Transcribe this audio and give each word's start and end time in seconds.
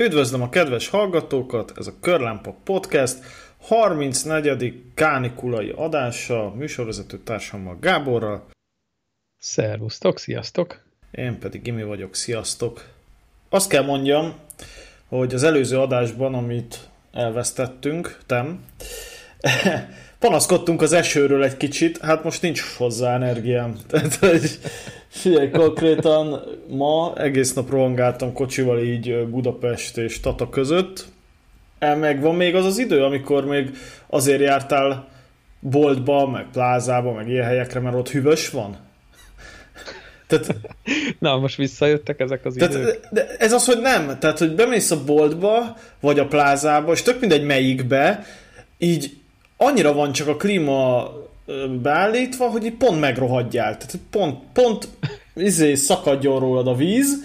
Üdvözlöm 0.00 0.42
a 0.42 0.48
kedves 0.48 0.88
hallgatókat, 0.88 1.72
ez 1.76 1.86
a 1.86 1.92
Körlámpa 2.00 2.56
Podcast 2.64 3.18
34. 3.60 4.82
kánikulai 4.94 5.72
adása, 5.76 6.54
műsorvezető 6.54 7.18
társammal 7.18 7.78
Gáborral. 7.80 8.46
Szervusztok, 9.38 10.18
sziasztok! 10.18 10.82
Én 11.10 11.38
pedig 11.38 11.66
Imi 11.66 11.82
vagyok, 11.82 12.14
sziasztok! 12.14 12.84
Azt 13.48 13.68
kell 13.68 13.84
mondjam, 13.84 14.34
hogy 15.08 15.34
az 15.34 15.42
előző 15.42 15.78
adásban, 15.78 16.34
amit 16.34 16.88
elvesztettünk, 17.12 18.18
tem, 18.26 18.64
panaszkodtunk 20.20 20.82
az 20.82 20.92
esőről 20.92 21.44
egy 21.44 21.56
kicsit, 21.56 21.98
hát 21.98 22.24
most 22.24 22.42
nincs 22.42 22.60
hozzá 22.76 23.14
energiám. 23.14 23.76
Tehát, 23.90 24.14
hogy 24.14 24.58
figyelj, 25.08 25.50
konkrétan 25.50 26.42
ma 26.68 27.14
egész 27.16 27.52
nap 27.52 27.70
rohangáltam 27.70 28.32
kocsival 28.32 28.82
így 28.82 29.26
Budapest 29.26 29.96
és 29.96 30.20
Tata 30.20 30.48
között. 30.48 31.04
El 31.78 31.96
meg 31.96 32.20
van 32.20 32.34
még 32.34 32.54
az 32.54 32.64
az 32.64 32.78
idő, 32.78 33.04
amikor 33.04 33.44
még 33.44 33.70
azért 34.06 34.40
jártál 34.40 35.08
boltba, 35.60 36.26
meg 36.26 36.46
plázába, 36.52 37.12
meg 37.12 37.28
ilyen 37.28 37.44
helyekre, 37.44 37.80
mert 37.80 37.96
ott 37.96 38.10
hűvös 38.10 38.50
van? 38.50 38.76
Tehát, 40.28 40.56
Na, 41.18 41.38
most 41.38 41.56
visszajöttek 41.56 42.20
ezek 42.20 42.44
az 42.44 42.54
tehát, 42.58 42.74
idők? 42.74 43.06
De 43.10 43.26
ez 43.38 43.52
az, 43.52 43.64
hogy 43.64 43.80
nem. 43.80 44.18
Tehát, 44.18 44.38
hogy 44.38 44.54
bemész 44.54 44.90
a 44.90 45.04
boltba, 45.04 45.76
vagy 46.00 46.18
a 46.18 46.26
plázába, 46.26 46.92
és 46.92 47.02
tök 47.02 47.20
mindegy 47.20 47.44
melyikbe, 47.44 48.24
így 48.78 49.19
annyira 49.62 49.92
van 49.92 50.12
csak 50.12 50.28
a 50.28 50.36
klíma 50.36 51.10
beállítva, 51.82 52.48
hogy 52.48 52.64
így 52.64 52.74
pont 52.74 53.00
megrohadjál. 53.00 53.76
Tehát 53.76 53.98
pont, 54.10 54.38
pont 54.52 54.88
izé, 55.34 55.74
szakadjon 55.74 56.40
rólad 56.40 56.66
a 56.66 56.74
víz, 56.74 57.24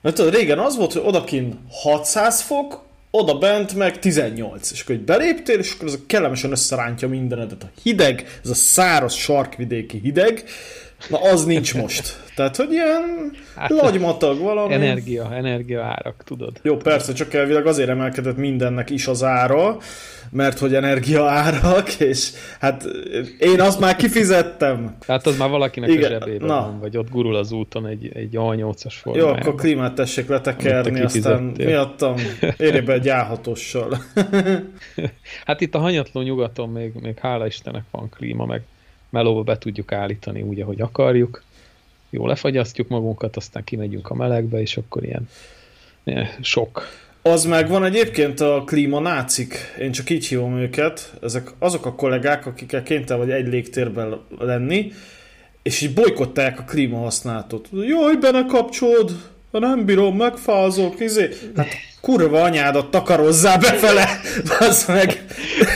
mert 0.00 0.16
tudod, 0.16 0.34
régen 0.34 0.58
az 0.58 0.76
volt, 0.76 0.92
hogy 0.92 1.02
odakin 1.04 1.58
600 1.70 2.40
fok, 2.40 2.82
oda 3.10 3.38
bent 3.38 3.74
meg 3.74 3.98
18. 3.98 4.70
És 4.70 4.82
akkor 4.82 4.96
beléptél, 4.96 5.58
és 5.58 5.72
akkor 5.72 5.88
a 5.88 6.06
kellemesen 6.06 6.50
összerántja 6.50 7.08
mindenedet. 7.08 7.62
A 7.62 7.70
hideg, 7.82 8.38
ez 8.44 8.50
a 8.50 8.54
száraz 8.54 9.14
sarkvidéki 9.14 9.98
hideg, 9.98 10.44
na 11.08 11.20
az 11.20 11.44
nincs 11.44 11.74
most. 11.74 12.22
Tehát, 12.34 12.56
hogy 12.56 12.72
ilyen 12.72 13.32
hát, 13.56 13.70
lagymatag 13.70 14.38
valami. 14.38 14.74
Energia, 14.74 15.34
energia 15.34 15.82
árak, 15.82 16.22
tudod. 16.24 16.60
Jó, 16.62 16.76
persze, 16.76 17.12
csak 17.12 17.34
elvileg 17.34 17.66
azért 17.66 17.88
emelkedett 17.88 18.36
mindennek 18.36 18.90
is 18.90 19.06
az 19.06 19.22
ára, 19.22 19.76
mert 20.30 20.58
hogy 20.58 20.74
energia 20.74 21.24
árak, 21.24 22.00
és 22.00 22.30
hát 22.60 22.84
én 23.38 23.60
azt 23.60 23.80
már 23.80 23.96
kifizettem. 23.96 24.96
Hát 25.06 25.26
az 25.26 25.36
már 25.36 25.48
valakinek 25.48 25.88
Igen, 25.90 26.04
a 26.04 26.18
zsebében 26.18 26.48
na. 26.48 26.54
van, 26.54 26.80
vagy 26.80 26.96
ott 26.96 27.10
gurul 27.10 27.36
az 27.36 27.52
úton 27.52 27.86
egy, 27.86 28.10
egy 28.14 28.32
A8-as 28.32 28.94
formájában. 29.02 29.34
Jó, 29.34 29.40
akkor 29.40 29.54
klímát 29.54 29.94
tessék 29.94 30.28
letekerni, 30.28 31.00
aztán 31.00 31.42
miattam 31.42 32.14
érje 32.56 32.82
be 32.82 32.92
egy 32.92 33.06
A6-ossal. 33.06 33.96
hát 35.46 35.60
itt 35.60 35.74
a 35.74 35.78
hanyatló 35.78 36.20
nyugaton 36.20 36.68
még, 36.68 36.92
még 37.00 37.18
hála 37.18 37.46
Istennek 37.46 37.84
van 37.90 38.08
klíma, 38.08 38.46
meg 38.46 38.62
melóba 39.14 39.42
be 39.42 39.58
tudjuk 39.58 39.92
állítani 39.92 40.42
úgy, 40.42 40.60
ahogy 40.60 40.80
akarjuk. 40.80 41.42
Jó, 42.10 42.26
lefagyasztjuk 42.26 42.88
magunkat, 42.88 43.36
aztán 43.36 43.64
kimegyünk 43.64 44.10
a 44.10 44.14
melegbe, 44.14 44.60
és 44.60 44.76
akkor 44.76 45.04
ilyen, 45.04 45.28
ilyen 46.04 46.28
sok 46.40 46.86
az 47.26 47.44
meg 47.44 47.68
van 47.68 47.84
egyébként 47.84 48.40
a 48.40 48.62
klímanácik, 48.66 49.54
én 49.78 49.92
csak 49.92 50.10
így 50.10 50.26
hívom 50.26 50.56
őket, 50.56 51.14
ezek 51.22 51.50
azok 51.58 51.86
a 51.86 51.94
kollégák, 51.94 52.46
akikkel 52.46 52.82
kénytelen 52.82 53.26
vagy 53.26 53.36
egy 53.36 53.46
légtérben 53.46 54.20
lenni, 54.38 54.92
és 55.62 55.80
így 55.80 55.94
bolykottálják 55.94 56.58
a 56.58 56.64
klímahasználatot. 56.64 57.68
Jaj, 57.72 58.16
be 58.16 58.30
ne 58.30 58.46
kapcsolod, 58.46 59.10
nem 59.50 59.84
bírom, 59.84 60.16
megfázok, 60.16 61.00
izé. 61.00 61.28
Hát 61.56 61.66
kurva 62.04 62.42
anyádat 62.42 62.90
takarozzá 62.90 63.56
befele, 63.56 64.08
az 64.68 64.86
meg. 64.86 65.24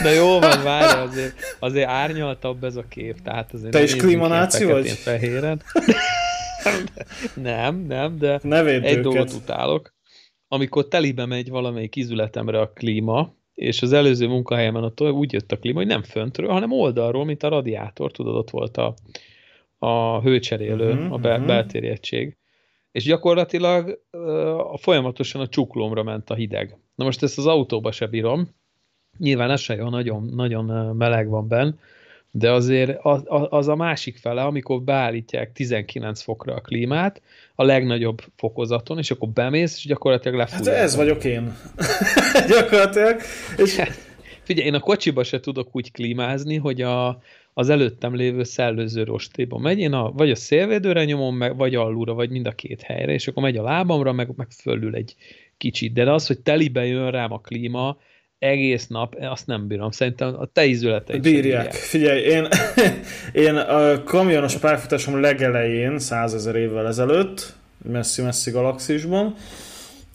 De 0.03 0.13
jó 0.13 0.39
van, 0.39 0.63
várj, 0.63 0.99
azért, 1.09 1.33
azért 1.59 1.87
árnyaltabb 1.87 2.63
ez 2.63 2.75
a 2.75 2.83
kép, 2.89 3.21
tehát 3.21 3.53
azért 3.53 3.71
Te 3.71 3.83
is 3.83 3.95
klímanáció 3.95 4.69
vagy? 4.69 4.89
Fehéren. 4.89 5.61
nem, 7.33 7.85
nem, 7.87 8.17
de 8.17 8.39
ne 8.43 8.63
egy 8.65 8.99
dolgot 8.99 9.33
utálok 9.33 9.97
amikor 10.51 10.87
telibe 10.87 11.25
megy 11.25 11.49
valamelyik 11.49 11.95
izületemre 11.95 12.59
a 12.59 12.71
klíma, 12.71 13.35
és 13.53 13.81
az 13.81 13.93
előző 13.93 14.27
munkahelyemen 14.27 14.83
ott 14.83 15.01
úgy 15.01 15.33
jött 15.33 15.51
a 15.51 15.57
klíma, 15.57 15.77
hogy 15.77 15.87
nem 15.87 16.03
föntről, 16.03 16.49
hanem 16.49 16.71
oldalról, 16.71 17.25
mint 17.25 17.43
a 17.43 17.49
radiátor, 17.49 18.11
tudod, 18.11 18.35
ott 18.35 18.49
volt 18.49 18.77
a, 18.77 18.93
a 19.77 20.21
hőcserélő, 20.21 20.91
uh-huh, 20.91 21.13
a 21.13 21.17
bel- 21.17 21.39
uh-huh. 21.39 21.47
beltéri 21.47 21.87
egység. 21.87 22.37
És 22.91 23.03
gyakorlatilag 23.03 23.99
uh, 24.11 24.77
folyamatosan 24.77 25.41
a 25.41 25.47
csuklómra 25.47 26.03
ment 26.03 26.29
a 26.29 26.35
hideg. 26.35 26.77
Na 26.95 27.05
most 27.05 27.23
ezt 27.23 27.37
az 27.37 27.45
autóba 27.45 27.91
se 27.91 28.07
bírom, 28.07 28.49
nyilván 29.17 29.51
ez 29.51 29.61
se 29.61 29.75
jó, 29.75 29.89
nagyon, 29.89 30.23
nagyon 30.23 30.95
meleg 30.95 31.29
van 31.29 31.47
benn, 31.47 31.71
de 32.31 32.51
azért 32.51 32.99
az, 33.01 33.23
az 33.49 33.67
a 33.67 33.75
másik 33.75 34.17
fele, 34.17 34.43
amikor 34.43 34.81
beállítják 34.81 35.51
19 35.51 36.21
fokra 36.21 36.53
a 36.53 36.61
klímát, 36.61 37.21
a 37.55 37.63
legnagyobb 37.63 38.21
fokozaton, 38.35 38.97
és 38.97 39.11
akkor 39.11 39.29
bemész, 39.29 39.75
és 39.77 39.85
gyakorlatilag 39.85 40.37
lefújja. 40.37 40.71
Hát 40.71 40.81
ez 40.83 40.95
vagyok 40.95 41.23
én. 41.23 41.55
gyakorlatilag. 42.49 43.19
És... 43.57 43.81
Figyelj, 44.43 44.67
én 44.67 44.73
a 44.73 44.79
kocsiba 44.79 45.23
se 45.23 45.39
tudok 45.39 45.75
úgy 45.75 45.91
klímázni, 45.91 46.55
hogy 46.55 46.81
a, 46.81 47.21
az 47.53 47.69
előttem 47.69 48.15
lévő 48.15 48.43
szellőző 48.43 49.03
rostéba 49.03 49.57
megy, 49.57 49.79
én 49.79 49.93
a, 49.93 50.11
vagy 50.11 50.31
a 50.31 50.35
szélvédőre 50.35 51.05
nyomom, 51.05 51.35
meg, 51.35 51.57
vagy 51.57 51.75
alulra, 51.75 52.13
vagy 52.13 52.29
mind 52.29 52.47
a 52.47 52.51
két 52.51 52.81
helyre, 52.81 53.13
és 53.13 53.27
akkor 53.27 53.43
megy 53.43 53.57
a 53.57 53.63
lábamra, 53.63 54.11
meg, 54.11 54.29
meg 54.35 54.47
fölül 54.51 54.95
egy 54.95 55.15
kicsit. 55.57 55.93
De 55.93 56.11
az, 56.11 56.27
hogy 56.27 56.39
telibe 56.39 56.85
jön 56.85 57.11
rám 57.11 57.31
a 57.31 57.39
klíma, 57.39 57.97
egész 58.39 58.87
nap, 58.87 59.15
azt 59.19 59.47
nem 59.47 59.67
bírom. 59.67 59.91
Szerintem 59.91 60.35
a 60.39 60.45
te 60.45 60.65
ízületeid 60.65 61.21
bírják. 61.21 61.43
bírják. 61.43 61.73
Figyelj, 61.73 62.21
én, 62.21 62.47
én 63.45 63.55
a 63.55 64.03
kamionos 64.03 64.55
pályafutásom 64.55 65.21
legelején, 65.21 65.99
százezer 65.99 66.55
évvel 66.55 66.87
ezelőtt, 66.87 67.53
messzi-messzi 67.83 68.51
galaxisban, 68.51 69.35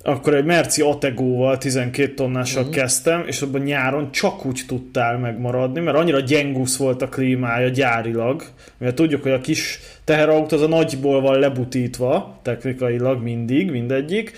akkor 0.05 0.35
egy 0.35 0.45
Merci 0.45 0.83
Ategóval 0.83 1.59
12 1.59 2.15
tonnással 2.15 2.63
uh-huh. 2.63 2.77
kezdtem, 2.77 3.25
és 3.27 3.43
abban 3.43 3.61
nyáron 3.61 4.13
csak 4.13 4.47
úgy 4.47 4.61
tudtál 4.67 5.19
megmaradni, 5.19 5.81
mert 5.81 5.97
annyira 5.97 6.21
gyengusz 6.21 6.77
volt 6.77 7.03
a 7.03 7.09
klímája 7.09 7.69
gyárilag, 7.69 8.43
mert 8.79 8.95
tudjuk, 8.95 9.23
hogy 9.23 9.33
a 9.33 9.41
kis 9.41 9.81
teherautó 10.05 10.57
az 10.57 10.63
a 10.63 10.69
nagyból 10.69 11.21
van 11.21 11.39
lebutítva, 11.39 12.41
technikailag 12.43 13.23
mindig, 13.23 13.71
mindegyik, 13.71 14.33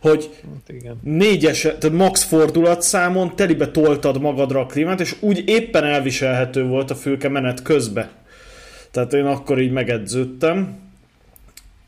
hogy 0.00 0.30
hát 0.42 0.76
igen. 0.76 1.00
négyes, 1.02 1.60
tehát 1.60 1.92
max 1.92 2.22
fordulatszámon 2.22 3.36
telibe 3.36 3.68
toltad 3.70 4.20
magadra 4.20 4.60
a 4.60 4.66
klímát, 4.66 5.00
és 5.00 5.16
úgy 5.20 5.42
éppen 5.46 5.84
elviselhető 5.84 6.64
volt 6.64 6.90
a 6.90 6.94
fülke 6.94 7.28
menet 7.28 7.62
közbe. 7.62 8.10
Tehát 8.90 9.12
én 9.12 9.24
akkor 9.24 9.60
így 9.60 9.72
megedződtem. 9.72 10.84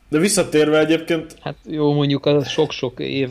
De 0.09 0.17
visszatérve 0.17 0.79
egyébként... 0.79 1.35
Hát 1.41 1.55
jó, 1.69 1.93
mondjuk 1.93 2.25
az 2.25 2.47
sok-sok 2.47 2.99
év 2.99 3.29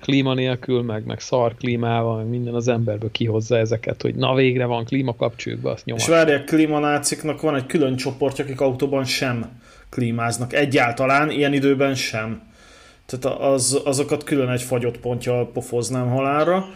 klíma 0.00 0.34
nélkül, 0.34 0.82
meg, 0.82 1.04
meg 1.04 1.20
szar 1.20 1.54
klímával, 1.54 2.16
meg 2.16 2.26
minden 2.26 2.54
az 2.54 2.68
emberből 2.68 3.10
kihozza 3.10 3.56
ezeket, 3.56 4.02
hogy 4.02 4.14
na 4.14 4.34
végre 4.34 4.64
van 4.64 4.84
klíma 4.84 5.14
kapcsoljuk 5.14 5.64
azt 5.64 5.84
nyomat. 5.84 6.02
És 6.02 6.08
várják, 6.08 6.44
klímanáciknak 6.44 7.40
van 7.40 7.54
egy 7.56 7.66
külön 7.66 7.96
csoportja, 7.96 8.44
akik 8.44 8.60
autóban 8.60 9.04
sem 9.04 9.60
klímáznak. 9.88 10.52
Egyáltalán, 10.52 11.30
ilyen 11.30 11.52
időben 11.52 11.94
sem. 11.94 12.42
Tehát 13.06 13.38
az, 13.40 13.80
azokat 13.84 14.24
külön 14.24 14.48
egy 14.48 14.62
fagyott 14.62 14.98
pontja 14.98 15.50
pofoznám 15.52 16.08
halálra. 16.08 16.66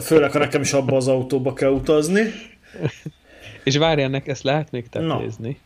Főleg, 0.00 0.32
ha 0.32 0.38
nekem 0.38 0.60
is 0.60 0.72
abba 0.72 0.96
az 0.96 1.08
autóba 1.08 1.52
kell 1.52 1.70
utazni. 1.70 2.22
És 3.64 3.76
várj 3.76 4.02
ennek, 4.02 4.28
ezt 4.28 4.42
lehet 4.42 4.70
még 4.70 4.88
tettézni. 4.88 5.58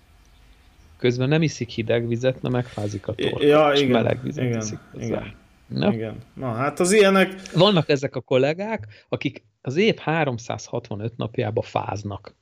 Közben 0.99 1.29
nem 1.29 1.43
iszik 1.43 1.69
hideg 1.69 2.09
vizet, 2.09 2.43
na 2.43 2.49
megfázik 2.49 3.09
a 3.09 3.15
torka. 3.15 3.45
Ja, 3.45 3.73
igen, 3.75 3.91
meleg 3.91 4.23
vizet 4.23 4.45
igen, 4.45 4.59
iszik 4.59 4.79
igen, 4.95 5.35
Na? 5.67 5.93
igen. 5.93 6.17
Na, 6.35 6.53
hát 6.53 6.81
az 6.81 6.93
ilyenek... 6.93 7.35
Vannak 7.55 7.89
ezek 7.89 8.17
a 8.17 8.21
kollégák, 8.21 8.87
akik 9.09 9.45
az 9.61 9.77
év 9.77 9.97
365 9.97 11.17
napjába 11.17 11.63
fáznak. 11.63 12.35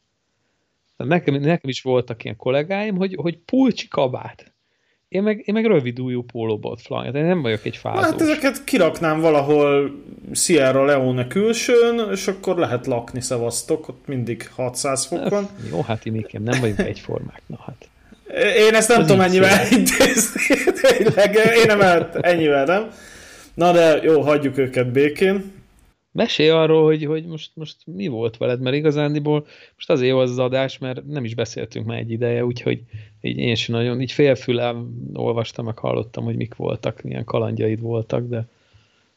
Nekem, 0.97 1.35
nekem 1.35 1.71
is 1.71 1.83
voltak 1.83 2.25
ilyen 2.25 2.37
kollégáim, 2.37 2.97
hogy, 2.97 3.15
hogy 3.15 3.39
pulcsi 3.39 3.89
kabát 3.89 4.55
én 5.15 5.23
meg, 5.23 5.43
én 5.45 5.55
meg 5.55 5.67
rövid 5.67 6.01
újú 6.01 6.23
pólóba 6.23 6.69
ott 6.69 7.15
én 7.15 7.25
nem 7.25 7.43
vagyok 7.43 7.65
egy 7.65 7.77
fázós. 7.77 8.05
Hát 8.05 8.21
ezeket 8.21 8.65
kiraknám 8.65 9.21
valahol 9.21 9.91
Sierra 10.33 10.85
Leone 10.85 11.27
külsőn, 11.27 12.11
és 12.11 12.27
akkor 12.27 12.57
lehet 12.57 12.87
lakni, 12.87 13.21
szevasztok, 13.21 13.89
ott 13.89 14.07
mindig 14.07 14.49
600 14.55 15.05
fok 15.05 15.29
van. 15.29 15.49
Jó, 15.71 15.81
hát 15.81 16.05
Imikem, 16.05 16.43
nem 16.43 16.61
vagyunk 16.61 16.79
egyformák, 16.79 17.43
na 17.47 17.57
hát. 17.67 17.89
Én 18.57 18.75
ezt 18.75 18.89
nem 18.89 19.01
Az 19.01 19.07
tudom 19.07 19.21
ennyivel 19.21 19.67
intézni, 19.71 20.41
tényleg, 20.83 21.35
én 21.35 21.77
nem 21.77 22.09
ennyivel 22.21 22.65
nem. 22.65 22.91
Na 23.55 23.73
de 23.73 24.03
jó, 24.03 24.21
hagyjuk 24.21 24.59
őket 24.59 24.93
békén. 24.93 25.53
Mesélj 26.13 26.49
arról, 26.49 26.85
hogy, 26.85 27.05
hogy 27.05 27.27
most, 27.27 27.51
most 27.55 27.77
mi 27.85 28.07
volt 28.07 28.37
veled, 28.37 28.61
mert 28.61 28.77
igazándiból 28.77 29.47
most 29.75 29.91
azért 29.91 30.11
jó 30.11 30.19
az, 30.19 30.31
az 30.31 30.39
adás, 30.39 30.79
mert 30.79 31.07
nem 31.07 31.25
is 31.25 31.35
beszéltünk 31.35 31.87
már 31.87 31.99
egy 31.99 32.11
ideje, 32.11 32.45
úgyhogy 32.45 32.81
így 33.21 33.39
én 33.39 33.55
sem 33.55 33.75
nagyon, 33.75 34.01
így 34.01 34.13
félfülem 34.13 34.91
olvastam, 35.13 35.65
meg 35.65 35.79
hallottam, 35.79 36.25
hogy 36.25 36.37
mik 36.37 36.55
voltak, 36.55 37.03
milyen 37.03 37.25
kalandjaid 37.25 37.81
voltak, 37.81 38.29
de 38.29 38.47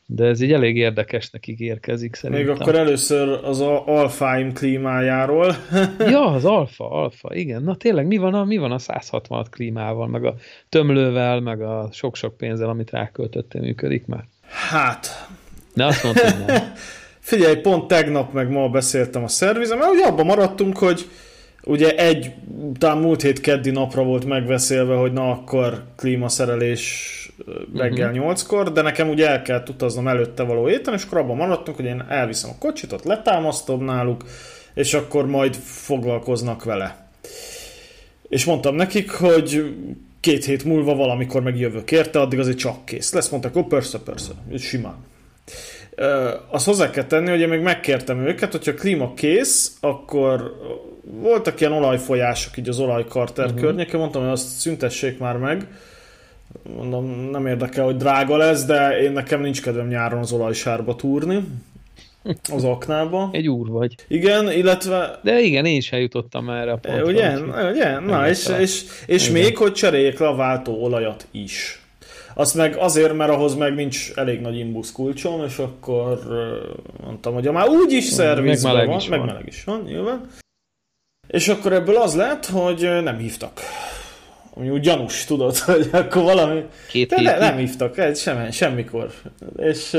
De 0.10 0.26
ez 0.26 0.42
így 0.42 0.54
elég 0.54 0.78
érdekesnek 0.78 1.48
ígérkezik 1.48 2.16
szerintem. 2.16 2.46
Még 2.46 2.56
akkor 2.56 2.76
először 2.76 3.40
az 3.44 3.62
alfáim 3.86 4.54
klímájáról. 4.54 5.56
ja, 6.00 6.26
az 6.26 6.46
alfa, 6.60 6.90
alfa, 6.90 7.36
igen. 7.36 7.64
Na 7.64 7.76
tényleg, 7.76 8.08
mi 8.08 8.18
van 8.18 8.34
a, 8.34 8.44
mi 8.44 8.58
van 8.58 8.72
a 8.72 8.78
166 8.78 9.50
klímával, 9.50 10.08
meg 10.08 10.26
a 10.26 10.36
tömlővel, 10.70 11.40
meg 11.40 11.62
a 11.62 11.90
sok-sok 11.92 12.38
pénzzel, 12.38 12.70
amit 12.70 12.92
ráköltöttél, 12.92 13.62
működik 13.62 14.06
már? 14.06 14.24
Hát... 14.70 15.28
Ne 15.74 15.86
azt 15.86 16.04
mondtad, 16.04 16.46
nem. 16.48 16.74
Figyelj, 17.20 17.56
pont 17.56 17.88
tegnap 17.88 18.34
meg 18.34 18.50
ma 18.50 18.70
beszéltem 18.70 19.24
a 19.24 19.28
szervizem, 19.28 19.78
mert 19.78 19.92
ugye 19.92 20.06
abban 20.06 20.26
maradtunk, 20.26 20.78
hogy 20.78 21.10
ugye 21.64 21.96
egy, 21.96 22.32
talán 22.78 22.98
múlt 22.98 23.22
hét 23.22 23.40
keddi 23.40 23.70
napra 23.70 24.04
volt 24.04 24.26
megbeszélve, 24.26 24.96
hogy 24.96 25.14
na 25.14 25.32
akkor 25.32 25.84
klímaszerelés 25.96 27.27
reggel 27.76 28.12
uh-huh. 28.12 28.34
8-kor, 28.34 28.72
de 28.72 28.82
nekem 28.82 29.10
ugye 29.10 29.30
el 29.30 29.42
kellett 29.42 29.70
utaznom 29.70 30.08
előtte 30.08 30.44
való 30.44 30.70
éten, 30.70 30.94
és 30.94 31.04
akkor 31.04 31.18
abban 31.18 31.36
maradtunk, 31.36 31.78
hogy 31.78 31.86
én 31.86 32.06
elviszem 32.10 32.50
a 32.50 32.58
kocsit, 32.60 32.92
ott 32.92 33.04
letámasztom 33.04 33.84
náluk, 33.84 34.24
és 34.74 34.94
akkor 34.94 35.26
majd 35.26 35.56
foglalkoznak 35.56 36.64
vele. 36.64 37.10
És 38.30 38.46
mondtam 38.46 38.76
nekik, 38.76 39.12
hogy 39.12 39.76
két 40.20 40.46
hét 40.46 40.64
múlva 40.64 40.96
valamikor 40.96 41.42
megjövök 41.42 41.92
érte, 41.92 42.20
addig 42.20 42.40
azért 42.40 42.58
csak 42.58 42.86
kész 42.86 43.14
lesz. 43.14 43.30
Mondták, 43.30 43.54
hogy 43.54 43.68
persze, 43.68 44.00
persze, 44.00 44.32
simán. 44.58 44.96
Azt 46.50 46.66
hozzá 46.66 46.90
kell 46.90 47.04
tenni, 47.04 47.30
hogy 47.30 47.40
én 47.40 47.48
még 47.48 47.62
megkértem 47.62 48.28
őket, 48.28 48.52
hogyha 48.52 48.72
a 48.72 48.74
klíma 48.74 49.14
kész, 49.14 49.78
akkor 49.80 50.56
voltak 51.04 51.60
ilyen 51.60 51.72
olajfolyások 51.72 52.58
így 52.58 52.70
az 52.70 52.80
olajkarter 52.80 53.46
uh-huh. 53.46 53.62
környéken, 53.62 54.00
mondtam, 54.00 54.22
hogy 54.22 54.32
azt 54.32 54.48
szüntessék 54.48 55.20
már 55.20 55.38
meg, 55.38 55.68
mondom, 56.76 57.06
nem 57.06 57.48
érdekel, 57.48 57.86
hogy 57.86 57.98
drága 57.98 58.38
lesz, 58.38 58.66
de 58.66 59.00
én 59.02 59.12
nekem 59.12 59.42
nincs 59.42 59.62
kedvem 59.62 59.88
nyáron 59.88 60.20
az 60.20 60.32
olajsárba 60.32 60.96
túrni 60.96 61.44
az 62.54 62.64
aknába. 62.64 63.30
Egy 63.32 63.48
úr 63.48 63.68
vagy. 63.68 63.96
Igen, 64.08 64.52
illetve... 64.52 65.20
De 65.24 65.40
igen, 65.40 65.66
én 65.66 65.76
is 65.76 65.92
eljutottam 65.92 66.50
erre 66.50 66.72
a 66.72 66.78
pontra. 66.78 67.06
Ugye, 67.06 67.40
ugye? 67.72 68.00
Na, 68.00 68.30
és, 68.30 68.48
és, 68.60 68.84
és 69.06 69.30
még, 69.30 69.58
hogy 69.58 69.72
cseréljék 69.72 70.20
le 70.20 70.28
a 70.28 70.36
váltó 70.36 70.84
olajat 70.84 71.28
is. 71.32 71.82
Azt 72.34 72.56
meg 72.56 72.76
azért, 72.76 73.14
mert 73.14 73.32
ahhoz 73.32 73.56
meg 73.56 73.76
nincs 73.76 74.12
elég 74.16 74.42
nagy 74.42 74.58
imbusz 74.58 74.92
kulcsom, 74.92 75.44
és 75.46 75.58
akkor 75.58 76.20
mondtam, 77.04 77.34
hogy 77.34 77.52
már 77.52 77.68
úgy 77.70 77.92
is 77.92 78.04
szervizben 78.04 78.76
meg 78.76 78.88
van, 78.88 78.98
is 78.98 79.08
meg 79.08 79.26
meleg 79.26 79.48
is 79.48 79.64
van, 79.64 79.82
nyilván. 79.86 80.30
És 81.28 81.48
akkor 81.48 81.74
ebből 81.74 81.96
az 81.96 82.16
lett, 82.16 82.46
hogy 82.46 82.90
nem 83.04 83.18
hívtak 83.18 83.62
ami 84.58 84.70
úgy 84.70 84.82
gyanús, 84.82 85.26
tudod, 85.26 85.58
hogy 85.74 85.90
akkor 85.92 86.24
valami... 86.24 86.66
Két 86.90 87.10
de 87.10 87.22
ne, 87.22 87.38
nem 87.38 87.58
hívtak, 87.58 87.98
egy, 87.98 88.18
semmi, 88.18 88.52
semmikor. 88.52 89.14
És, 89.58 89.96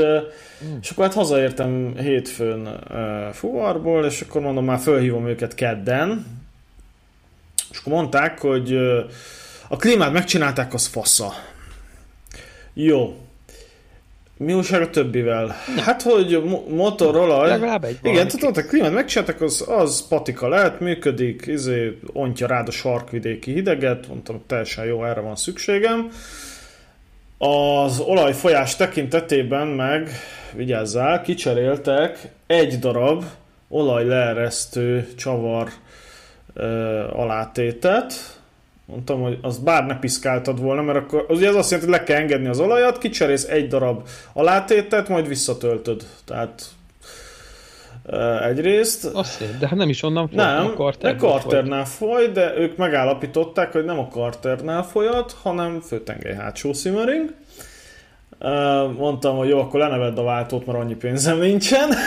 mm. 0.65 0.77
és 0.81 0.89
akkor 0.89 1.05
hát 1.05 1.13
hazaértem 1.13 1.93
hétfőn 1.97 2.67
uh, 2.67 3.33
fuvarból, 3.33 4.05
és 4.05 4.21
akkor 4.21 4.41
mondom, 4.41 4.65
már 4.65 4.79
fölhívom 4.79 5.27
őket 5.27 5.55
kedden, 5.55 6.25
és 7.71 7.77
akkor 7.77 7.93
mondták, 7.93 8.39
hogy 8.39 8.73
uh, 8.73 8.99
a 9.67 9.75
klímát 9.75 10.11
megcsinálták, 10.11 10.73
az 10.73 10.87
fasza. 10.87 11.33
Jó, 12.73 13.17
mi 14.39 14.53
újság 14.53 14.81
a 14.81 14.89
többivel? 14.89 15.55
Hát, 15.77 16.01
hogy 16.01 16.43
Motorola... 16.69 17.45
Legalább 17.45 17.83
egy 17.83 17.99
Igen, 18.01 18.27
tehát 18.27 18.57
a 18.57 18.65
klímát 18.65 18.93
megcsináltak, 18.93 19.41
az, 19.41 19.65
az 19.67 20.07
patika 20.07 20.47
lehet, 20.47 20.79
működik, 20.79 21.43
izé, 21.45 21.99
ontja 22.13 22.47
rád 22.47 22.67
a 22.67 22.71
sarkvidéki 22.71 23.53
hideget, 23.53 24.07
mondtam, 24.07 24.43
teljesen 24.47 24.85
jó, 24.85 25.05
erre 25.05 25.19
van 25.19 25.35
szükségem. 25.35 26.09
Az 27.37 27.99
olajfolyás 27.99 28.75
tekintetében 28.75 29.67
meg, 29.67 30.09
vigyázzál, 30.53 31.21
kicseréltek 31.21 32.29
egy 32.47 32.79
darab 32.79 33.23
olajleeresztő 33.69 35.07
csavar 35.15 35.69
ö, 36.53 36.67
alátétet, 37.11 38.38
Mondtam, 38.89 39.21
hogy 39.21 39.37
az 39.41 39.57
bár 39.57 39.85
ne 39.85 39.99
piszkáltad 39.99 40.61
volna, 40.61 40.81
mert 40.81 40.97
akkor 40.97 41.25
ugye 41.29 41.47
ez 41.47 41.55
azt 41.55 41.71
jelenti, 41.71 41.91
hogy 41.91 41.99
le 41.99 42.05
kell 42.05 42.17
engedni 42.17 42.47
az 42.47 42.59
olajat, 42.59 42.97
kicserész 42.97 43.43
egy 43.43 43.67
darab 43.67 44.07
alátétet, 44.33 45.07
majd 45.07 45.27
visszatöltöd. 45.27 46.03
Tehát 46.25 46.63
egyrészt. 48.43 49.05
Azt 49.05 49.59
de 49.59 49.67
hát 49.67 49.77
nem 49.77 49.89
is 49.89 50.03
onnan 50.03 50.27
folyt, 50.27 50.39
nem, 50.39 50.65
a 50.65 50.73
Carter 50.73 51.13
a 51.13 51.17
Carternál 51.17 51.85
foly, 51.85 52.27
de 52.27 52.57
ők 52.57 52.77
megállapították, 52.77 53.71
hogy 53.71 53.85
nem 53.85 53.99
a 53.99 54.07
Carternál 54.07 54.83
folyat, 54.83 55.35
hanem 55.41 55.79
főtengely 55.79 56.35
hátsó 56.35 56.73
simmering. 56.73 57.33
Mondtam, 58.97 59.37
hogy 59.37 59.49
jó, 59.49 59.59
akkor 59.59 59.79
lenevedd 59.79 60.17
a 60.17 60.23
váltót, 60.23 60.65
mert 60.65 60.79
annyi 60.79 60.95
pénzem 60.95 61.39
nincsen. 61.39 61.89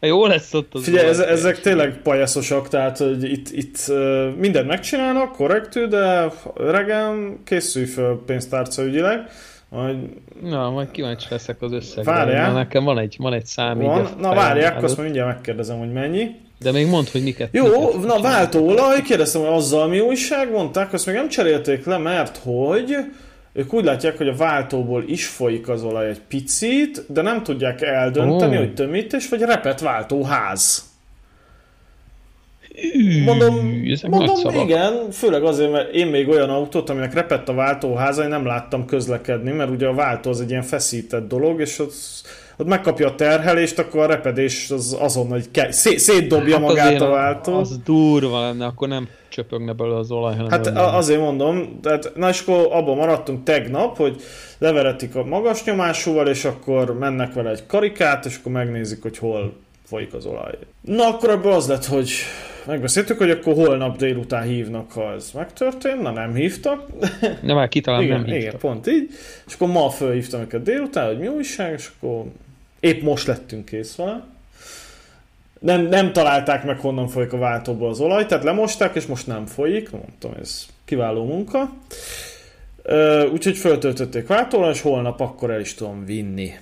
jó 0.00 0.26
lesz 0.26 0.54
ott 0.54 0.74
az 0.74 0.84
Figyelj, 0.84 1.08
ez, 1.08 1.18
ezek 1.18 1.60
tényleg 1.60 2.00
pajaszosak, 2.02 2.68
tehát 2.68 2.98
hogy 2.98 3.24
itt, 3.24 3.50
itt 3.50 3.92
mindent 4.38 4.66
megcsinálnak, 4.66 5.32
korrektű, 5.32 5.86
de 5.86 6.32
öregem, 6.54 7.40
készülj 7.44 7.84
föl 7.84 8.22
pénztárca 8.26 8.82
ügyileg. 8.82 9.28
Majd... 9.68 9.96
Na, 10.42 10.70
majd 10.70 10.90
kíváncsi 10.90 11.26
leszek 11.30 11.62
az 11.62 11.72
összegre. 11.72 12.12
Várjál. 12.12 12.52
Nekem 12.52 12.84
van 12.84 12.98
egy, 12.98 13.16
van 13.18 13.32
egy 13.32 13.46
szám. 13.46 13.78
Van? 13.78 14.08
Na 14.18 14.34
várják, 14.34 14.82
azt 14.82 14.98
mindjárt 14.98 15.28
megkérdezem, 15.28 15.78
hogy 15.78 15.92
mennyi. 15.92 16.30
De 16.60 16.72
még 16.72 16.86
mondd, 16.86 17.06
hogy 17.12 17.22
miket. 17.22 17.48
Jó, 17.52 17.66
miket 17.66 18.04
na 18.04 18.20
váltóolaj, 18.20 19.02
kérdeztem, 19.02 19.40
hogy 19.40 19.50
azzal 19.50 19.88
mi 19.88 20.00
újság, 20.00 20.50
mondták, 20.50 20.92
azt 20.92 21.06
még 21.06 21.14
nem 21.14 21.28
cserélték 21.28 21.84
le, 21.84 21.98
mert 21.98 22.40
hogy 22.42 22.96
ők 23.56 23.72
úgy 23.72 23.84
látják, 23.84 24.16
hogy 24.16 24.28
a 24.28 24.36
váltóból 24.36 25.04
is 25.06 25.26
folyik 25.26 25.68
az 25.68 25.82
olaj 25.82 26.08
egy 26.08 26.20
picit, 26.28 27.04
de 27.08 27.22
nem 27.22 27.42
tudják 27.42 27.82
eldönteni, 27.82 28.56
oh. 28.56 28.58
hogy 28.58 28.74
tömítés 28.74 29.28
vagy 29.28 29.40
repet 29.40 29.80
váltóház. 29.80 30.92
Mondom, 33.24 33.82
mondom 34.08 34.54
igen, 34.54 35.10
főleg 35.10 35.44
azért, 35.44 35.70
mert 35.70 35.94
én 35.94 36.06
még 36.06 36.28
olyan 36.28 36.50
autót, 36.50 36.90
aminek 36.90 37.14
repett 37.14 37.48
a 37.48 37.54
váltóháza, 37.54 38.22
én 38.22 38.28
nem 38.28 38.46
láttam 38.46 38.86
közlekedni, 38.86 39.50
mert 39.50 39.70
ugye 39.70 39.86
a 39.86 39.94
váltó 39.94 40.30
az 40.30 40.40
egy 40.40 40.50
ilyen 40.50 40.62
feszített 40.62 41.28
dolog, 41.28 41.60
és 41.60 41.78
ott, 41.78 41.94
ott 42.56 42.66
megkapja 42.66 43.08
a 43.08 43.14
terhelést, 43.14 43.78
akkor 43.78 44.00
a 44.00 44.06
repedés 44.06 44.70
az 44.70 44.96
azonnal 45.00 45.32
hogy 45.32 45.50
ke- 45.50 45.72
szé- 45.72 45.98
szétdobja 45.98 46.58
hát 46.58 46.66
magát 46.66 47.00
a 47.00 47.08
váltó. 47.08 47.54
Az 47.54 47.78
durva 47.84 48.40
lenne, 48.40 48.66
akkor 48.66 48.88
nem 48.88 49.08
csöpögne 49.28 49.72
belőle 49.72 49.98
az 49.98 50.10
olaj. 50.10 50.34
Hanem 50.34 50.50
hát 50.50 50.64
belőle. 50.64 50.82
azért 50.82 51.20
mondom, 51.20 51.78
tehát, 51.82 52.12
na 52.14 52.28
és 52.28 52.40
akkor 52.40 52.68
abban 52.70 52.96
maradtunk 52.96 53.42
tegnap, 53.42 53.96
hogy 53.96 54.22
leveretik 54.58 55.14
a 55.14 55.24
magas 55.24 55.64
nyomásúval, 55.64 56.28
és 56.28 56.44
akkor 56.44 56.98
mennek 56.98 57.32
vele 57.32 57.50
egy 57.50 57.66
karikát, 57.66 58.24
és 58.24 58.36
akkor 58.40 58.52
megnézik, 58.52 59.02
hogy 59.02 59.18
hol 59.18 59.52
folyik 59.86 60.14
az 60.14 60.26
olaj. 60.26 60.52
Na 60.80 61.06
akkor 61.06 61.30
ebből 61.30 61.52
az 61.52 61.68
lett, 61.68 61.84
hogy 61.84 62.10
megbeszéltük, 62.66 63.18
hogy 63.18 63.30
akkor 63.30 63.54
holnap 63.54 63.96
délután 63.96 64.42
hívnak, 64.42 64.92
ha 64.92 65.12
ez 65.12 65.30
megtörtént, 65.34 66.02
na 66.02 66.10
nem 66.10 66.34
hívtak. 66.34 66.88
De 67.42 67.54
már 67.54 67.68
kitalán 67.68 68.02
igen, 68.02 68.16
nem 68.16 68.24
hívtak. 68.24 68.42
Igen, 68.42 68.58
pont 68.58 68.86
így. 68.86 69.10
És 69.46 69.54
akkor 69.54 69.68
ma 69.68 69.90
fölhívtam 69.90 70.40
őket 70.40 70.62
délután, 70.62 71.06
hogy 71.06 71.18
mi 71.18 71.26
újság, 71.26 71.72
és 71.72 71.90
akkor 72.00 72.24
épp 72.84 73.02
most 73.02 73.26
lettünk 73.26 73.64
kész 73.64 73.94
vele 73.94 74.24
nem, 75.64 75.82
nem 75.82 76.12
találták 76.12 76.64
meg, 76.64 76.78
honnan 76.78 77.08
folyik 77.08 77.32
a 77.32 77.38
váltóból 77.38 77.88
az 77.88 78.00
olaj, 78.00 78.26
tehát 78.26 78.44
lemosták, 78.44 78.94
és 78.94 79.06
most 79.06 79.26
nem 79.26 79.46
folyik. 79.46 79.90
Mondtam, 79.90 80.32
ez 80.40 80.66
kiváló 80.84 81.24
munka. 81.24 81.72
Úgyhogy 83.32 83.56
föltöltötték 83.56 84.26
váltóra, 84.26 84.70
és 84.70 84.80
holnap 84.80 85.20
akkor 85.20 85.50
el 85.50 85.60
is 85.60 85.74
tudom 85.74 86.04
vinni. 86.04 86.52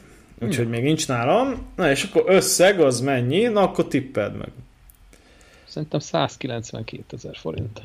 Úgyhogy 0.40 0.68
még 0.68 0.82
nincs 0.82 1.08
nálam. 1.08 1.66
Na 1.76 1.90
és 1.90 2.02
akkor 2.02 2.24
összeg 2.26 2.80
az 2.80 3.00
mennyi? 3.00 3.42
Na 3.42 3.60
akkor 3.60 3.88
tippeld 3.88 4.36
meg. 4.36 4.48
Szerintem 5.68 6.00
192 6.00 7.16
ezer 7.16 7.36
forint. 7.36 7.80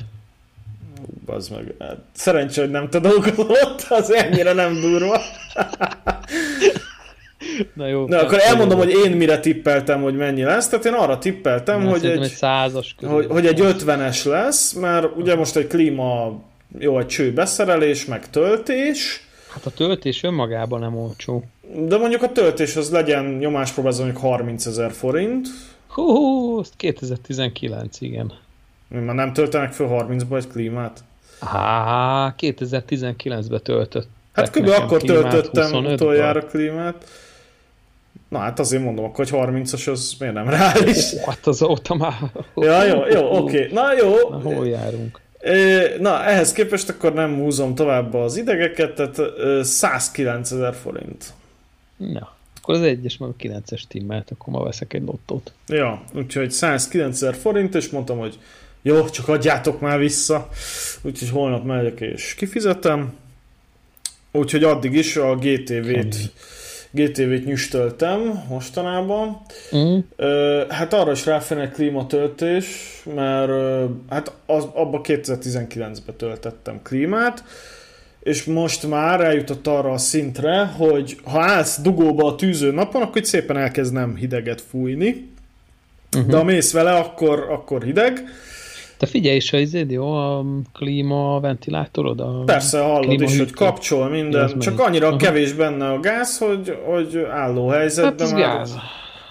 Bazd 1.26 1.52
meg. 1.52 1.74
Szerencsé, 2.12 2.62
hogy 2.62 2.70
nem 2.72 2.90
te 2.90 3.00
dolgozott, 3.00 3.86
az 3.90 4.12
ennyire 4.12 4.54
nem 4.54 4.74
durva. 4.74 5.22
Na 7.74 7.88
jó. 7.88 8.08
Na, 8.08 8.20
akkor 8.20 8.40
elmondom, 8.40 8.78
hogy 8.78 8.90
én 9.06 9.12
mire 9.12 9.40
tippeltem, 9.40 10.02
hogy 10.02 10.16
mennyi 10.16 10.44
lesz. 10.44 10.68
Tehát 10.70 10.86
én 10.86 10.94
arra 10.94 11.18
tippeltem, 11.18 11.82
Na, 11.82 11.90
hogy 11.90 12.06
egy, 12.06 12.22
egy 12.22 12.32
százas 12.32 12.96
hogy, 13.06 13.26
hogy 13.26 13.46
egy 13.46 13.60
50-es 13.64 14.26
lesz, 14.26 14.74
mert 14.74 15.18
ugye 15.18 15.36
most 15.36 15.56
egy 15.56 15.68
klíma, 15.68 16.40
jó, 16.80 17.00
egy 17.00 17.08
cső 17.08 17.34
beszerelés, 17.34 18.06
meg 18.06 18.30
töltés. 18.30 19.28
Hát 19.54 19.66
a 19.66 19.70
töltés 19.70 20.24
önmagában 20.24 20.80
nem 20.80 20.98
olcsó. 20.98 21.44
De 21.88 21.98
mondjuk 21.98 22.24
a 22.24 22.32
töltés 22.32 22.76
az 22.76 22.90
legyen 22.92 23.26
nyomáspróbázó, 23.26 24.04
mondjuk 24.04 24.24
30 24.24 24.66
ezer 24.66 24.92
forint. 24.92 25.48
Hú, 25.88 26.60
azt 26.60 26.74
2019, 26.76 28.02
igen. 28.02 28.34
Már 28.88 29.16
nem 29.16 29.34
töltenek 29.34 29.72
föl 29.72 29.88
30-ba 29.90 30.38
egy 30.38 30.48
klímát? 30.48 31.04
Há, 31.40 32.36
2019-ben 32.40 33.62
töltött. 33.64 34.08
Hát 34.34 34.52
kb. 34.52 34.68
akkor 34.68 35.02
töltöttem 35.02 35.86
utoljára 35.86 36.46
klímát. 36.46 37.06
Na 38.30 38.38
hát 38.38 38.60
azért 38.60 38.84
mondom, 38.84 39.06
akkor, 39.06 39.30
hogy 39.30 39.40
30-as 39.50 39.92
az 39.92 40.16
miért 40.20 40.34
nem 40.34 40.50
reális? 40.50 41.14
Hát 41.26 41.48
az 41.48 41.62
óta 41.62 41.96
már... 41.96 42.32
Ja, 42.56 42.86
jó, 42.86 43.06
jó, 43.06 43.38
oké. 43.38 43.58
Okay. 43.58 43.74
Na 43.74 43.94
jó. 43.94 44.30
Na, 44.30 44.40
hol 44.42 44.68
járunk? 44.68 45.20
Na, 46.00 46.24
ehhez 46.24 46.52
képest 46.52 46.90
akkor 46.90 47.14
nem 47.14 47.36
húzom 47.36 47.76
tovább 47.76 48.14
az 48.14 48.38
idegeket, 48.38 48.96
tehát 48.96 49.20
109 49.66 50.52
ezer 50.52 50.74
forint. 50.74 51.34
Na, 51.98 52.36
akkor 52.62 52.76
az 52.76 52.82
egyes 52.82 53.18
meg 53.18 53.30
a 53.30 53.34
9-es 53.40 53.82
timmelt, 53.88 54.32
akkor 54.32 54.54
ma 54.54 54.64
veszek 54.64 54.94
egy 54.94 55.04
lottót. 55.04 55.52
Ja, 55.68 56.04
úgyhogy 56.16 56.52
109 56.52 57.38
forint, 57.38 57.76
és 57.76 57.90
mondtam, 57.90 58.18
hogy 58.18 58.40
jó, 58.82 59.10
csak 59.10 59.28
adjátok 59.28 59.80
már 59.80 60.00
vissza. 60.00 60.50
Úgyhogy 61.02 61.30
holnap 61.30 61.66
megyek 61.66 62.02
és 62.02 62.34
kifizetem. 62.38 63.14
Úgyhogy 64.32 64.64
addig 64.64 64.94
is 64.94 65.18
a 65.18 65.36
GTV-t 65.36 66.16
GTV-t 67.04 67.46
nyüstöltem 67.46 68.44
mostanában. 68.50 69.42
Mm. 69.76 69.98
Hát 70.70 70.94
arra 70.94 71.12
is 71.12 71.26
ráférne 71.26 71.70
klímatöltés, 71.70 72.66
mert 73.16 73.52
hát 74.10 74.32
az, 74.46 74.68
abba 74.74 75.02
2019-ben 75.04 76.16
töltettem 76.18 76.80
klímát, 76.84 77.44
és 78.20 78.44
most 78.44 78.88
már 78.88 79.22
eljutott 79.22 79.68
arra 79.68 79.92
a 79.92 79.98
szintre, 79.98 80.66
hogy 80.66 81.18
ha 81.24 81.42
állsz 81.42 81.82
dugóba 81.82 82.28
a 82.28 82.36
tűző 82.36 82.72
napon, 82.72 83.02
akkor 83.02 83.18
itt 83.18 83.26
szépen 83.26 83.58
elkezd 83.58 83.94
nem 83.94 84.16
hideget 84.16 84.62
fújni, 84.62 85.30
uh-huh. 86.16 86.32
de 86.32 86.38
ha 86.38 86.44
mész 86.44 86.74
vele, 86.74 86.92
akkor, 86.92 87.48
akkor 87.50 87.84
hideg. 87.84 88.24
Te 88.98 89.06
figyelj 89.06 89.36
is, 89.36 89.50
hogy 89.50 89.60
izéd 89.60 89.92
jó 89.92 90.12
a 90.12 90.46
klíma 90.74 91.40
ventilátorod? 91.40 92.20
A 92.20 92.44
Persze, 92.46 92.80
hallod 92.80 93.22
is, 93.22 93.38
hogy 93.38 93.52
kapcsol 93.52 94.10
minden, 94.10 94.60
csak 94.60 94.80
annyira 94.80 95.06
uh-huh. 95.06 95.22
kevés 95.22 95.54
benne 95.54 95.90
a 95.90 96.00
gáz, 96.00 96.38
hogy, 96.38 96.78
hogy 96.86 97.26
álló 97.32 97.68
helyzetben 97.68 98.28
hát 98.28 98.38
már... 98.38 98.42
gáz. 98.42 98.76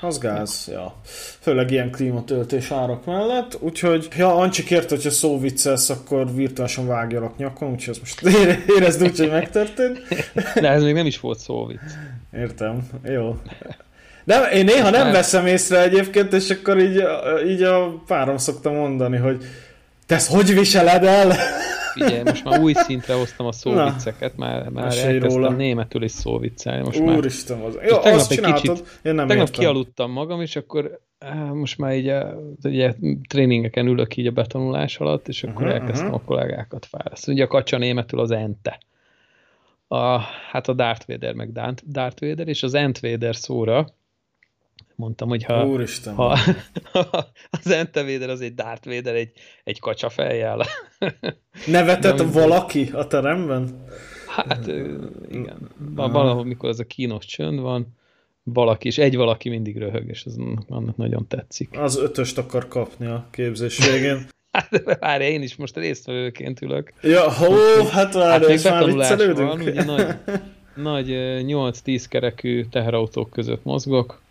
Az 0.01 0.19
gáz, 0.19 0.69
ja. 0.73 0.95
Főleg 1.41 1.71
ilyen 1.71 1.91
klímatöltés 1.91 2.71
árak 2.71 3.05
mellett. 3.05 3.57
Úgyhogy, 3.61 4.09
ja, 4.17 4.35
Ancsi 4.35 4.65
kért, 4.65 4.91
hogyha 4.91 5.11
szó 5.11 5.41
viccelsz, 5.41 5.91
akkor 5.91 6.35
virtuálisan 6.35 6.87
vágjalak 6.87 7.37
nyakon, 7.37 7.71
úgyhogy 7.71 7.99
ezt 8.01 8.01
most 8.01 8.37
érezd 8.77 9.03
úgy, 9.03 9.19
hogy 9.19 9.31
megtörtént. 9.31 10.01
De 10.61 10.69
ez 10.69 10.83
még 10.83 10.95
nem 10.95 11.07
is 11.07 11.21
volt 11.21 11.39
szó 11.39 11.67
vicc. 11.67 11.81
Értem, 12.33 12.89
jó. 13.05 13.37
De 14.27 14.51
én 14.51 14.65
néha 14.65 14.91
nem 14.91 15.13
veszem 15.13 15.47
észre 15.47 15.83
egyébként, 15.83 16.33
és 16.33 16.51
akkor 16.51 16.79
így, 16.79 17.03
így 17.49 17.63
a 17.63 18.03
párom 18.07 18.37
szokta 18.37 18.71
mondani, 18.71 19.17
hogy 19.17 19.45
te 20.07 20.15
ezt 20.15 20.31
hogy 20.31 20.55
viseled 20.55 21.05
el? 21.05 21.33
Figyelj, 21.93 22.23
most 22.25 22.45
már 22.45 22.61
új 22.61 22.73
szintre 22.73 23.15
hoztam 23.15 23.47
a 23.47 23.53
szóvicceket, 23.53 24.37
már, 24.37 24.69
már 24.69 24.85
elkezdtem 24.85 25.43
róla. 25.43 25.51
németül 25.51 26.03
is 26.03 26.11
szóviccelni. 26.11 26.85
Most 26.85 27.01
Úristen, 27.01 27.61
az... 27.61 27.79
Jó, 27.89 27.97
azt 28.03 28.33
csináltad, 28.33 28.61
kicsit, 28.61 29.01
én 29.03 29.15
nem 29.15 29.27
Tegnap 29.27 29.47
értem. 29.47 29.61
kialudtam 29.61 30.11
magam, 30.11 30.41
és 30.41 30.57
akkor 30.57 31.01
eh, 31.19 31.51
most 31.53 31.79
már 31.79 31.95
így 31.95 32.09
a, 32.09 32.37
ugye, 32.63 32.95
tréningeken 33.29 33.87
ülök 33.87 34.17
így 34.17 34.27
a 34.27 34.31
betanulás 34.31 34.99
alatt, 34.99 35.29
és 35.29 35.43
akkor 35.43 35.63
uh-huh, 35.63 35.81
elkezdtem 35.81 36.07
uh-huh. 36.07 36.23
a 36.23 36.27
kollégákat 36.27 36.87
fáraszt. 36.87 37.29
Ugye 37.29 37.45
a 37.45 37.47
kacsa 37.47 37.79
németül 37.79 38.21
az 38.21 38.31
ente. 38.31 38.79
A, 39.89 40.19
hát 40.51 40.69
a 40.69 40.73
Darth 40.73 41.07
Vader 41.07 41.35
meg 41.35 41.53
Darth 41.89 42.21
Vader, 42.21 42.49
és 42.49 42.63
az 42.63 42.75
Ent 42.75 42.99
Vader 42.99 43.37
szóra 43.37 43.95
mondtam, 44.97 45.29
hogy 45.29 45.45
ha, 45.45 45.67
Úristen, 45.67 46.15
ha, 46.15 46.39
ha 46.93 47.09
az 47.61 47.71
Entevéder 47.71 48.29
az 48.29 48.41
egy 48.41 48.55
Darth 48.55 48.87
Vader 48.89 49.15
egy, 49.15 49.33
egy 49.65 49.81
kacsa 49.81 50.09
fejjel. 50.09 50.67
Nevetett 51.67 52.33
valaki 52.33 52.91
a 52.93 53.07
teremben? 53.07 53.85
Hát 54.27 54.67
igen. 55.31 55.71
Valahol, 55.95 56.45
mikor 56.45 56.69
ez 56.69 56.79
a 56.79 56.85
kínos 56.85 57.27
csönd 57.27 57.61
van, 57.61 57.97
valaki, 58.43 58.87
és 58.87 58.99
egy 58.99 59.17
valaki 59.17 59.49
mindig 59.49 59.79
röhög, 59.79 60.09
és 60.09 60.25
ez 60.25 60.35
annak 60.69 60.97
nagyon 60.97 61.27
tetszik. 61.29 61.79
Az 61.79 61.99
ötöst 61.99 62.39
akar 62.39 62.69
kapni 62.69 63.07
a 63.07 63.27
képzés 63.31 63.91
végén. 63.91 64.27
hát 64.53 64.99
várj, 64.99 65.25
én 65.25 65.43
is 65.43 65.57
most 65.57 65.77
résztvevőként 65.77 66.61
ülök. 66.61 66.93
Ja, 67.03 67.33
hó, 67.33 67.55
hát 67.91 68.15
várj, 68.15 68.45
hát 68.45 68.65
már 68.65 68.85
viccelődünk. 68.85 69.49
Van, 69.49 69.61
ugye 69.61 69.85
nagy, 69.85 70.17
nagy 70.75 71.07
8-10 71.47 72.05
kerekű 72.09 72.65
teherautók 72.65 73.31
között 73.31 73.65
mozgok, 73.65 74.23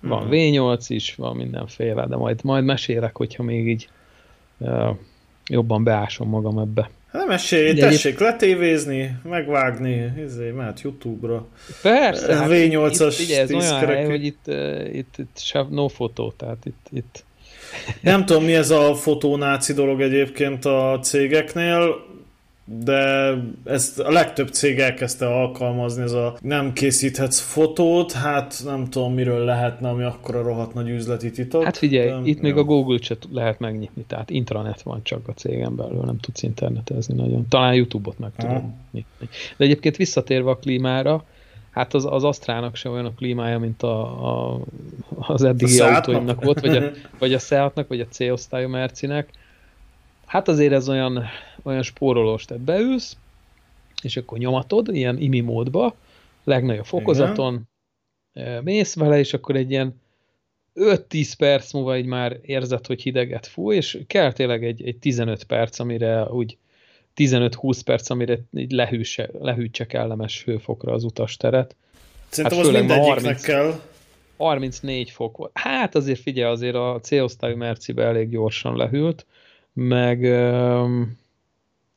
van 0.00 0.26
mm. 0.26 0.30
V8 0.30 0.84
is, 0.88 1.14
van 1.14 1.36
mindenféle, 1.36 2.06
de 2.06 2.16
majd, 2.16 2.44
majd 2.44 2.64
mesélek, 2.64 3.16
hogyha 3.16 3.42
még 3.42 3.68
így 3.68 3.88
uh, 4.58 4.88
jobban 5.46 5.84
beásom 5.84 6.28
magam 6.28 6.58
ebbe. 6.58 6.82
Hát 6.82 7.20
nem 7.20 7.28
mesélj, 7.28 7.70
Ugye 7.70 7.80
tessék 7.80 8.14
egy... 8.14 8.20
letévézni, 8.20 9.16
megvágni, 9.22 10.12
izé, 10.24 10.50
mehet 10.50 10.80
Youtube-ra. 10.80 11.46
Persze, 11.82 12.36
hát 12.36 12.48
V8-as 12.50 13.16
itt, 13.20 13.36
ez 13.36 13.52
olyan 13.52 13.86
hely, 13.86 14.04
hogy 14.04 14.24
itt, 14.24 14.44
uh, 14.46 14.94
itt, 14.94 15.14
itt 15.18 15.38
se, 15.38 15.66
no 15.70 15.88
fotó, 15.88 16.32
tehát 16.36 16.64
itt, 16.64 16.86
itt 16.92 17.24
nem 18.00 18.26
tudom, 18.26 18.44
mi 18.44 18.54
ez 18.54 18.70
a 18.70 18.94
fotónáci 18.94 19.72
dolog 19.72 20.00
egyébként 20.00 20.64
a 20.64 20.98
cégeknél 21.02 22.06
de 22.70 23.34
ezt 23.64 23.98
a 23.98 24.10
legtöbb 24.10 24.48
cég 24.48 24.78
elkezdte 24.78 25.26
alkalmazni, 25.26 26.02
ez 26.02 26.12
a 26.12 26.36
nem 26.40 26.72
készíthetsz 26.72 27.40
fotót, 27.40 28.12
hát 28.12 28.60
nem 28.64 28.88
tudom 28.90 29.14
miről 29.14 29.44
lehetne, 29.44 29.88
ami 29.88 30.02
akkor 30.02 30.36
a 30.36 30.42
rohadt 30.42 30.74
nagy 30.74 30.88
üzleti 30.88 31.30
titok. 31.30 31.64
Hát 31.64 31.76
figyelj, 31.76 32.08
de, 32.08 32.20
itt 32.24 32.36
jó. 32.36 32.42
még 32.42 32.56
a 32.56 32.64
Google 32.64 32.98
se 33.00 33.16
lehet 33.32 33.58
megnyitni, 33.58 34.04
tehát 34.06 34.30
intranet 34.30 34.82
van 34.82 35.00
csak 35.02 35.28
a 35.28 35.32
cégen 35.32 35.76
belül, 35.76 36.00
nem 36.04 36.18
tudsz 36.18 36.42
internetezni 36.42 37.14
nagyon. 37.14 37.48
Talán 37.48 37.74
YouTube-ot 37.74 38.18
meg 38.18 38.30
tudod 38.36 38.62
nyitni. 38.90 39.28
De 39.56 39.64
egyébként 39.64 39.96
visszatérve 39.96 40.50
a 40.50 40.56
klímára, 40.56 41.24
hát 41.70 41.94
az, 41.94 42.06
az 42.10 42.24
Asztrának 42.24 42.76
sem 42.76 42.92
olyan 42.92 43.06
a 43.06 43.14
klímája, 43.16 43.58
mint 43.58 43.82
a, 43.82 44.00
a, 44.52 44.60
az 45.18 45.42
eddigi 45.42 45.80
a 45.80 45.94
autóimnak 45.94 46.44
volt, 46.44 46.60
vagy 46.60 46.76
a, 46.76 46.82
vagy 47.18 47.32
a 47.32 47.38
Seatnak, 47.38 47.88
vagy 47.88 48.00
a 48.00 48.06
C-osztályú 48.06 48.68
Mercinek. 48.68 49.28
Hát 50.26 50.48
azért 50.48 50.72
ez 50.72 50.88
olyan 50.88 51.24
olyan 51.62 51.82
spórolós, 51.82 52.44
tehát 52.44 52.62
beülsz, 52.62 53.16
és 54.02 54.16
akkor 54.16 54.38
nyomatod, 54.38 54.94
ilyen 54.94 55.18
imi 55.18 55.40
módba, 55.40 55.94
legnagyobb 56.44 56.84
fokozaton, 56.84 57.68
Igen. 58.34 58.62
mész 58.62 58.94
vele, 58.94 59.18
és 59.18 59.34
akkor 59.34 59.56
egy 59.56 59.70
ilyen 59.70 60.00
5-10 60.74 61.32
perc 61.38 61.72
múlva 61.72 61.98
így 61.98 62.06
már 62.06 62.38
érzed, 62.42 62.86
hogy 62.86 63.02
hideget 63.02 63.46
fúj, 63.46 63.76
és 63.76 63.98
kell 64.06 64.32
tényleg 64.32 64.64
egy, 64.64 64.86
egy 64.86 64.96
15 64.96 65.44
perc, 65.44 65.78
amire 65.78 66.24
úgy 66.24 66.56
15-20 67.16 67.80
perc, 67.84 68.10
amire 68.10 68.38
így 68.52 68.70
lehűtse, 68.70 69.30
lehűtse 69.40 69.86
kellemes 69.86 70.44
hőfokra 70.44 70.92
az 70.92 71.04
utasteret. 71.04 71.76
Szerintem 72.28 72.58
hát 72.58 72.66
az 72.66 72.72
mindegyiknek 72.72 73.14
30, 73.14 73.42
kell. 73.42 73.80
34 74.36 75.10
fok 75.10 75.36
volt. 75.36 75.50
Hát 75.54 75.94
azért 75.94 76.20
figyelj, 76.20 76.52
azért 76.52 76.74
a 76.74 76.98
C-osztályú 77.02 77.56
Mercibe 77.56 78.04
elég 78.04 78.28
gyorsan 78.28 78.76
lehűlt, 78.76 79.26
meg 79.72 80.20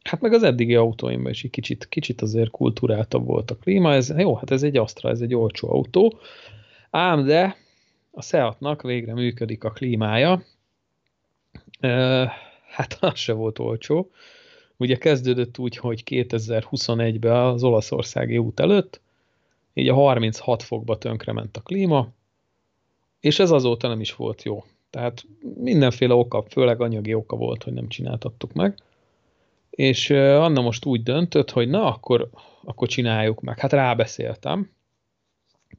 Hát 0.03 0.22
meg 0.22 0.34
az 0.34 0.43
eddigi 0.43 0.75
autóimban 0.75 1.31
is 1.31 1.43
egy 1.43 1.50
kicsit, 1.50 1.88
kicsit 1.89 2.22
azért 2.22 2.50
kulturáltabb 2.50 3.25
volt 3.25 3.51
a 3.51 3.55
klíma. 3.55 3.93
Ez, 3.93 4.13
jó, 4.17 4.36
hát 4.36 4.51
ez 4.51 4.63
egy 4.63 4.77
Astra, 4.77 5.10
ez 5.10 5.22
egy 5.22 5.36
olcsó 5.36 5.72
autó. 5.72 6.20
Ám 6.89 7.25
de 7.25 7.55
a 8.12 8.22
Seatnak 8.22 8.81
végre 8.81 9.13
működik 9.13 9.63
a 9.63 9.72
klímája. 9.72 10.43
E, 11.79 11.89
hát 12.67 12.98
az 13.00 13.17
se 13.20 13.34
volt 13.34 13.60
olcsó. 13.60 14.12
Ugye 14.77 14.96
kezdődött 14.96 15.58
úgy, 15.58 15.77
hogy 15.77 16.03
2021-ben 16.05 17.36
az 17.36 17.63
olaszországi 17.63 18.38
út 18.38 18.60
előtt, 18.60 19.01
így 19.74 19.89
a 19.89 19.93
36 19.93 20.63
fokba 20.63 20.98
tönkrement 20.98 21.58
a 21.58 21.62
klíma, 21.62 22.08
és 23.20 23.39
ez 23.39 23.51
azóta 23.51 23.88
nem 23.88 24.00
is 24.00 24.15
volt 24.15 24.43
jó. 24.43 24.63
Tehát 24.89 25.24
mindenféle 25.55 26.13
oka, 26.13 26.43
főleg 26.50 26.81
anyagi 26.81 27.13
oka 27.13 27.36
volt, 27.36 27.63
hogy 27.63 27.74
nem 27.74 27.88
csináltattuk 27.88 28.53
meg 28.53 28.77
és 29.72 30.10
Anna 30.10 30.62
most 30.62 30.86
úgy 30.86 31.04
döntött, 31.04 31.51
hogy 31.51 31.70
na, 31.70 31.86
akkor, 31.86 32.30
akkor 32.63 32.88
csináljuk 32.88 33.42
meg. 33.42 33.60
Hát 33.60 33.74
rábeszéltem, 33.74 34.70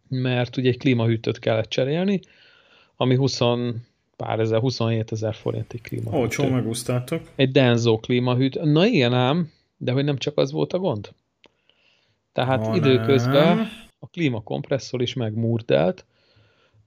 mert 0.09 0.57
ugye 0.57 0.69
egy 0.69 0.79
klímahűtőt 0.79 1.39
kellett 1.39 1.69
cserélni, 1.69 2.21
ami 2.97 3.15
20 3.15 3.41
pár 4.17 4.41
ezer, 4.41 4.61
27 4.61 5.13
ezer 5.13 5.35
forint 5.35 5.73
egy 5.73 5.81
klímahűtő. 5.81 6.21
Olcsó, 6.21 6.49
megúsztátok. 6.49 7.31
Egy 7.35 7.51
Denzo 7.51 7.97
klímahűtő. 7.97 8.65
Na 8.65 8.87
igen 8.87 9.13
ám, 9.13 9.51
de 9.77 9.93
hogy 9.93 10.05
nem 10.05 10.17
csak 10.17 10.39
az 10.39 10.53
volt 10.53 10.73
a 10.73 10.79
gond. 10.79 11.13
Tehát 12.33 12.67
oh, 12.67 12.77
időközben 12.77 13.69
a 13.99 14.07
klímakompresszor 14.07 15.03
is 15.03 15.15
megmurdelt, 15.15 16.05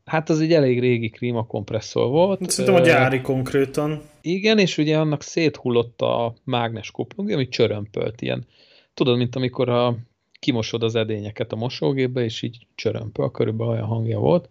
Hát 0.05 0.29
az 0.29 0.39
egy 0.39 0.53
elég 0.53 0.79
régi 0.79 1.09
klímakompresszor 1.09 2.09
volt. 2.09 2.49
Szerintem 2.49 2.81
a 2.81 2.85
gyári 2.85 3.21
konkrétan. 3.21 4.01
Igen, 4.21 4.59
és 4.59 4.77
ugye 4.77 4.97
annak 4.97 5.21
széthullott 5.21 6.01
a 6.01 6.33
mágnes 6.43 6.91
kuplung, 6.91 7.31
ami 7.31 7.47
csörömpölt 7.47 8.21
ilyen. 8.21 8.45
Tudod, 8.93 9.17
mint 9.17 9.35
amikor 9.35 9.69
a, 9.69 9.97
kimosod 10.39 10.83
az 10.83 10.95
edényeket 10.95 11.51
a 11.51 11.55
mosógépbe, 11.55 12.23
és 12.23 12.41
így 12.41 12.57
csörömpöl, 12.75 13.31
körülbelül 13.31 13.73
olyan 13.73 13.85
hangja 13.85 14.19
volt. 14.19 14.49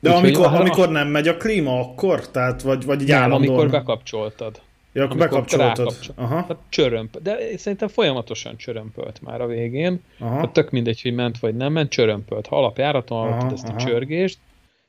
De 0.00 0.10
Úgy, 0.10 0.16
amikor, 0.16 0.46
amikor 0.46 0.90
nem 0.90 1.08
megy 1.08 1.28
a 1.28 1.36
klíma, 1.36 1.80
akkor? 1.80 2.30
Tehát, 2.30 2.62
vagy, 2.62 2.84
vagy 2.84 3.06
nem, 3.06 3.32
amikor 3.32 3.70
bekapcsoltad. 3.70 4.60
Ja, 4.92 5.04
akkor 5.04 5.16
bekapcsoltad. 5.16 5.96
Aha. 6.14 6.34
Hát 6.34 6.56
csörömp, 6.68 7.18
de 7.22 7.56
szerintem 7.56 7.88
folyamatosan 7.88 8.56
csörömpölt 8.56 9.20
már 9.22 9.40
a 9.40 9.46
végén. 9.46 10.00
Aha. 10.18 10.38
Hát 10.38 10.52
tök 10.52 10.70
mindegy, 10.70 11.02
hogy 11.02 11.14
ment 11.14 11.38
vagy 11.38 11.56
nem 11.56 11.72
ment, 11.72 11.90
csörömpölt. 11.90 12.46
Ha 12.46 12.56
alapjáraton 12.56 13.18
hallottad 13.18 13.52
ezt 13.52 13.68
aha. 13.68 13.76
a 13.76 13.78
csörgést, 13.78 14.38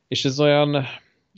és 0.08 0.26
ez 0.26 0.40
olyan, 0.40 0.86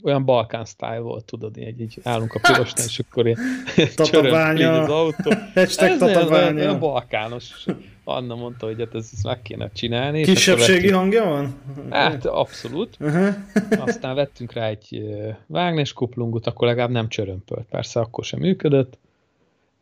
olyan 0.02 0.24
Balkán 0.24 0.64
style 0.64 0.98
volt, 0.98 1.24
tudod, 1.24 1.56
egy, 1.56 1.80
egy 1.80 1.98
állunk 2.02 2.34
a 2.34 2.40
pirosnál, 2.42 2.86
és 2.86 2.98
akkor 2.98 3.26
ilyen 3.26 3.38
tatabánya. 3.96 4.82
az 4.82 4.90
autó. 4.90 5.30
Hashtag 5.54 5.90
ez 5.90 5.98
tatabánya. 5.98 6.34
Olyan, 6.34 6.56
olyan 6.56 6.78
balkános. 6.78 7.66
Anna 8.04 8.34
mondta, 8.34 8.66
hogy 8.66 8.78
hát 8.78 8.94
ezt 8.94 9.24
meg 9.24 9.42
kéne 9.42 9.70
csinálni. 9.74 10.22
Kisebbségi 10.22 10.90
hangja 10.90 11.24
van? 11.24 11.54
Hát 11.90 12.26
abszolút. 12.26 12.96
Uh-huh. 13.00 13.34
Aztán 13.86 14.14
vettünk 14.14 14.52
rá 14.52 14.66
egy 14.66 15.02
vágnes 15.46 15.92
kuplungot, 15.92 16.46
akkor 16.46 16.66
legalább 16.66 16.90
nem 16.90 17.08
csörömpölt. 17.08 17.66
Persze 17.70 18.00
akkor 18.00 18.24
sem 18.24 18.40
működött. 18.40 18.98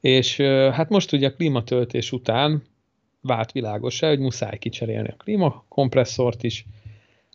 És 0.00 0.36
hát 0.72 0.88
most 0.88 1.12
ugye 1.12 1.26
a 1.26 1.34
klímatöltés 1.34 2.12
után 2.12 2.62
vált 3.20 3.52
világos 3.52 4.00
hogy 4.00 4.18
muszáj 4.18 4.58
kicserélni 4.58 5.08
a 5.08 5.22
klímakompresszort 5.22 6.42
is, 6.42 6.66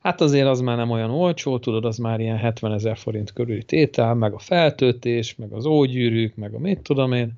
Hát 0.02 0.22
azért 0.22 0.48
az 0.48 0.60
már 0.60 0.78
nem 0.78 0.90
olyan 0.90 1.10
olcsó, 1.10 1.60
tudod, 1.60 1.86
az 1.86 1.98
már 1.98 2.20
ilyen 2.20 2.38
70 2.38 2.74
ezer 2.74 2.98
forint 2.98 3.34
körüli 3.34 3.64
tétel, 3.64 4.14
meg 4.14 4.34
a 4.34 4.40
feltöltés, 4.40 5.36
meg 5.36 5.52
az 5.52 5.66
ógyűrűk, 5.66 6.36
meg 6.36 6.54
a 6.54 6.60
mit 6.60 6.80
tudom 6.80 7.14
én. 7.14 7.32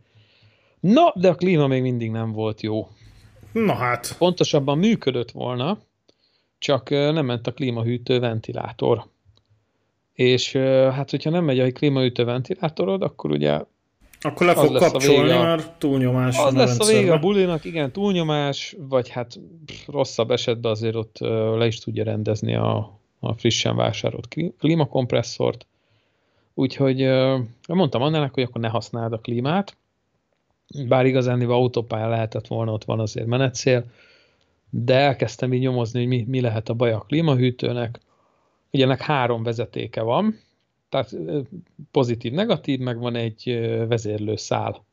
Na, 0.80 1.14
de 1.16 1.30
a 1.30 1.36
klíma 1.36 1.68
még 1.68 1.82
mindig 1.82 2.12
nem 2.12 2.32
volt 2.32 2.62
jó. 2.62 2.88
Na 3.52 3.74
hát. 3.74 4.16
Pontosabban 4.18 4.78
működött 4.78 5.32
volna, 5.32 5.78
csak 6.58 6.90
nem 6.90 7.26
ment 7.26 7.48
a 7.48 7.54
klímahűtő 7.54 8.20
ventilátor. 8.20 9.06
És 10.14 10.52
hát, 10.92 11.10
hogyha 11.10 11.30
nem 11.30 11.44
megy 11.44 11.60
a 11.60 11.72
klímahűtő 11.72 12.24
ventilátorod, 12.24 13.02
akkor 13.02 13.32
ugye 13.32 13.60
akkor 14.22 14.46
le 14.46 14.54
fog 14.54 14.78
kapcsolni, 14.78 15.32
a, 15.32 15.42
mert 15.42 15.72
túlnyomás 15.72 16.38
Az 16.38 16.54
lesz 16.54 16.80
a 16.80 16.86
vége 16.86 17.14
a 17.14 17.20
bulinak, 17.20 17.66
igen, 17.66 17.92
túlnyomás, 17.92 18.76
vagy 18.80 19.10
hát 19.10 19.40
pff, 19.66 19.88
rosszabb 19.88 20.32
esetben 20.32 20.72
azért 20.72 20.96
ott 20.96 21.18
le 21.58 21.66
is 21.66 21.80
tudja 21.80 22.04
rendezni 22.04 22.56
a, 22.56 23.00
a 23.20 23.34
frissen 23.34 23.76
vásárolt 23.76 24.28
klímakompresszort. 24.60 25.66
Úgyhogy 26.54 26.98
mondtam 27.68 28.02
Annának, 28.02 28.34
hogy 28.34 28.44
akkor 28.44 28.62
ne 28.62 28.68
használd 28.68 29.14
a 29.14 29.20
klímát, 29.20 29.78
bár 30.88 31.06
igazán 31.06 31.42
autópálya 31.42 32.08
lehetett 32.08 32.48
volna, 32.48 32.72
ott 32.72 32.84
van 32.84 33.00
azért 33.00 33.28
menetszél, 33.28 33.86
de 34.70 34.96
elkezdtem 34.96 35.54
így 35.54 35.62
nyomozni, 35.62 36.00
hogy 36.00 36.08
mi, 36.08 36.26
mi 36.28 36.42
lehet 36.42 36.70
a 36.70 36.74
baj 36.74 36.92
a 36.92 37.00
klímahűtőnek. 37.08 38.00
Ugye 38.72 38.84
ennek 38.84 39.02
három 39.02 39.44
vezetéke 39.44 40.02
van, 40.02 40.40
tehát 40.90 41.16
pozitív-negatív, 41.92 42.80
meg 42.80 43.00
van 43.00 43.16
egy 43.16 43.60
vezérlőszál. 43.88 44.86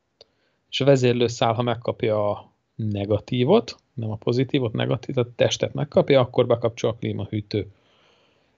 És 0.71 0.81
a 0.81 0.85
vezérlőszál, 0.85 1.53
ha 1.53 1.63
megkapja 1.63 2.31
a 2.31 2.53
negatívot, 2.75 3.77
nem 3.95 4.11
a 4.11 4.17
pozitívot, 4.17 4.73
negatív, 4.73 5.19
a 5.19 5.35
testet 5.37 5.75
megkapja, 5.75 6.21
akkor 6.21 6.47
bekapcsol 6.47 6.91
a 6.91 6.95
klímahűtő. 6.95 7.67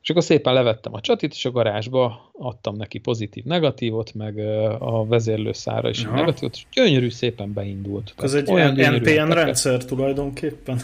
És 0.03 0.11
akkor 0.11 0.23
szépen 0.23 0.53
levettem 0.53 0.95
a 0.95 1.01
csatit, 1.01 1.33
és 1.33 1.45
a 1.45 1.51
garázsba 1.51 2.31
adtam 2.33 2.77
neki 2.77 2.99
pozitív-negatívot, 2.99 4.15
meg 4.15 4.39
a 4.79 5.07
vezérlőszára 5.07 5.89
is 5.89 6.05
Aha. 6.05 6.17
negatívot, 6.17 6.55
és 6.55 6.67
gyönyörű 6.73 7.11
szépen 7.11 7.53
beindult. 7.53 8.15
Ez 8.19 8.35
egy 8.35 8.51
olyan 8.51 8.95
NPN 8.95 9.33
rendszer 9.33 9.85
tulajdonképpen. 9.85 10.81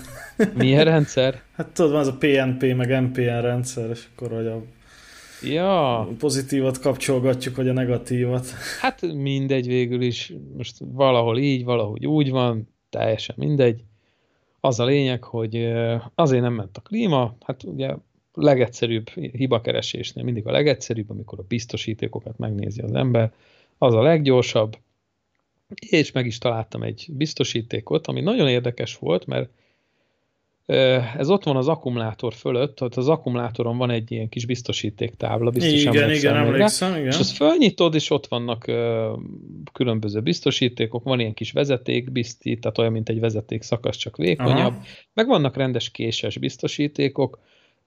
Milyen 0.54 0.84
rendszer? 0.84 1.42
Hát 1.52 1.68
tudod, 1.68 1.94
az 1.94 2.06
a 2.06 2.16
PNP 2.18 2.74
meg 2.74 3.02
NPN 3.02 3.40
rendszer, 3.40 3.90
és 3.90 4.06
akkor 4.14 4.36
hogy 4.36 4.46
a 4.46 4.62
Ja. 5.46 6.08
Pozitívat 6.18 6.78
kapcsolgatjuk, 6.78 7.56
vagy 7.56 7.68
a 7.68 7.72
negatívat. 7.72 8.46
Hát 8.80 9.02
mindegy 9.02 9.66
végül 9.66 10.02
is. 10.02 10.32
Most 10.56 10.76
valahol 10.78 11.38
így, 11.38 11.64
valahogy 11.64 12.06
úgy 12.06 12.30
van, 12.30 12.68
teljesen 12.90 13.36
mindegy. 13.38 13.84
Az 14.60 14.80
a 14.80 14.84
lényeg, 14.84 15.24
hogy 15.24 15.72
azért 16.14 16.42
nem 16.42 16.52
ment 16.52 16.76
a 16.76 16.80
klíma, 16.80 17.36
hát 17.40 17.62
ugye 17.62 17.94
legegyszerűbb 18.34 19.08
hibakeresésnél 19.08 20.24
mindig 20.24 20.46
a 20.46 20.50
legegyszerűbb, 20.50 21.10
amikor 21.10 21.38
a 21.38 21.44
biztosítékokat 21.48 22.38
megnézi 22.38 22.80
az 22.80 22.92
ember, 22.92 23.32
az 23.78 23.94
a 23.94 24.02
leggyorsabb, 24.02 24.76
és 25.88 26.12
meg 26.12 26.26
is 26.26 26.38
találtam 26.38 26.82
egy 26.82 27.06
biztosítékot, 27.08 28.06
ami 28.06 28.20
nagyon 28.20 28.48
érdekes 28.48 28.96
volt, 28.96 29.26
mert 29.26 29.50
ez 31.16 31.30
ott 31.30 31.44
van 31.44 31.56
az 31.56 31.68
akkumulátor 31.68 32.34
fölött, 32.34 32.76
tehát 32.76 32.96
az 32.96 33.08
akkumulátoron 33.08 33.78
van 33.78 33.90
egy 33.90 34.12
ilyen 34.12 34.28
kis 34.28 34.46
biztosítéktábla, 34.46 35.50
biztos 35.50 35.82
igen, 35.82 36.10
igen, 36.10 36.36
emlékszem, 36.36 36.90
igen. 36.90 37.06
És 37.06 37.18
azt 37.18 37.36
fölnyitod, 37.36 37.94
és 37.94 38.10
ott 38.10 38.26
vannak 38.26 38.64
különböző 39.72 40.20
biztosítékok, 40.20 41.04
van 41.04 41.20
ilyen 41.20 41.34
kis 41.34 41.52
vezetékbizti, 41.52 42.58
tehát 42.58 42.78
olyan, 42.78 42.92
mint 42.92 43.08
egy 43.08 43.20
vezeték 43.20 43.62
szakasz, 43.62 43.96
csak 43.96 44.16
vékonyabb, 44.16 44.72
Aha. 44.72 44.82
meg 45.14 45.26
vannak 45.26 45.56
rendes 45.56 45.90
késes 45.90 46.38
biztosítékok, 46.38 47.38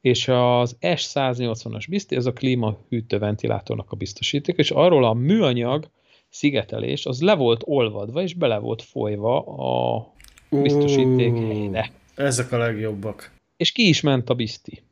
és 0.01 0.27
az 0.27 0.77
S180-as 0.81 1.85
bizti, 1.89 2.15
ez 2.15 2.25
a 2.25 2.33
klímahűtőventilátornak 2.33 3.91
a 3.91 3.95
biztosíték, 3.95 4.57
és 4.57 4.71
arról 4.71 5.05
a 5.05 5.13
műanyag 5.13 5.89
szigetelés, 6.29 7.05
az 7.05 7.21
le 7.21 7.35
volt 7.35 7.61
olvadva, 7.65 8.21
és 8.21 8.33
bele 8.33 8.57
volt 8.57 8.81
folyva 8.81 9.41
a 9.41 10.05
biztosíték 10.49 11.35
helyre. 11.37 11.91
Ezek 12.17 12.51
a 12.51 12.57
legjobbak. 12.57 13.31
És 13.57 13.71
ki 13.71 13.87
is 13.87 14.01
ment 14.01 14.29
a 14.29 14.33
bizti. 14.33 14.83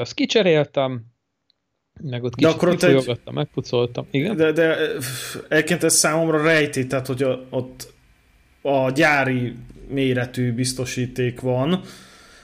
Azt 0.00 0.14
kicseréltem, 0.14 1.04
meg 2.00 2.24
ott 2.24 2.34
kicsit 2.34 2.58
kifolyogattam, 2.58 3.16
egy... 3.26 3.34
megpucoltam. 3.34 4.06
Igen? 4.10 4.36
De, 4.36 4.52
de 4.52 4.76
egyébként 5.48 5.82
ez 5.82 5.94
számomra 5.94 6.42
rejti, 6.42 6.86
tehát 6.86 7.06
hogy 7.06 7.24
ott 7.50 7.92
a 8.62 8.90
gyári 8.90 9.54
méretű 9.88 10.52
biztosíték 10.52 11.40
van, 11.40 11.80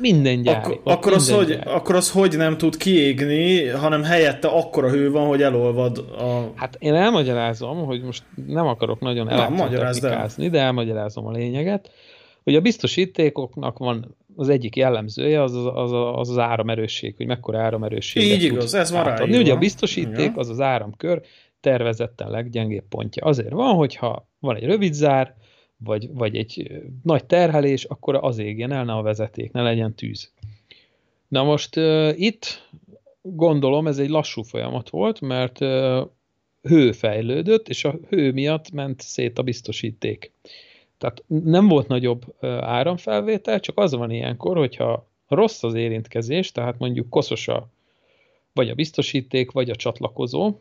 minden 0.01 0.43
gyári. 0.43 0.73
Ak- 0.73 0.87
akkor, 0.87 1.13
az, 1.13 1.31
hogy, 1.31 1.47
gyári. 1.47 1.71
akkor 1.71 1.95
az 1.95 2.11
hogy 2.11 2.37
nem 2.37 2.57
tud 2.57 2.77
kiégni, 2.77 3.67
hanem 3.67 4.03
helyette 4.03 4.49
akkora 4.49 4.91
hő 4.91 5.11
van, 5.11 5.27
hogy 5.27 5.43
elolvad 5.43 5.99
a... 5.99 6.53
Hát 6.55 6.77
én 6.79 6.95
elmagyarázom, 6.95 7.85
hogy 7.85 8.03
most 8.03 8.23
nem 8.47 8.67
akarok 8.67 9.01
nagyon 9.01 9.29
elektrotechnikázni, 9.29 10.49
de 10.49 10.59
elmagyarázom 10.59 11.27
a 11.27 11.31
lényeget. 11.31 11.91
Hogy 12.43 12.55
a 12.55 12.61
biztosítékoknak 12.61 13.79
van 13.79 14.17
az 14.37 14.49
egyik 14.49 14.77
jellemzője 14.77 15.43
az 15.43 15.55
az, 15.55 15.67
az, 15.75 15.93
az, 15.93 16.29
az 16.29 16.39
áramerősség, 16.39 17.17
hogy 17.17 17.27
mekkora 17.27 17.61
áramerősség. 17.61 18.23
Így 18.23 18.43
igaz, 18.43 18.75
ez 18.75 18.91
van 18.91 19.05
rá. 19.05 19.25
Ugye 19.25 19.53
a 19.53 19.59
biztosíték 19.59 20.19
Igen. 20.19 20.35
az 20.37 20.49
az 20.49 20.61
áramkör 20.61 21.23
tervezetten 21.61 22.31
leggyengébb 22.31 22.85
pontja. 22.89 23.25
Azért 23.25 23.51
van, 23.51 23.75
hogyha 23.75 24.29
van 24.39 24.57
egy 24.57 24.65
rövid 24.65 24.93
zár, 24.93 25.35
vagy, 25.77 26.09
vagy 26.13 26.37
egy 26.37 26.81
nagy 27.03 27.25
terhelés, 27.25 27.85
akkor 27.85 28.19
az 28.21 28.39
égjen 28.39 28.73
el, 28.73 28.85
ne 28.85 28.93
a 28.93 29.03
vezeték, 29.03 29.53
ne 29.53 29.63
legyen 29.63 29.95
tűz. 29.95 30.33
Na 31.29 31.43
most 31.43 31.77
uh, 31.77 32.13
itt 32.21 32.69
gondolom 33.23 33.87
ez 33.87 33.99
egy 33.99 34.09
lassú 34.09 34.43
folyamat 34.43 34.91
volt, 34.91 35.21
mert 35.21 35.61
uh, 35.61 36.01
hő 36.63 36.93
fejlődött, 36.93 37.69
és 37.69 37.85
a 37.85 37.99
hő 38.09 38.33
miatt 38.33 38.71
ment 38.71 39.01
szét 39.01 39.39
a 39.39 39.43
biztosíték. 39.43 40.33
Tehát 41.01 41.25
nem 41.27 41.69
volt 41.69 41.89
nagyobb 41.89 42.45
áramfelvétel, 42.61 43.61
csak 43.61 43.79
az 43.79 43.95
van 43.95 44.11
ilyenkor, 44.11 44.57
hogyha 44.57 45.09
rossz 45.29 45.63
az 45.63 45.75
érintkezés, 45.75 46.53
tehát 46.53 46.79
mondjuk 46.79 47.09
koszos 47.09 47.49
a, 47.49 47.69
vagy 48.53 48.69
a 48.69 48.75
biztosíték, 48.75 49.51
vagy 49.51 49.71
a 49.71 49.77
csatlakozó, 49.77 50.61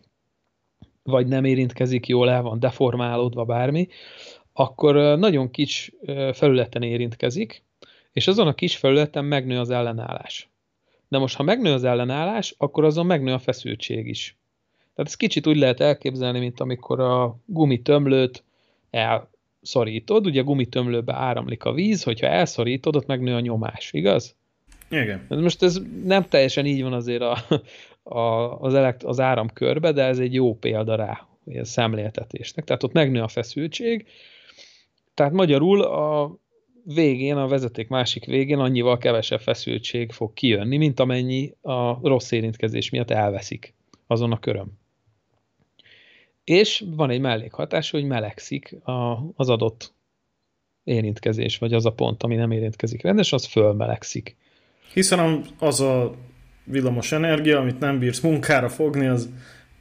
vagy 1.04 1.28
nem 1.28 1.45
érintkezik 1.45 2.08
jól, 2.08 2.30
el 2.30 2.41
van 2.41 2.60
deformálódva 2.60 3.45
bármi, 3.45 3.88
akkor 4.54 5.17
nagyon 5.17 5.52
kis 5.52 5.91
felületen 6.34 6.84
érintkezik, 6.84 7.63
és 8.12 8.28
azon 8.28 8.47
a 8.47 8.54
kis 8.54 8.78
felületen 8.78 9.25
megnő 9.25 9.60
az 9.60 9.69
ellenállás. 9.69 10.49
De 11.08 11.17
most, 11.17 11.36
ha 11.36 11.43
megnő 11.43 11.73
az 11.73 11.84
ellenállás, 11.84 12.56
akkor 12.58 12.84
azon 12.84 13.06
megnő 13.06 13.34
a 13.34 13.39
feszültség 13.39 14.08
is. 14.08 14.38
Tehát 14.78 15.12
ez 15.12 15.15
kicsit 15.15 15.47
úgy 15.47 15.58
lehet 15.58 15.80
elképzelni, 15.80 16.39
mint 16.39 16.60
amikor 16.60 16.99
a 16.99 17.38
gumitömlőt 17.45 18.43
el 18.89 19.29
szorítod, 19.62 20.26
ugye 20.26 20.41
gumitömlőbe 20.41 21.13
áramlik 21.13 21.63
a 21.63 21.74
víz, 21.74 22.04
hogyha 22.04 22.28
elszorítod, 22.28 22.95
ott 22.95 23.06
megnő 23.06 23.36
a 23.36 23.39
nyomás, 23.39 23.93
igaz? 23.93 24.36
Igen. 24.89 25.26
Most 25.30 25.63
ez 25.63 25.82
nem 26.04 26.28
teljesen 26.28 26.65
így 26.65 26.82
van 26.82 26.93
azért 26.93 27.22
a, 27.22 27.38
a, 28.19 28.60
az, 28.60 28.74
elekt, 28.74 29.04
az 29.04 29.19
áramkörbe, 29.19 29.91
de 29.91 30.04
ez 30.04 30.19
egy 30.19 30.34
jó 30.34 30.56
példa 30.56 30.95
rá, 30.95 31.28
a 31.45 31.65
szemléltetésnek. 31.65 32.65
Tehát 32.65 32.84
ott 32.84 32.93
megnő 32.93 33.22
a 33.22 33.28
feszültség, 33.28 34.06
tehát 35.13 35.34
magyarul 35.34 35.82
a 35.82 36.38
végén, 36.84 37.36
a 37.36 37.48
vezeték 37.48 37.88
másik 37.88 38.26
végén 38.26 38.60
annyival 38.60 38.98
kevesebb 38.98 39.39
feszültség 39.39 40.12
fog 40.12 40.34
kijönni, 40.34 40.78
mint 40.78 41.00
amennyi 41.00 41.54
a 41.62 42.08
rossz 42.08 42.32
érintkezés 42.32 42.89
miatt 42.89 43.12
elveszik 43.12 43.74
azon 44.08 44.32
a 44.32 44.39
köröm 44.39 44.78
és 46.50 46.84
van 46.96 47.10
egy 47.10 47.20
mellékhatás, 47.20 47.90
hogy 47.90 48.04
melegszik 48.04 48.76
a, 48.84 49.18
az 49.36 49.50
adott 49.50 49.94
érintkezés, 50.84 51.58
vagy 51.58 51.74
az 51.74 51.86
a 51.86 51.92
pont, 51.92 52.24
ami 52.24 52.36
nem 52.36 52.52
érintkezik 52.52 53.02
rendes, 53.02 53.34
az 53.34 53.46
fölmelegszik. 53.46 54.36
Hiszen 54.94 55.42
az 55.60 55.82
a 55.82 56.16
villamos 56.64 57.12
energia, 57.12 57.60
amit 57.60 57.80
nem 57.80 58.00
bírsz 58.00 58.20
munkára 58.20 58.70
fogni, 58.70 59.08
az 59.08 59.30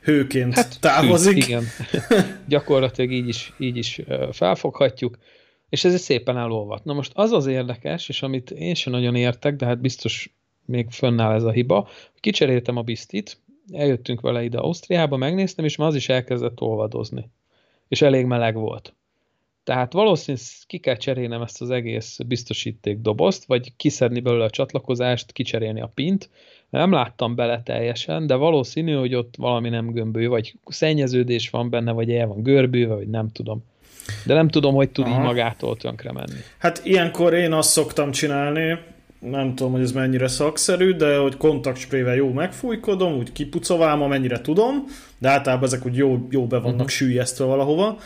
hőként 0.03 0.55
hát, 0.55 0.81
távozik. 0.81 1.35
Hű, 1.35 1.41
igen. 1.41 1.65
Gyakorlatilag 2.49 3.13
így 3.13 3.29
is, 3.29 3.53
így 3.59 3.77
is 3.77 4.01
felfoghatjuk, 4.33 5.19
és 5.69 5.85
ez 5.85 6.01
szépen 6.01 6.37
elolvat. 6.37 6.85
Na 6.85 6.93
most 6.93 7.13
az 7.15 7.33
az 7.33 7.47
érdekes, 7.47 8.09
és 8.09 8.23
amit 8.23 8.51
én 8.51 8.75
sem 8.75 8.93
nagyon 8.93 9.15
értek, 9.15 9.57
de 9.57 9.67
hát 9.67 9.81
biztos 9.81 10.37
még 10.65 10.91
fönnáll 10.91 11.35
ez 11.35 11.45
a 11.45 11.51
hiba, 11.51 11.89
kicseréltem 12.21 12.77
a 12.77 12.83
biztit, 12.83 13.41
eljöttünk 13.73 14.21
vele 14.21 14.45
ide 14.45 14.59
Ausztriába, 14.59 15.17
megnéztem, 15.17 15.65
és 15.65 15.77
már 15.77 15.89
az 15.89 15.95
is 15.95 16.09
elkezdett 16.09 16.61
olvadozni. 16.61 17.31
És 17.89 18.03
elég 18.03 18.25
meleg 18.25 18.55
volt. 18.55 18.93
Tehát 19.65 19.93
valószínűleg 19.93 20.47
ki 20.67 20.79
kell 20.79 20.97
cserélnem 20.97 21.43
ezt 21.43 21.61
az 21.61 21.71
egész 21.71 22.19
biztosíték 22.27 22.99
dobozt, 22.99 23.45
vagy 23.45 23.77
kiszedni 23.77 24.21
belőle 24.21 24.45
a 24.45 24.51
csatlakozást, 24.51 25.33
kicserélni 25.33 25.81
a 25.81 25.91
pint. 25.95 26.31
Nem 26.71 26.93
láttam 26.93 27.35
bele 27.35 27.63
teljesen, 27.63 28.27
de 28.27 28.35
valószínű, 28.35 28.93
hogy 28.93 29.15
ott 29.15 29.35
valami 29.37 29.69
nem 29.69 29.91
gömbő, 29.91 30.29
vagy 30.29 30.55
szennyeződés 30.67 31.51
van 31.51 31.71
benne, 31.71 31.93
vagy 31.93 32.13
el 32.13 32.27
van 32.27 32.43
görbülve, 32.43 32.95
vagy 32.95 33.09
nem 33.09 33.29
tudom. 33.29 33.65
De 34.27 34.35
nem 34.35 34.49
tudom, 34.49 34.75
hogy 34.75 34.91
tud 34.91 35.07
Aha. 35.07 35.15
így 35.15 35.25
magától 35.25 35.77
tönkre 35.77 36.13
menni. 36.13 36.41
Hát 36.59 36.81
ilyenkor 36.85 37.35
én 37.35 37.53
azt 37.53 37.71
szoktam 37.71 38.11
csinálni, 38.11 38.79
nem 39.21 39.55
tudom, 39.55 39.73
hogy 39.73 39.81
ez 39.81 39.93
mennyire 39.93 40.29
szakszerű, 40.29 40.93
de 40.93 41.17
hogy 41.17 41.37
kontaktsprével 41.37 42.15
jó 42.15 42.33
megfújkodom, 42.33 43.17
úgy 43.17 43.33
kipucoválom, 43.33 44.03
amennyire 44.03 44.41
tudom, 44.41 44.85
de 45.19 45.29
általában 45.29 45.65
ezek 45.65 45.87
úgy 45.87 45.97
jó, 45.97 46.27
jó 46.31 46.47
be 46.47 46.59
vannak 46.59 46.73
uh-huh. 46.73 46.89
sűjesztve 46.89 47.45
valahova 47.45 47.99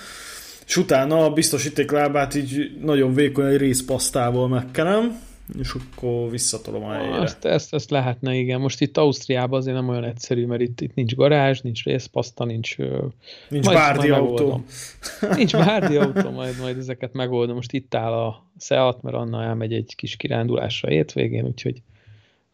és 0.67 0.77
utána 0.77 1.25
a 1.25 1.33
biztosítéklábát 1.33 2.35
így 2.35 2.79
nagyon 2.81 3.15
vékony 3.15 3.47
egy 3.47 3.57
részpasztával 3.57 4.49
megkenem, 4.49 5.19
és 5.59 5.75
akkor 5.75 6.31
visszatolom 6.31 6.85
a 6.85 6.93
helyére. 6.93 7.21
Ezt, 7.21 7.45
ezt, 7.45 7.75
ezt 7.75 7.91
lehetne, 7.91 8.35
igen. 8.35 8.61
Most 8.61 8.81
itt 8.81 8.97
Ausztriában 8.97 9.59
azért 9.59 9.77
nem 9.77 9.89
olyan 9.89 10.05
egyszerű, 10.05 10.47
mert 10.47 10.61
itt, 10.61 10.81
itt 10.81 10.95
nincs 10.95 11.15
garázs, 11.15 11.61
nincs 11.61 11.85
részpaszta, 11.85 12.45
nincs... 12.45 12.77
Nincs 13.49 13.65
majd, 13.65 13.77
bárdi 13.77 14.09
majd 14.09 14.23
autó. 14.23 14.65
Nincs 15.37 15.53
bárdi 15.53 15.97
autó, 15.97 16.31
majd, 16.31 16.55
majd 16.61 16.79
ezeket 16.79 17.13
megoldom. 17.13 17.55
Most 17.55 17.73
itt 17.73 17.95
áll 17.95 18.13
a 18.13 18.51
Seat, 18.59 19.03
mert 19.03 19.17
Anna 19.17 19.43
elmegy 19.43 19.73
egy 19.73 19.95
kis 19.97 20.17
kirándulásra 20.17 20.89
hétvégén, 20.89 21.45
úgyhogy 21.45 21.83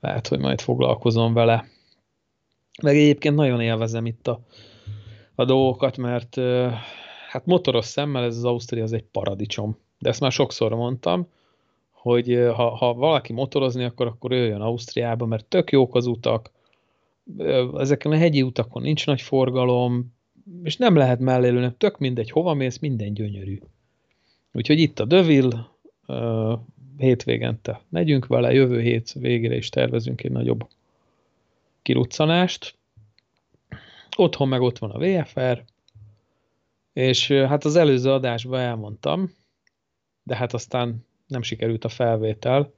lehet, 0.00 0.28
hogy 0.28 0.38
majd 0.38 0.60
foglalkozom 0.60 1.34
vele. 1.34 1.68
Meg 2.82 2.96
egyébként 2.96 3.34
nagyon 3.34 3.60
élvezem 3.60 4.06
itt 4.06 4.28
a, 4.28 4.40
a 5.34 5.44
dolgokat, 5.44 5.96
mert 5.96 6.36
hát 7.28 7.46
motoros 7.46 7.86
szemmel 7.86 8.24
ez 8.24 8.36
az 8.36 8.44
Ausztria 8.44 8.82
az 8.82 8.92
egy 8.92 9.04
paradicsom. 9.12 9.78
De 9.98 10.08
ezt 10.08 10.20
már 10.20 10.32
sokszor 10.32 10.74
mondtam, 10.74 11.28
hogy 12.08 12.50
ha, 12.54 12.68
ha 12.76 12.94
valaki 12.94 13.32
motorozni 13.32 13.84
akar, 13.84 14.06
akkor 14.06 14.32
jöjjön 14.32 14.60
Ausztriába, 14.60 15.26
mert 15.26 15.44
tök 15.44 15.70
jók 15.70 15.94
az 15.94 16.06
utak, 16.06 16.50
ezeken 17.76 18.12
a 18.12 18.16
hegyi 18.16 18.42
utakon 18.42 18.82
nincs 18.82 19.06
nagy 19.06 19.20
forgalom, 19.20 20.12
és 20.62 20.76
nem 20.76 20.96
lehet 20.96 21.18
mellélőnek, 21.18 21.76
tök 21.76 21.98
mindegy, 21.98 22.30
hova 22.30 22.54
mész, 22.54 22.78
minden 22.78 23.14
gyönyörű. 23.14 23.58
Úgyhogy 24.52 24.78
itt 24.78 24.98
a 24.98 25.04
Dövil, 25.04 25.76
hétvégente 26.96 27.80
megyünk 27.88 28.26
vele, 28.26 28.52
jövő 28.52 28.80
hét 28.80 29.12
végére 29.12 29.56
is 29.56 29.68
tervezünk 29.68 30.22
egy 30.22 30.30
nagyobb 30.30 30.68
kiruccanást. 31.82 32.76
Otthon 34.16 34.48
meg 34.48 34.60
ott 34.60 34.78
van 34.78 34.90
a 34.90 34.98
VFR, 34.98 35.64
és 36.92 37.30
hát 37.30 37.64
az 37.64 37.76
előző 37.76 38.10
adásban 38.10 38.60
elmondtam, 38.60 39.34
de 40.22 40.36
hát 40.36 40.54
aztán 40.54 41.06
nem 41.28 41.42
sikerült 41.42 41.84
a 41.84 41.88
felvétel, 41.88 42.72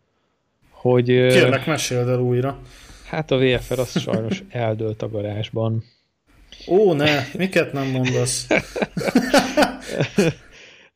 hogy... 0.71 1.05
Kérlek, 1.05 1.67
meséld 1.67 2.09
el 2.09 2.21
újra. 2.21 2.59
Hát 3.07 3.31
a 3.31 3.39
VFR 3.39 3.79
az 3.79 4.01
sajnos 4.01 4.43
eldőlt 4.49 5.03
a 5.03 5.09
garázsban. 5.09 5.85
Ó, 6.67 6.93
ne, 6.93 7.25
miket 7.37 7.73
nem 7.73 7.87
mondasz? 7.87 8.47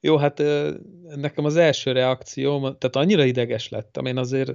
Jó, 0.01 0.17
hát 0.17 0.43
nekem 1.17 1.45
az 1.45 1.57
első 1.57 1.93
reakció, 1.93 2.61
tehát 2.61 2.97
annyira 2.97 3.25
ideges 3.25 3.69
lettem, 3.69 4.07
én 4.07 4.17
azért 4.17 4.53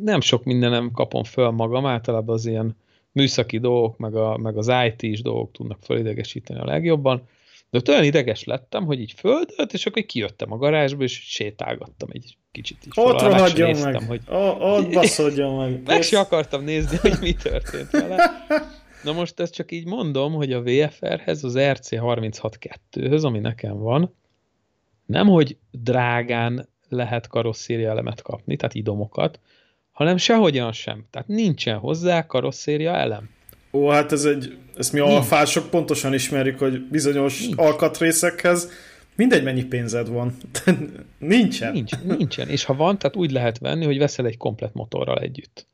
nem 0.00 0.20
sok 0.20 0.44
mindenem 0.44 0.90
kapom 0.90 1.24
föl 1.24 1.50
magam, 1.50 1.86
általában 1.86 2.34
az 2.34 2.46
ilyen 2.46 2.76
műszaki 3.12 3.58
dolgok, 3.58 3.98
meg, 3.98 4.14
a, 4.14 4.36
meg 4.36 4.56
az 4.56 4.72
IT-s 4.86 5.22
dolgok 5.22 5.52
tudnak 5.52 5.78
fölidegesíteni 5.82 6.60
a 6.60 6.64
legjobban, 6.64 7.22
de 7.72 7.78
ott 7.78 7.88
olyan 7.88 8.04
ideges 8.04 8.44
lettem, 8.44 8.84
hogy 8.84 9.00
így 9.00 9.12
földött, 9.12 9.72
és 9.72 9.86
akkor 9.86 10.02
kijöttem 10.02 10.52
a 10.52 10.56
garázsba, 10.56 11.02
és 11.02 11.12
sétálgattam 11.12 12.08
egy 12.12 12.36
kicsit 12.50 12.76
is. 12.86 12.92
Ott 12.94 13.20
rohadjon 13.20 13.70
néztem, 13.70 13.92
meg, 13.92 14.02
hogy... 14.06 14.20
O, 14.28 14.74
ott 14.74 14.92
baszodjon 14.92 15.54
meg. 15.56 15.82
Meg 15.86 16.02
se 16.02 16.18
akartam 16.18 16.64
nézni, 16.64 16.96
hogy 16.96 17.16
mi 17.20 17.34
történt 17.34 17.90
vele. 17.90 18.30
Na 19.02 19.12
most 19.12 19.40
ezt 19.40 19.54
csak 19.54 19.72
így 19.72 19.86
mondom, 19.86 20.32
hogy 20.32 20.52
a 20.52 20.62
VFR-hez, 20.62 21.44
az 21.44 21.54
RC362-höz, 21.56 23.24
ami 23.24 23.38
nekem 23.38 23.78
van, 23.78 24.14
nem, 25.06 25.26
hogy 25.26 25.56
drágán 25.70 26.68
lehet 26.88 27.26
karosszéria 27.26 27.90
elemet 27.90 28.22
kapni, 28.22 28.56
tehát 28.56 28.74
idomokat, 28.74 29.40
hanem 29.92 30.16
sehogyan 30.16 30.72
sem. 30.72 31.06
Tehát 31.10 31.28
nincsen 31.28 31.78
hozzá 31.78 32.26
karosszéria 32.26 32.94
elem. 32.94 33.30
Ó, 33.72 33.88
hát 33.88 34.12
ez 34.12 34.24
egy, 34.24 34.56
ezt 34.76 34.92
mi 34.92 35.00
Nincs. 35.00 35.12
alfások 35.12 35.70
pontosan 35.70 36.14
ismerjük, 36.14 36.58
hogy 36.58 36.80
bizonyos 36.80 37.40
Nincs. 37.40 37.58
alkatrészekhez 37.58 38.68
mindegy 39.16 39.42
mennyi 39.42 39.64
pénzed 39.64 40.08
van. 40.08 40.36
nincsen. 41.18 41.72
Nincs, 41.72 41.92
nincsen. 42.02 42.48
És 42.48 42.64
ha 42.64 42.74
van, 42.74 42.98
tehát 42.98 43.16
úgy 43.16 43.30
lehet 43.30 43.58
venni, 43.58 43.84
hogy 43.84 43.98
veszel 43.98 44.26
egy 44.26 44.36
komplet 44.36 44.74
motorral 44.74 45.18
együtt. 45.18 45.66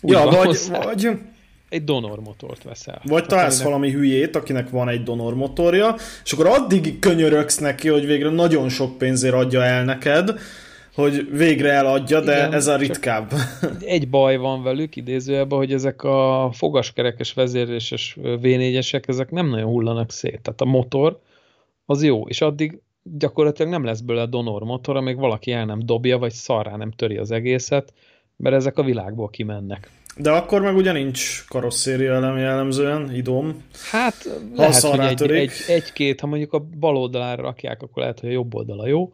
Úgy 0.00 0.12
ja, 0.12 0.24
vagy, 0.24 0.46
hozzá, 0.46 0.82
vagy 0.82 1.10
egy 1.68 1.84
donor 1.84 2.20
motort 2.20 2.62
veszel. 2.62 3.00
Vagy 3.04 3.26
találsz 3.26 3.62
valami 3.62 3.90
hülyét, 3.90 4.36
akinek 4.36 4.70
van 4.70 4.88
egy 4.88 5.02
donor 5.02 5.34
motorja, 5.34 5.96
és 6.24 6.32
akkor 6.32 6.46
addig 6.46 6.98
könyörögsz 6.98 7.58
neki, 7.58 7.88
hogy 7.88 8.06
végre 8.06 8.30
nagyon 8.30 8.68
sok 8.68 8.98
pénzért 8.98 9.34
adja 9.34 9.64
el 9.64 9.84
neked, 9.84 10.38
hogy 11.02 11.36
végre 11.36 11.72
eladja, 11.72 12.20
de 12.20 12.36
Igen, 12.36 12.52
ez 12.52 12.66
a 12.66 12.76
ritkább. 12.76 13.32
Egy 13.80 14.08
baj 14.08 14.36
van 14.36 14.62
velük 14.62 14.96
idézőjelben, 14.96 15.58
hogy 15.58 15.72
ezek 15.72 16.02
a 16.02 16.50
fogaskerekes 16.52 17.32
vezérléses 17.32 18.16
V4-esek, 18.22 19.08
ezek 19.08 19.30
nem 19.30 19.48
nagyon 19.48 19.66
hullanak 19.66 20.10
szét. 20.10 20.40
Tehát 20.42 20.60
a 20.60 20.64
motor 20.64 21.20
az 21.86 22.02
jó, 22.02 22.28
és 22.28 22.40
addig 22.40 22.80
gyakorlatilag 23.02 23.70
nem 23.70 23.84
lesz 23.84 24.00
belőle 24.00 24.26
donor 24.26 24.62
motor, 24.62 24.96
amíg 24.96 25.16
valaki 25.16 25.52
el 25.52 25.64
nem 25.64 25.80
dobja, 25.84 26.18
vagy 26.18 26.32
szarrá 26.32 26.76
nem 26.76 26.90
töri 26.90 27.16
az 27.16 27.30
egészet, 27.30 27.92
mert 28.36 28.54
ezek 28.54 28.78
a 28.78 28.82
világból 28.82 29.28
kimennek. 29.28 29.90
De 30.16 30.30
akkor 30.30 30.60
meg 30.60 30.76
ugye 30.76 30.92
nincs 30.92 31.44
karosszéria 31.48 32.12
elem 32.14 32.36
jellemzően, 32.36 33.14
idom. 33.14 33.62
Hát 33.90 34.28
lehet, 34.54 35.18
hogy 35.18 35.30
egy, 35.30 35.40
egy, 35.40 35.50
egy-két, 35.68 36.20
ha 36.20 36.26
mondjuk 36.26 36.52
a 36.52 36.68
bal 36.78 36.96
oldalára 36.96 37.42
rakják, 37.42 37.82
akkor 37.82 38.02
lehet, 38.02 38.20
hogy 38.20 38.28
a 38.28 38.32
jobb 38.32 38.54
oldala 38.54 38.86
jó. 38.86 39.12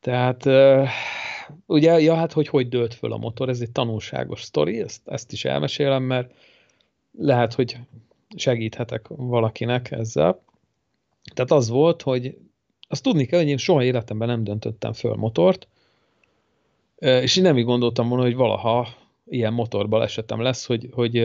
Tehát 0.00 0.44
ugye, 1.66 2.00
ja, 2.00 2.14
hát 2.14 2.32
hogy 2.32 2.48
hogy 2.48 2.68
dőlt 2.68 2.94
föl 2.94 3.12
a 3.12 3.16
motor, 3.16 3.48
ez 3.48 3.60
egy 3.60 3.70
tanulságos 3.70 4.42
sztori, 4.42 4.80
ezt, 4.80 5.08
ezt 5.08 5.32
is 5.32 5.44
elmesélem, 5.44 6.02
mert 6.02 6.34
lehet, 7.18 7.54
hogy 7.54 7.78
segíthetek 8.36 9.06
valakinek 9.08 9.90
ezzel. 9.90 10.42
Tehát 11.34 11.50
az 11.50 11.68
volt, 11.68 12.02
hogy 12.02 12.38
azt 12.88 13.02
tudni 13.02 13.26
kell, 13.26 13.38
hogy 13.38 13.48
én 13.48 13.56
soha 13.56 13.84
életemben 13.84 14.28
nem 14.28 14.44
döntöttem 14.44 14.92
föl 14.92 15.14
motort, 15.14 15.68
és 16.96 17.36
én 17.36 17.42
nem 17.42 17.58
így 17.58 17.64
gondoltam 17.64 18.08
volna, 18.08 18.24
hogy 18.24 18.34
valaha 18.34 18.88
ilyen 19.26 19.52
motorban 19.52 20.02
esetem 20.02 20.40
lesz, 20.40 20.66
hogy, 20.66 20.88
hogy 20.92 21.16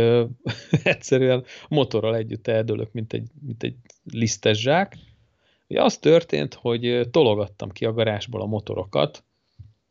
egyszerűen 0.83 1.43
motorral 1.69 2.15
együtt 2.15 2.47
eldőlök, 2.47 2.91
mint 2.91 3.13
egy, 3.13 3.27
mint 3.45 3.63
egy 3.63 3.75
lisztes 4.11 4.61
zsák, 4.61 4.97
Ugye 5.67 5.83
az 5.83 5.97
történt, 5.97 6.53
hogy 6.53 7.07
tologattam 7.11 7.69
ki 7.69 7.85
a 7.85 7.93
garázsból 7.93 8.41
a 8.41 8.45
motorokat, 8.45 9.23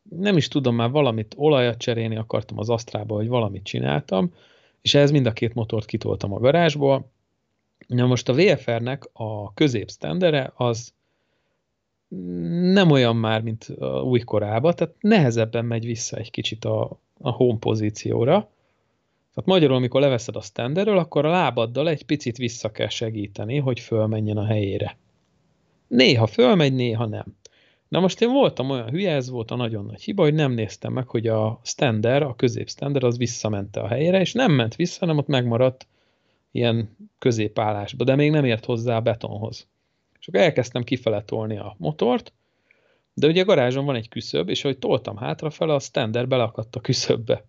nem 0.09 0.37
is 0.37 0.47
tudom 0.47 0.75
már 0.75 0.89
valamit, 0.89 1.33
olajat 1.37 1.77
cserélni 1.77 2.15
akartam 2.15 2.59
az 2.59 2.69
Asztrába, 2.69 3.15
hogy 3.15 3.27
valamit 3.27 3.63
csináltam, 3.63 4.33
és 4.81 4.93
ehhez 4.93 5.11
mind 5.11 5.25
a 5.25 5.31
két 5.33 5.53
motort 5.53 5.85
kitoltam 5.85 6.33
a 6.33 6.39
garázsból. 6.39 7.11
Na 7.87 8.05
most 8.05 8.29
a 8.29 8.33
VFR-nek 8.33 9.09
a 9.13 9.53
középsztendere 9.53 10.53
az 10.55 10.93
nem 12.73 12.91
olyan 12.91 13.15
már, 13.15 13.41
mint 13.41 13.63
a 13.63 14.01
új 14.01 14.19
tehát 14.19 14.95
nehezebben 14.99 15.65
megy 15.65 15.85
vissza 15.85 16.17
egy 16.17 16.31
kicsit 16.31 16.65
a, 16.65 16.99
a 17.21 17.31
home 17.31 17.59
pozícióra. 17.59 18.49
Tehát 19.33 19.49
magyarul, 19.49 19.75
amikor 19.75 20.01
leveszed 20.01 20.35
a 20.35 20.41
standerről, 20.41 20.97
akkor 20.97 21.25
a 21.25 21.29
lábaddal 21.29 21.89
egy 21.89 22.05
picit 22.05 22.37
vissza 22.37 22.71
kell 22.71 22.89
segíteni, 22.89 23.57
hogy 23.57 23.79
fölmenjen 23.79 24.37
a 24.37 24.45
helyére. 24.45 24.97
Néha 25.87 26.27
fölmegy, 26.27 26.73
néha 26.73 27.05
nem. 27.05 27.25
Na 27.87 27.99
most 27.99 28.21
én 28.21 28.31
voltam 28.31 28.69
olyan 28.69 28.89
hülye, 28.89 29.13
ez 29.13 29.29
volt 29.29 29.51
a 29.51 29.55
nagyon 29.55 29.85
nagy 29.85 30.01
hiba, 30.01 30.23
hogy 30.23 30.33
nem 30.33 30.51
néztem 30.51 30.93
meg, 30.93 31.07
hogy 31.07 31.27
a 31.27 31.59
stander, 31.63 32.23
a 32.23 32.35
középstander 32.35 33.03
az 33.03 33.17
visszamente 33.17 33.79
a 33.79 33.87
helyére, 33.87 34.19
és 34.19 34.33
nem 34.33 34.51
ment 34.51 34.75
vissza, 34.75 34.99
hanem 34.99 35.17
ott 35.17 35.27
megmaradt 35.27 35.87
ilyen 36.51 36.97
középállásba, 37.19 38.03
de 38.03 38.15
még 38.15 38.31
nem 38.31 38.45
ért 38.45 38.65
hozzá 38.65 38.95
a 38.95 39.01
betonhoz. 39.01 39.67
És 40.19 40.27
akkor 40.27 40.39
elkezdtem 40.39 40.83
kifele 40.83 41.23
tolni 41.23 41.57
a 41.57 41.75
motort, 41.77 42.33
de 43.13 43.27
ugye 43.27 43.41
a 43.41 43.45
garázson 43.45 43.85
van 43.85 43.95
egy 43.95 44.09
küszöb, 44.09 44.49
és 44.49 44.63
ahogy 44.63 44.77
toltam 44.77 45.17
hátrafele, 45.17 45.73
a 45.73 45.79
stander 45.79 46.27
belakadt 46.27 46.75
a 46.75 46.81
küszöbbe. 46.81 47.45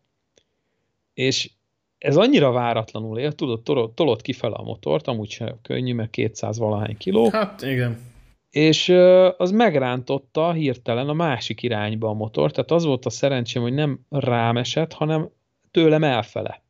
És 1.15 1.51
ez 1.99 2.17
annyira 2.17 2.51
váratlanul 2.51 3.19
él, 3.19 3.33
tudod, 3.33 3.93
tolod 3.95 4.23
kifele 4.23 4.55
a 4.55 4.63
motort, 4.63 5.07
amúgy 5.07 5.31
sem 5.31 5.59
könnyű, 5.63 5.95
mert 5.95 6.11
200 6.11 6.59
valahány 6.59 6.97
kiló. 6.97 7.29
Hát 7.31 7.63
igen 7.63 8.15
és 8.57 8.89
az 9.37 9.51
megrántotta 9.51 10.53
hirtelen 10.53 11.09
a 11.09 11.13
másik 11.13 11.63
irányba 11.63 12.09
a 12.09 12.13
motor, 12.13 12.51
tehát 12.51 12.71
az 12.71 12.85
volt 12.85 13.07
a 13.07 13.11
szerencsém, 13.11 13.63
hogy 13.63 13.73
nem 13.73 14.01
rám 14.11 14.57
esett, 14.57 14.93
hanem 14.93 15.29
tőlem 15.71 16.05
elfele. 16.05 16.63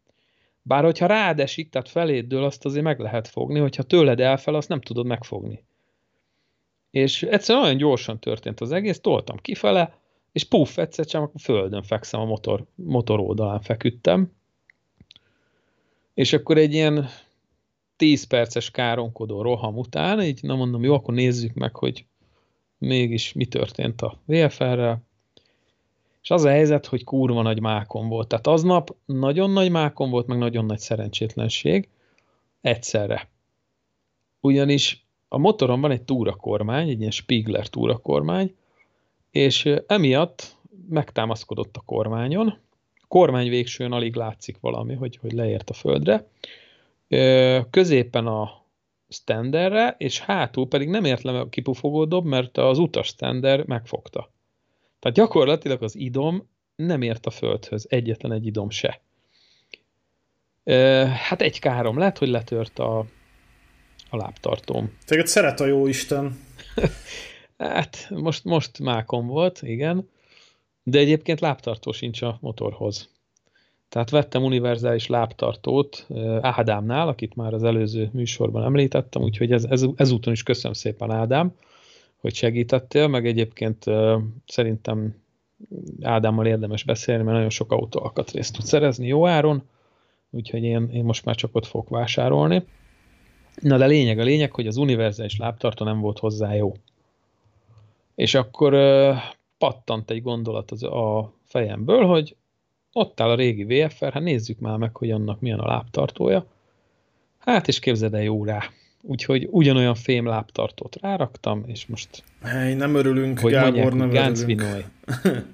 Bár 0.63 0.85
hogyha 0.85 1.07
rád 1.07 1.41
esik, 1.41 1.71
tehát 1.71 1.89
feléddől 1.89 2.45
azt 2.45 2.65
azért 2.65 2.85
meg 2.85 3.01
lehet 3.01 3.29
fogni, 3.29 3.59
hogyha 3.59 3.83
tőled 3.83 4.21
elfel, 4.21 4.55
azt 4.55 4.69
nem 4.69 4.81
tudod 4.81 5.07
megfogni. 5.07 5.65
És 6.91 7.23
egyszerűen 7.23 7.65
olyan 7.65 7.77
gyorsan 7.77 8.19
történt 8.19 8.61
az 8.61 8.73
egész, 8.73 9.01
toltam 9.01 9.37
kifele, 9.37 9.99
és 10.33 10.45
puff, 10.45 10.77
egyszer 10.79 11.05
csak 11.05 11.31
a 11.35 11.39
földön 11.39 11.83
fekszem, 11.83 12.21
a 12.21 12.25
motor, 12.25 12.65
motor 12.75 13.21
oldalán 13.21 13.61
feküdtem. 13.61 14.33
És 16.15 16.33
akkor 16.33 16.59
egy 16.59 16.75
ilyen 16.75 17.09
10 17.97 18.25
perces 18.25 18.71
káronkodó 18.71 19.43
roham 19.43 19.77
után, 19.77 20.23
így 20.23 20.43
na 20.43 20.55
mondom, 20.55 20.83
jó, 20.83 20.95
akkor 20.95 21.15
nézzük 21.15 21.55
meg, 21.55 21.77
hogy 21.77 22.05
mégis 22.79 23.33
mi 23.33 23.45
történt 23.45 24.03
a 24.03 24.19
VFR-rel. 24.25 25.03
És 26.23 26.31
az 26.31 26.45
a 26.45 26.49
helyzet, 26.49 26.87
hogy 26.87 27.05
kurva 27.05 27.43
nagy 27.43 27.61
mákon 27.61 28.09
volt. 28.09 28.29
Tehát 28.29 28.47
aznap 28.47 28.97
nagyon 29.05 29.51
nagy 29.51 29.71
mákon 29.71 30.11
volt, 30.11 30.27
meg 30.27 30.39
nagyon 30.39 30.65
nagy 30.65 30.79
szerencsétlenség 30.79 31.89
egyszerre. 32.61 33.29
Ugyanis 34.41 35.07
a 35.29 35.39
motoron 35.39 35.81
van 35.81 35.91
egy 35.91 36.03
túrakormány, 36.03 36.89
egy 36.89 36.99
ilyen 36.99 37.11
Spiegler 37.11 37.67
túrakormány, 37.67 38.55
és 39.31 39.69
emiatt 39.87 40.57
megtámaszkodott 40.89 41.77
a 41.77 41.83
kormányon. 41.87 42.49
A 42.95 43.07
kormány 43.09 43.49
végsőn 43.49 43.93
alig 43.93 44.15
látszik 44.15 44.57
valami, 44.61 44.95
hogy, 44.95 45.17
hogy 45.17 45.33
leért 45.33 45.71
a 45.71 45.73
földre. 45.73 46.27
Középen 47.71 48.27
a 48.27 48.65
standerre, 49.09 49.95
és 49.99 50.21
hátul 50.21 50.69
pedig 50.69 50.89
nem 50.89 51.05
ért 51.05 51.23
le 51.23 51.39
a 51.39 51.49
kipufogó 51.49 52.05
dob, 52.05 52.27
mert 52.27 52.59
az 52.59 52.79
utas 52.79 53.07
stander 53.07 53.67
megfogta. 53.67 54.33
Tehát 54.99 55.17
gyakorlatilag 55.17 55.83
az 55.83 55.97
idom 55.97 56.49
nem 56.77 57.03
ért 57.03 57.27
a 57.27 57.31
földhöz, 57.31 57.87
egyetlen 57.89 58.33
egy 58.33 58.47
idom 58.47 58.71
se. 58.71 59.01
Hát 61.29 61.43
egy 61.43 61.59
károm 61.59 61.99
lett, 61.99 62.19
hogy 62.19 62.29
letört 62.29 62.79
a, 62.79 62.99
a 64.11 64.17
lábtartóm. 64.17 64.97
Téged 65.05 65.27
szeret 65.27 65.61
a 65.61 65.67
jó 65.67 65.87
Isten. 65.87 66.39
hát 67.59 68.09
most, 68.11 68.45
most 68.45 68.79
mákom 68.79 69.27
volt, 69.27 69.63
igen, 69.63 70.09
de 70.83 70.99
egyébként 70.99 71.41
lábtartó 71.41 71.93
sincs 71.93 72.23
a 72.23 72.39
motorhoz. 72.41 73.09
Tehát 73.89 74.11
vettem 74.11 74.45
univerzális 74.45 75.07
lábtartót 75.07 76.07
Ádámnál, 76.41 77.09
akit 77.09 77.35
már 77.35 77.55
az 77.55 77.65
előző 77.65 78.11
műsorban 78.13 78.63
említettem, 78.63 79.23
úgyhogy 79.23 79.53
ez, 79.53 79.65
ez, 79.65 79.85
ezúton 79.97 80.33
is 80.33 80.43
köszönöm 80.43 80.73
szépen 80.73 81.11
Ádám, 81.11 81.55
hogy 82.21 82.35
segítettél, 82.35 83.07
meg 83.09 83.27
egyébként 83.27 83.85
szerintem 84.47 85.15
Ádámmal 86.03 86.47
érdemes 86.47 86.85
beszélni, 86.85 87.23
mert 87.23 87.35
nagyon 87.35 87.51
sok 87.51 87.73
autó 87.73 88.01
alkatrészt 88.03 88.55
tud 88.55 88.65
szerezni 88.65 89.07
jó 89.07 89.27
áron, 89.27 89.63
úgyhogy 90.31 90.63
én, 90.63 90.89
én 90.93 91.05
most 91.05 91.25
már 91.25 91.35
csak 91.35 91.55
ott 91.55 91.67
fogok 91.67 91.89
vásárolni. 91.89 92.65
Na 93.61 93.79
de 93.79 93.87
lényeg 93.87 94.19
a 94.19 94.23
lényeg, 94.23 94.53
hogy 94.53 94.67
az 94.67 94.77
univerzális 94.77 95.37
lábtartó 95.37 95.85
nem 95.85 96.01
volt 96.01 96.19
hozzá 96.19 96.55
jó. 96.55 96.73
És 98.15 98.35
akkor 98.35 98.77
pattant 99.59 100.11
egy 100.11 100.23
gondolat 100.23 100.71
az 100.71 100.83
a 100.83 101.33
fejemből, 101.45 102.07
hogy 102.07 102.37
ott 102.97 103.21
áll 103.21 103.31
a 103.31 103.35
régi 103.35 103.65
VFR, 103.65 104.13
hát 104.13 104.23
nézzük 104.23 104.59
már 104.59 104.77
meg, 104.77 104.97
hogy 104.97 105.11
annak 105.11 105.41
milyen 105.41 105.59
a 105.59 105.67
lábtartója. 105.67 106.47
Hát 107.39 107.69
és 107.69 107.79
képzeld 107.79 108.15
el 108.15 108.23
jó 108.23 108.45
rá. 108.45 108.63
Úgyhogy 109.03 109.49
ugyanolyan 109.51 109.95
fém 109.95 110.27
lábtartót 110.27 110.97
ráraktam, 111.01 111.65
és 111.67 111.87
most... 111.87 112.23
Hey, 112.43 112.75
nem 112.75 112.95
örülünk, 112.95 113.39
hogy 113.39 113.53
Gábor, 113.53 113.73
mondják, 113.75 113.95
nem 113.95 114.09
Gánc 114.09 114.41
örülünk. 114.41 114.85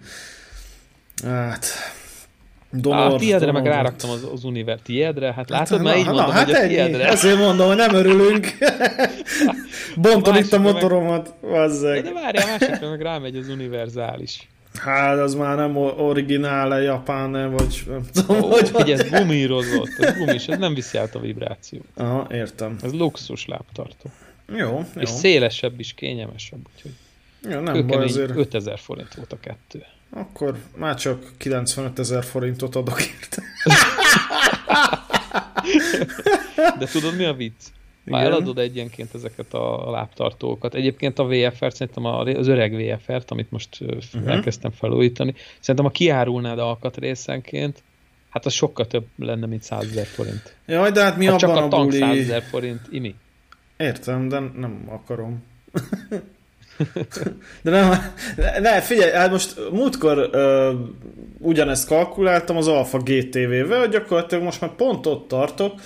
hát... 1.25 1.67
Donor, 2.71 3.13
a 3.13 3.17
tiédre 3.17 3.53
meg 3.53 3.67
ráraktam 3.67 4.11
az, 4.11 4.29
az 4.33 4.45
univer. 4.45 4.81
Tiédre? 4.81 5.33
Hát 5.33 5.51
látod, 5.51 5.77
hát, 5.77 5.87
már 5.87 5.97
így 5.97 6.05
na, 6.05 6.13
mondom, 6.13 6.31
hát 6.31 6.45
hogy 6.45 6.55
a 6.55 6.67
tiédre. 6.67 7.09
Ezért 7.09 7.39
mondom, 7.39 7.67
hogy 7.67 7.77
nem 7.77 7.95
örülünk. 7.95 8.47
Bontom 9.97 10.35
itt 10.35 10.53
a 10.53 10.59
motoromat. 10.59 11.35
Meg... 11.41 12.03
De 12.03 12.13
várjál, 12.13 12.47
másikra 12.47 12.91
meg 12.91 13.01
rámegy 13.01 13.37
az 13.37 13.49
univerzális. 13.49 14.49
Hát 14.79 15.19
az 15.19 15.35
már 15.35 15.57
nem 15.57 15.77
originál, 15.77 16.83
japán, 16.83 17.51
vagy 17.51 17.83
nem 17.87 18.05
tudom, 18.13 18.43
oh, 18.43 18.51
hogy, 18.51 18.71
hogy 18.71 18.91
ez 18.91 19.11
gumírozott, 19.11 19.99
ez 19.99 20.17
gumis, 20.17 20.49
ez 20.49 20.59
nem 20.59 20.75
viszi 20.75 20.99
át 20.99 21.15
a 21.15 21.21
vibrációt. 21.21 21.87
Aha, 21.95 22.27
értem. 22.31 22.77
Ez 22.83 22.93
luxus 22.93 23.47
lábtartó. 23.47 24.11
Jó, 24.49 24.57
jó. 24.57 24.85
És 25.01 25.09
szélesebb 25.09 25.81
is, 25.81 25.95
kényelmesebb, 25.95 26.61
úgyhogy 26.75 26.93
jó, 27.51 27.61
nem 27.61 27.87
baj, 27.87 28.05
azért... 28.05 28.37
5000 28.37 28.79
forint 28.79 29.15
volt 29.15 29.33
a 29.33 29.41
kettő. 29.41 29.85
Akkor 30.11 30.59
már 30.77 30.95
csak 30.95 31.33
95 31.37 31.99
ezer 31.99 32.25
forintot 32.25 32.77
adok 32.77 33.01
érte. 33.01 33.43
De 36.79 36.87
tudod 36.87 37.17
mi 37.17 37.25
a 37.25 37.35
vicc? 37.35 37.61
Ha 38.11 38.19
eladod 38.19 38.59
egyenként 38.59 39.15
ezeket 39.15 39.55
a 39.55 39.91
lábtartókat, 39.91 40.75
egyébként 40.75 41.19
a 41.19 41.25
VFR-t, 41.25 41.75
szerintem 41.75 42.05
az 42.05 42.47
öreg 42.49 42.75
VFR-t, 42.75 43.31
amit 43.31 43.51
most 43.51 43.81
uh-huh. 43.81 44.31
elkezdtem 44.31 44.71
felújítani, 44.71 45.35
szerintem 45.61 45.85
ha 45.85 45.91
kiárulnád 45.91 46.59
alkatrészenként, 46.59 47.83
hát 48.31 48.47
az 48.47 48.53
sokkal 48.53 48.87
több 48.87 49.07
lenne, 49.17 49.47
mint 49.47 49.63
100 49.63 49.85
ezer 49.85 50.07
forint. 50.07 50.57
Jaj, 50.67 50.91
de 50.91 51.03
hát 51.03 51.17
mi 51.17 51.27
hát 51.27 51.43
abban 51.43 51.55
csak 51.55 51.65
a, 51.65 51.69
tank 51.69 51.85
buli... 51.89 51.99
100 51.99 52.17
ezer 52.19 52.43
forint, 52.43 52.81
imi. 52.91 53.15
Értem, 53.77 54.29
de 54.29 54.39
nem 54.39 54.89
akarom. 54.89 55.43
de 57.63 57.71
nem, 57.71 58.15
ne, 58.61 58.81
figyelj, 58.81 59.13
hát 59.13 59.31
most 59.31 59.71
múltkor 59.73 60.19
uh, 60.19 60.81
ugyanezt 61.39 61.87
kalkuláltam 61.87 62.57
az 62.57 62.69
Alfa 62.69 62.99
GTV-vel, 62.99 63.89
gyakorlatilag 63.89 64.45
most 64.45 64.61
már 64.61 64.75
pont 64.75 65.07
ott 65.07 65.29
tartok, 65.29 65.81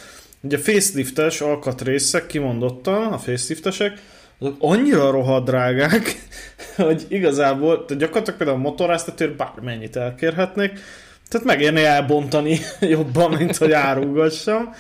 Ugye 0.47 0.57
a 0.57 0.61
faceliftes 0.61 1.41
alkatrészek 1.41 2.27
kimondottan, 2.27 3.13
a 3.13 3.19
faceliftesek, 3.19 4.03
azok 4.39 4.57
annyira 4.59 5.11
rohadt 5.11 5.45
drágák, 5.45 6.27
hogy 6.77 7.07
igazából, 7.09 7.85
tehát 7.85 8.03
gyakorlatilag 8.03 8.39
például 8.39 8.59
a 8.59 8.63
motoráztatőr 8.63 9.33
bármennyit 9.37 9.97
elkérhetnék, 9.97 10.81
tehát 11.29 11.47
megérni 11.47 11.83
elbontani 11.83 12.59
jobban, 12.81 13.31
mint 13.31 13.57
hogy 13.57 13.73
árulgassam. 13.73 14.75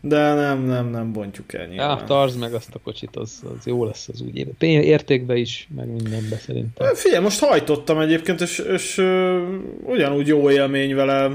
De 0.00 0.34
nem, 0.34 0.64
nem, 0.64 0.90
nem 0.90 1.12
bontjuk 1.12 1.52
el 1.52 1.66
nyilván. 1.66 1.98
Ja, 1.98 2.04
tartsd 2.04 2.38
meg 2.38 2.54
azt 2.54 2.74
a 2.74 2.78
kocsit, 2.78 3.16
az, 3.16 3.42
az 3.42 3.66
jó 3.66 3.84
lesz 3.84 4.08
az 4.08 4.20
úgy. 4.20 4.46
Értékbe 4.62 5.36
is, 5.36 5.68
meg 5.76 5.86
mindenbe 5.86 6.36
szerintem. 6.36 6.94
Figyelj, 6.94 7.22
most 7.22 7.40
hajtottam 7.40 7.98
egyébként, 7.98 8.40
és, 8.40 8.58
és 8.58 8.98
uh, 8.98 9.42
ugyanúgy 9.82 10.26
jó 10.26 10.50
élmény 10.50 10.94
vele. 10.94 11.30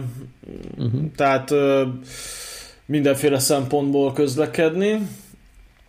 Uh-huh. 0.77 1.01
Tehát 1.15 1.51
uh, 1.51 1.81
mindenféle 2.85 3.39
szempontból 3.39 4.13
közlekedni. 4.13 5.07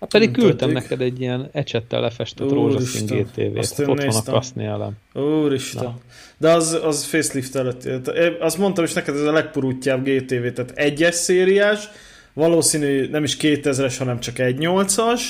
Hát 0.00 0.10
pedig 0.10 0.30
küldtem 0.30 0.68
tudjuk. 0.68 0.82
neked 0.82 1.00
egy 1.00 1.20
ilyen 1.20 1.48
ecsettel 1.52 2.00
lefestett 2.00 2.50
rózsaszín 2.50 3.06
GTV-t. 3.06 3.58
Azt 3.58 3.78
ott 3.78 3.86
néztem. 3.86 4.08
van 4.08 4.22
a 4.26 4.30
kaszni 4.30 4.64
elem. 4.64 4.92
Úristen. 5.14 5.82
Na. 5.82 5.98
De 6.38 6.50
az, 6.50 6.78
az 6.82 7.04
facelift 7.04 7.56
előtt. 7.56 8.08
Azt 8.40 8.58
mondtam 8.58 8.84
is 8.84 8.92
neked, 8.92 9.14
ez 9.14 9.22
a 9.22 9.32
legpurútjább 9.32 10.04
GTV, 10.04 10.46
tehát 10.46 10.72
egyes 10.74 11.14
szériás, 11.14 11.88
valószínű 12.32 13.08
nem 13.08 13.24
is 13.24 13.36
2000-es, 13.40 13.94
hanem 13.98 14.20
csak 14.20 14.34
1.8-as, 14.36 15.20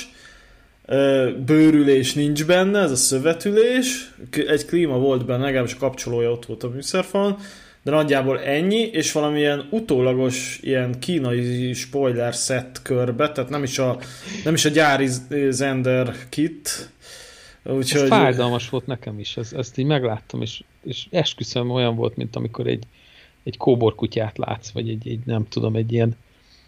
bőrülés 1.47 2.15
nincs 2.15 2.45
benne, 2.45 2.81
ez 2.81 2.91
a 2.91 2.97
szövetülés, 2.97 4.15
egy 4.31 4.65
klíma 4.65 4.99
volt 4.99 5.27
benne, 5.27 5.45
legalábbis 5.45 5.75
a 5.75 5.79
kapcsolója 5.79 6.31
ott 6.31 6.47
volt 6.47 6.63
a 6.63 6.69
műszerfalon, 6.69 7.39
de 7.87 7.93
nagyjából 7.93 8.41
ennyi, 8.41 8.81
és 8.81 9.13
valamilyen 9.13 9.69
utólagos 9.71 10.59
ilyen 10.63 10.99
kínai 10.99 11.73
spoiler 11.73 12.33
set 12.33 12.83
körbe, 12.83 13.33
tehát 13.33 13.51
nem 13.51 13.63
is 13.63 13.79
a, 13.79 13.99
nem 14.45 14.55
is 14.55 14.65
a 14.65 14.69
gyári 14.69 15.09
Zender 15.51 16.15
kit. 16.29 16.91
Úgyhogy... 17.63 18.01
Ez 18.01 18.09
fájdalmas 18.09 18.69
volt 18.69 18.87
nekem 18.87 19.19
is, 19.19 19.37
ezt, 19.37 19.55
ezt 19.55 19.79
így 19.79 19.87
megláttam, 19.87 20.43
és, 20.43 20.63
és 20.85 21.07
esküszöm 21.11 21.71
olyan 21.71 21.97
volt, 21.97 22.17
mint 22.17 22.37
amikor 22.37 22.67
egy, 22.67 22.85
egy 23.45 23.57
kóborkutyát 23.57 24.39
látsz, 24.39 24.71
vagy 24.71 24.89
egy, 24.89 25.09
egy 25.09 25.21
nem 25.25 25.49
tudom, 25.49 25.77
egy 25.77 25.93
ilyen 25.93 26.17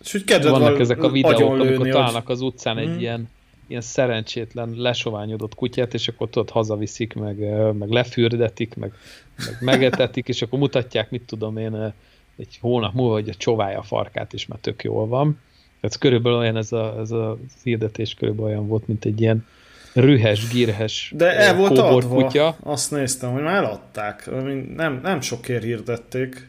és 0.04 0.14
úgy 0.14 0.42
vannak 0.42 0.80
ezek 0.80 1.02
a 1.02 1.10
videók, 1.10 1.60
amikor 1.60 1.88
találnak 1.88 2.28
az 2.28 2.40
utcán 2.40 2.76
hmm. 2.76 2.84
egy 2.84 2.90
mhm. 2.92 3.00
ilyen 3.00 3.28
ilyen 3.68 3.80
szerencsétlen 3.80 4.74
lesoványodott 4.76 5.54
kutyát, 5.54 5.94
és 5.94 6.08
akkor 6.08 6.28
ott 6.34 6.50
hazaviszik, 6.50 7.14
meg, 7.14 7.36
meg 7.72 7.88
lefürdetik, 7.88 8.74
meg, 8.74 8.92
meg 9.36 9.56
megetetik, 9.60 10.28
és 10.28 10.42
akkor 10.42 10.58
mutatják, 10.58 11.10
mit 11.10 11.22
tudom 11.22 11.56
én, 11.56 11.94
egy 12.36 12.58
hónap 12.60 12.94
múlva, 12.94 13.12
hogy 13.12 13.28
a 13.28 13.34
csovája 13.34 13.78
a 13.78 13.82
farkát, 13.82 14.32
és 14.32 14.46
már 14.46 14.58
tök 14.58 14.82
jól 14.82 15.06
van. 15.06 15.40
Ez 15.80 15.96
körülbelül 15.96 16.38
olyan, 16.38 16.56
ez 16.56 16.72
a, 16.72 16.98
ez 16.98 17.10
a 17.10 17.38
hirdetés 17.62 18.14
körülbelül 18.14 18.50
olyan 18.50 18.66
volt, 18.66 18.86
mint 18.86 19.04
egy 19.04 19.20
ilyen 19.20 19.46
rühes, 19.92 20.48
gírhes 20.48 21.12
De 21.16 21.36
el 21.36 21.56
volt 21.56 21.78
adva. 21.78 22.24
Kutya. 22.24 22.56
Azt 22.62 22.90
néztem, 22.90 23.32
hogy 23.32 23.42
már 23.42 23.54
eladták. 23.54 24.30
Nem, 24.76 25.00
nem 25.02 25.20
sokért 25.20 25.62
hirdették. 25.62 26.48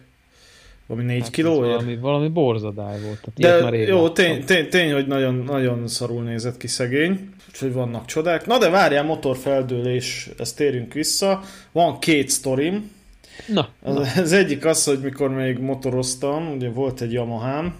Valami 0.89 1.07
4 1.07 1.21
hát 1.21 1.29
kilóért? 1.29 1.73
Valami, 1.73 1.97
valami 1.97 2.27
borzadály 2.27 2.99
volt. 3.01 3.27
Tehát 3.35 3.59
de 3.61 3.63
már 3.63 3.73
jó, 3.73 4.09
tény, 4.09 4.43
tény, 4.45 4.69
tény, 4.69 4.93
hogy 4.93 5.07
nagyon, 5.07 5.35
nagyon 5.35 5.87
szarul 5.87 6.23
nézett 6.23 6.57
ki 6.57 6.67
szegény. 6.67 7.29
Úgyhogy 7.49 7.73
vannak 7.73 8.05
csodák. 8.05 8.45
Na 8.45 8.57
de 8.57 8.69
várjál, 8.69 9.03
motorfeldőlés, 9.03 10.29
ezt 10.37 10.55
térjünk 10.55 10.93
vissza. 10.93 11.41
Van 11.71 11.99
két 11.99 12.29
sztorim. 12.29 12.91
Na, 13.47 13.69
az, 13.81 13.95
na. 13.95 14.21
az 14.21 14.31
egyik 14.31 14.65
az, 14.65 14.83
hogy 14.83 14.99
mikor 14.99 15.29
még 15.29 15.57
motoroztam, 15.57 16.51
ugye 16.55 16.69
volt 16.69 17.01
egy 17.01 17.13
Yamaha, 17.13 17.73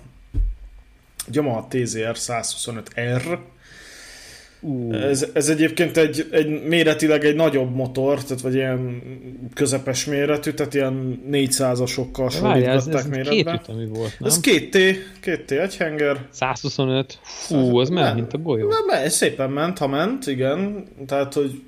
Yamaha 1.32 1.68
TZR 1.70 2.16
125R, 2.16 3.38
Uh. 4.62 5.04
Ez, 5.04 5.28
ez 5.34 5.50
egyébként 5.50 5.98
egy, 5.98 6.28
egy 6.32 6.64
méretileg 6.64 7.26
egy 7.26 7.36
nagyobb 7.36 7.76
motor, 7.76 8.24
tehát 8.24 8.42
vagy 8.42 8.54
ilyen 8.54 9.02
közepes 9.54 10.06
méretű, 10.06 10.52
tehát 10.52 10.74
ilyen 10.74 11.24
400-asokkal 11.32 12.12
hasonlítgatták 12.14 13.08
méretben. 13.08 13.58
Két 13.58 13.70
ütemű 13.70 13.88
volt, 13.88 14.20
nem? 14.20 14.30
Ez 14.30 14.40
két 14.40 14.72
T, 14.72 14.78
két 15.22 15.46
T 15.46 15.52
egy 15.52 15.78
henger. 15.78 16.28
125, 16.30 17.20
fú, 17.22 17.78
az 17.78 17.90
ment, 17.90 18.16
mint 18.16 18.34
a 18.34 18.38
golyó. 18.38 18.70
Nem, 18.70 19.04
ez 19.04 19.14
szépen 19.14 19.50
ment, 19.50 19.78
ha 19.78 19.88
ment, 19.88 20.28
igen, 20.28 20.88
tehát, 21.08 21.34
hogy 21.34 21.62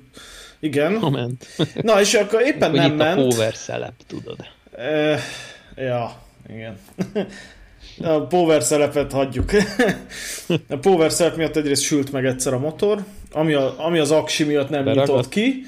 igen. 0.60 0.98
Ha 0.98 1.10
ment. 1.10 1.46
Na, 1.82 2.00
és 2.00 2.14
akkor 2.14 2.40
éppen 2.40 2.70
nem 2.70 2.94
ment. 2.94 3.18
a 3.18 3.22
power 3.22 3.54
szelep, 3.54 3.94
tudod. 4.06 4.36
E, 4.76 5.18
ja, 5.76 6.22
igen. 6.48 6.78
A 8.02 8.26
power 8.26 8.62
szelepet 8.62 9.12
hagyjuk. 9.12 9.50
A 10.68 10.76
power 10.76 11.12
szelep 11.12 11.36
miatt 11.36 11.56
egyrészt 11.56 11.82
sült 11.82 12.12
meg 12.12 12.24
egyszer 12.24 12.52
a 12.52 12.58
motor, 12.58 13.04
ami, 13.32 13.52
a, 13.52 13.74
ami 13.78 13.98
az 13.98 14.10
aksi 14.10 14.44
miatt 14.44 14.68
nem 14.68 14.84
Beragad. 14.84 15.06
nyitott 15.06 15.28
ki. 15.28 15.62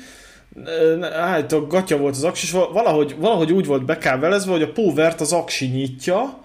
Hát 1.12 1.52
a 1.52 1.66
gatya 1.66 1.96
volt 1.96 2.14
az 2.14 2.24
aksi, 2.24 2.46
és 2.46 2.52
valahogy, 2.52 3.14
valahogy 3.18 3.52
úgy 3.52 3.66
volt 3.66 3.84
bekábelezve, 3.84 4.52
hogy 4.52 4.62
a 4.62 4.72
powert 4.72 5.20
az 5.20 5.32
aksi 5.32 5.66
nyitja, 5.66 6.42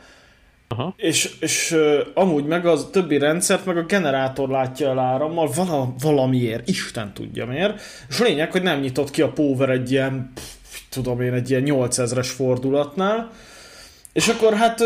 Aha. 0.72 0.94
És, 0.98 1.36
és 1.40 1.72
uh, 1.72 2.00
amúgy 2.14 2.46
meg 2.46 2.66
az 2.66 2.88
többi 2.92 3.18
rendszert, 3.18 3.66
meg 3.66 3.78
a 3.78 3.84
generátor 3.84 4.50
látja 4.50 4.90
el 4.90 5.00
árammal 5.00 5.50
vala, 5.56 5.94
valamiért, 6.00 6.68
Isten 6.70 7.14
tudja 7.14 7.46
miért. 7.46 7.82
És 8.10 8.20
a 8.20 8.24
lényeg, 8.24 8.52
hogy 8.52 8.62
nem 8.62 8.80
nyitott 8.80 9.12
ki 9.12 9.22
a 9.22 9.32
power 9.32 9.70
egy 9.70 9.92
ilyen, 9.92 10.32
pff, 10.34 10.80
tudom 10.90 11.22
én, 11.22 11.34
egy 11.34 11.50
ilyen 11.50 11.64
8000-es 11.66 12.30
fordulatnál, 12.36 13.32
és 14.14 14.28
akkor 14.28 14.54
hát, 14.54 14.84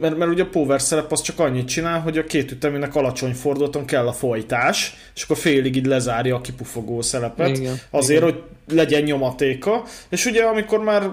mert, 0.00 0.16
mert 0.16 0.30
ugye 0.30 0.42
a 0.42 0.48
power 0.48 0.82
szerep 0.82 1.12
az 1.12 1.20
csak 1.20 1.38
annyit 1.38 1.68
csinál, 1.68 2.00
hogy 2.00 2.18
a 2.18 2.24
két 2.24 2.50
ütemének 2.50 2.94
alacsony 2.94 3.34
fordulaton 3.34 3.84
kell 3.84 4.06
a 4.06 4.12
folytás, 4.12 4.94
és 5.14 5.22
akkor 5.22 5.36
félig 5.36 5.76
így 5.76 5.86
lezárja 5.86 6.36
a 6.36 6.40
kipufogó 6.40 7.02
szerepet, 7.02 7.56
igen, 7.56 7.80
azért, 7.90 8.22
igen. 8.22 8.34
hogy 8.34 8.76
legyen 8.76 9.02
nyomatéka, 9.02 9.84
és 10.08 10.26
ugye 10.26 10.42
amikor 10.42 10.78
már 10.78 11.10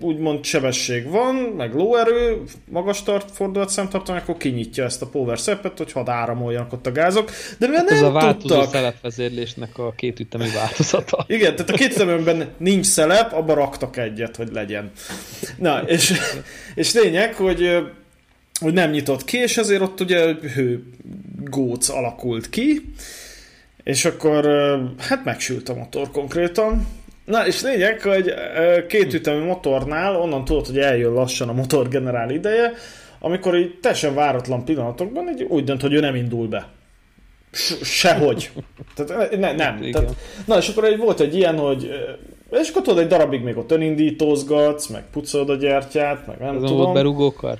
úgymond 0.00 0.44
sebesség 0.44 1.10
van, 1.10 1.34
meg 1.34 1.74
lóerő, 1.74 2.42
magas 2.70 3.02
tart, 3.02 3.30
fordulat 3.30 3.68
szemtartalom, 3.68 4.20
akkor 4.22 4.36
kinyitja 4.36 4.84
ezt 4.84 5.02
a 5.02 5.06
power 5.06 5.38
szepet, 5.38 5.78
hogy 5.78 5.92
hadd 5.92 6.08
áramoljanak 6.08 6.72
ott 6.72 6.86
a 6.86 6.92
gázok. 6.92 7.30
De 7.58 7.66
mivel 7.66 7.80
hát 7.80 7.88
nem 7.88 7.98
ez 7.98 8.04
a 8.04 8.12
változó 8.12 8.54
tudtak... 8.54 8.70
szelepvezérlésnek 8.70 9.78
a 9.78 9.92
kétütemű 9.96 10.52
változata. 10.54 11.24
Igen, 11.28 11.56
tehát 11.56 11.70
a 11.70 11.74
kétüteműben 11.76 12.48
nincs 12.56 12.86
szelep, 12.86 13.32
abba 13.32 13.54
raktak 13.54 13.96
egyet, 13.96 14.36
hogy 14.36 14.48
legyen. 14.52 14.90
Na, 15.58 15.80
és, 15.80 16.12
és 16.74 16.94
lényeg, 16.94 17.34
hogy 17.34 17.78
hogy 18.60 18.72
nem 18.72 18.90
nyitott 18.90 19.24
ki, 19.24 19.36
és 19.36 19.56
ezért 19.56 19.82
ott 19.82 20.00
ugye 20.00 20.34
hő 20.54 20.82
góc 21.44 21.88
alakult 21.88 22.50
ki, 22.50 22.92
és 23.82 24.04
akkor 24.04 24.44
hát 24.98 25.24
megsült 25.24 25.68
a 25.68 25.74
motor 25.74 26.10
konkrétan, 26.10 26.86
Na, 27.28 27.46
és 27.46 27.62
lényeg, 27.62 28.00
hogy 28.00 28.34
két 28.88 29.14
ütemű 29.14 29.44
motornál 29.44 30.16
onnan 30.16 30.44
tudod, 30.44 30.66
hogy 30.66 30.78
eljön 30.78 31.12
lassan 31.12 31.48
a 31.48 31.52
motor 31.52 31.88
generál 31.88 32.30
ideje, 32.30 32.72
amikor 33.18 33.56
így 33.56 33.78
teljesen 33.80 34.14
váratlan 34.14 34.64
pillanatokban 34.64 35.28
így 35.28 35.42
úgy 35.42 35.64
dönt, 35.64 35.80
hogy 35.80 35.92
ő 35.92 36.00
nem 36.00 36.14
indul 36.14 36.48
be. 36.48 36.68
Sehogy. 37.82 38.50
Tehát 38.96 39.30
ne, 39.38 39.52
nem. 39.52 39.90
Tehát, 39.92 40.14
na, 40.46 40.56
és 40.56 40.68
akkor 40.68 40.84
egy, 40.84 40.98
volt 40.98 41.20
egy 41.20 41.34
ilyen, 41.34 41.58
hogy 41.58 41.90
és 42.50 42.68
akkor 42.68 42.82
tudod, 42.82 42.98
egy 42.98 43.06
darabig 43.06 43.42
még 43.42 43.56
ott 43.56 43.70
önindítózgatsz, 43.70 44.86
meg 44.86 45.04
pucolod 45.12 45.50
a 45.50 45.54
gyertyát, 45.54 46.26
meg 46.26 46.38
nem 46.38 46.54
ez 46.54 46.60
tudom. 46.60 46.76
volt 46.76 46.92
berugókar? 46.92 47.58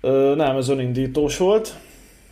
Ö, 0.00 0.34
nem, 0.36 0.56
ez 0.56 0.68
önindítós 0.68 1.36
volt. 1.36 1.74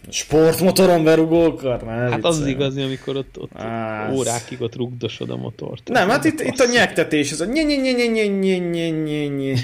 Sportmotoron 0.08 1.04
berugókar? 1.04 1.82
Ne, 1.82 1.92
hát 1.92 2.24
az 2.24 2.40
az 2.40 2.46
igazi, 2.46 2.82
amikor 2.82 3.16
ott, 3.16 3.38
ott 3.38 3.50
Ász. 3.54 4.14
órákig 4.14 4.60
ott 4.60 4.76
rugdosod 4.76 5.30
a 5.30 5.36
motort. 5.36 5.88
Nem, 5.88 6.08
hát 6.08 6.24
itt, 6.24 6.40
itt 6.40 6.58
a 6.58 6.66
nyektetés, 6.66 7.30
ez 7.30 7.40
a 7.40 7.44
nye 7.44 7.62
nye 7.62 7.76
nye 7.76 7.92
nye 7.92 8.26
nye 8.26 8.58
nye 8.58 8.88
nye 8.88 9.26
nye 9.26 9.54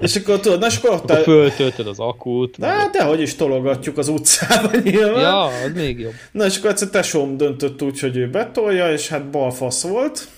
és 0.00 0.16
akkor 0.16 0.40
tudod, 0.40 0.60
na 0.60 0.66
és 0.66 0.76
akkor 0.76 0.90
ott... 0.90 1.10
Akkor 1.10 1.22
föltöltöd 1.22 1.86
az 1.86 1.98
akut. 1.98 2.58
Na, 2.58 2.88
de 2.92 3.02
hogy 3.02 3.20
is 3.20 3.34
tologatjuk 3.34 3.98
az 3.98 4.08
utcába 4.08 4.70
nyilván. 4.82 5.20
Ja, 5.20 5.44
az 5.44 5.70
még 5.74 5.98
jobb. 5.98 6.12
Na 6.32 6.44
és 6.44 6.56
akkor 6.56 6.70
egyszer 6.70 6.88
tesóm 6.88 7.36
döntött 7.36 7.82
úgy, 7.82 8.00
hogy 8.00 8.16
ő 8.16 8.30
betolja, 8.30 8.92
és 8.92 9.08
hát 9.08 9.30
balfasz 9.30 9.82
volt 9.82 10.28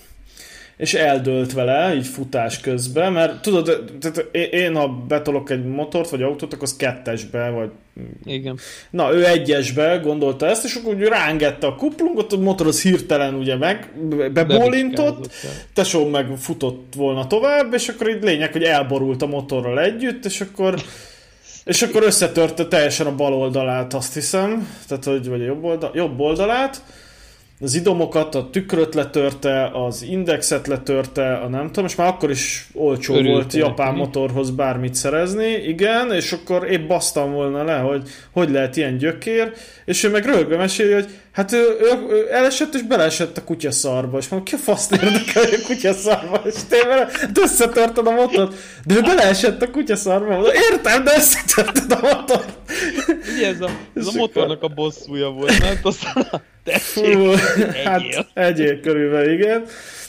és 0.79 0.95
eldőlt 0.95 1.53
vele, 1.53 1.95
így 1.95 2.07
futás 2.07 2.61
közben, 2.61 3.13
mert 3.13 3.43
tudod, 3.43 3.85
tehát 4.01 4.37
én 4.37 4.75
ha 4.75 4.89
betolok 4.89 5.51
egy 5.51 5.65
motort, 5.65 6.11
vagy 6.11 6.23
autót, 6.23 6.53
akkor 6.53 6.65
az 6.65 6.77
kettesbe, 6.77 7.49
vagy... 7.49 7.71
Igen. 8.25 8.59
Na, 8.91 9.15
ő 9.15 9.27
egyesbe 9.27 10.01
gondolta 10.03 10.47
ezt, 10.47 10.65
és 10.65 10.75
akkor 10.75 10.95
úgy 10.95 11.03
rángette 11.03 11.67
a 11.67 11.75
kuplungot, 11.75 12.33
a 12.33 12.39
motor 12.39 12.67
az 12.67 12.83
hirtelen 12.83 13.35
ugye 13.35 13.57
meg, 13.57 13.93
bebólintott, 14.33 15.31
tesó 15.75 16.09
meg 16.09 16.27
futott 16.37 16.93
volna 16.97 17.27
tovább, 17.27 17.75
és 17.75 17.89
akkor 17.89 18.11
így 18.11 18.23
lényeg, 18.23 18.53
hogy 18.53 18.63
elborult 18.63 19.23
a 19.23 19.27
motorral 19.27 19.81
együtt, 19.81 20.25
és 20.25 20.41
akkor 20.41 20.75
és 21.65 21.83
akkor 21.83 22.03
összetörte 22.03 22.67
teljesen 22.67 23.07
a 23.07 23.15
bal 23.15 23.33
oldalát, 23.33 23.95
azt 23.95 24.15
hiszem, 24.15 24.69
tehát 24.89 25.05
hogy 25.05 25.29
vagy 25.29 25.41
a 25.41 25.45
jobb, 25.45 25.65
oldal, 25.65 25.91
jobb 25.95 26.21
oldalát, 26.21 26.83
az 27.61 27.75
idomokat, 27.75 28.35
a 28.35 28.49
tükröt 28.51 28.95
letörte, 28.95 29.71
az 29.73 30.03
indexet 30.03 30.67
letörte, 30.67 31.35
a 31.35 31.49
nem 31.49 31.67
tudom, 31.67 31.85
és 31.85 31.95
már 31.95 32.09
akkor 32.09 32.31
is 32.31 32.69
olcsó 32.75 33.13
Örültem. 33.15 33.33
volt 33.33 33.53
japán 33.53 33.95
motorhoz 33.95 34.51
bármit 34.51 34.95
szerezni, 34.95 35.53
igen, 35.53 36.13
és 36.13 36.33
akkor 36.33 36.71
épp 36.71 36.89
basztam 36.89 37.33
volna 37.33 37.65
le, 37.65 37.77
hogy 37.77 38.09
hogy 38.33 38.51
lehet 38.51 38.77
ilyen 38.77 38.97
gyökér, 38.97 39.53
és 39.85 40.03
ő 40.03 40.11
meg 40.11 40.25
rögve 40.25 40.57
meséli, 40.57 40.93
hogy 40.93 41.09
hát 41.33 41.53
ő, 41.53 41.77
ő, 41.81 42.07
ő 42.09 42.29
elesett 42.33 42.75
és 42.75 42.83
beleesett 42.83 43.37
a 43.37 43.45
kutyaszarba, 43.45 44.19
és 44.19 44.29
mondom, 44.29 44.49
ki 44.49 44.55
a 44.55 44.59
faszt 44.59 44.93
érdekel, 44.93 45.45
hogy 45.45 45.61
a 45.63 45.67
kutyaszarba, 45.67 46.41
és 46.45 46.55
tényleg 46.69 47.11
hát 47.11 47.39
összetörted 47.39 48.07
a 48.07 48.11
motort, 48.11 48.55
de 48.85 48.95
ő 48.95 49.01
beleesett 49.01 49.63
a 49.63 49.71
kutyaszarba, 49.71 50.29
mondom, 50.29 50.53
értem, 50.71 51.05
de 51.05 51.13
összetörted 51.17 51.93
a 51.93 51.99
motort. 52.01 52.49
Ugye 53.37 53.47
ez 53.47 53.61
a, 53.61 53.71
ez 53.95 54.07
a 54.07 54.13
motornak 54.17 54.63
a 54.63 54.69
bosszúja 54.69 55.29
volt, 55.31 55.59
mert 55.59 55.85
aztán 55.85 56.43
Fú, 56.65 57.31
hát 57.85 58.03
egyél 58.35 58.81
körülbelül, 58.81 59.33
igen. 59.33 59.65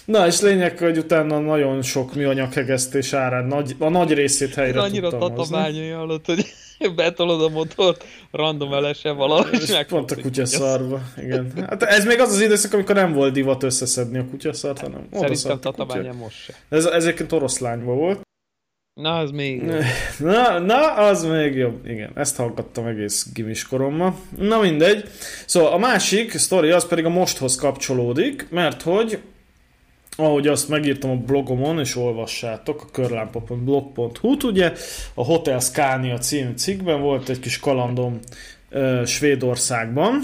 Na, 0.05 0.27
és 0.27 0.41
lényeg, 0.41 0.77
hogy 0.77 0.97
utána 0.97 1.39
nagyon 1.39 1.82
sok 1.82 2.15
műanyag 2.15 2.53
hegesztés 2.53 3.13
árán 3.13 3.45
nagy, 3.45 3.75
a 3.79 3.89
nagy 3.89 4.13
részét 4.13 4.53
helyre 4.53 4.82
annyira 4.82 5.10
tatabányai 5.10 5.89
alatt, 5.89 6.25
hogy 6.25 6.45
betolod 6.95 7.41
a 7.41 7.49
motort, 7.49 8.05
random 8.32 8.73
elese 8.73 9.12
valahogy, 9.12 9.62
és 9.62 9.77
pont 9.88 10.12
a 10.12 10.15
kutyaszarba, 10.21 11.01
igen. 11.17 11.51
Hát 11.69 11.84
ez 11.84 12.05
még 12.05 12.19
az 12.19 12.32
az 12.32 12.41
időszak, 12.41 12.73
amikor 12.73 12.95
nem 12.95 13.13
volt 13.13 13.34
divat 13.34 13.63
összeszedni 13.63 14.17
a 14.17 14.25
kutyaszart, 14.29 14.79
hanem 14.79 15.08
Szerintem 15.12 15.60
tatabánya 15.60 16.13
most 16.13 16.43
se. 16.43 16.53
Ez, 16.69 16.86
ez 16.86 17.03
egyébként 17.03 17.32
oroszlányban 17.32 17.95
volt. 17.95 18.27
Na, 19.01 19.17
az 19.17 19.31
még 19.31 19.63
jobb. 19.63 19.83
Na, 20.33 20.59
na, 20.59 20.93
az 20.93 21.23
még 21.23 21.55
jobb. 21.55 21.88
Igen, 21.88 22.12
ezt 22.15 22.35
hallgattam 22.35 22.85
egész 22.85 23.27
gimis 23.33 23.67
korommal. 23.67 24.15
Na 24.38 24.59
mindegy. 24.59 25.09
Szóval 25.45 25.71
a 25.71 25.77
másik 25.77 26.31
sztori 26.31 26.69
az 26.69 26.88
pedig 26.88 27.05
a 27.05 27.09
mosthoz 27.09 27.55
kapcsolódik, 27.55 28.47
mert 28.49 28.81
hogy 28.81 29.19
ahogy 30.15 30.47
azt 30.47 30.69
megírtam 30.69 31.09
a 31.09 31.15
blogomon, 31.15 31.79
és 31.79 31.95
olvassátok, 31.95 32.81
a 32.81 32.91
körlámpa.blog.hu-t, 32.91 34.43
ugye 34.43 34.73
a 35.13 35.23
Hotel 35.23 35.59
Scania 35.59 36.17
című 36.17 36.53
cikkben 36.55 37.01
volt 37.01 37.29
egy 37.29 37.39
kis 37.39 37.59
kalandom 37.59 38.19
uh, 38.71 39.05
Svédországban, 39.05 40.23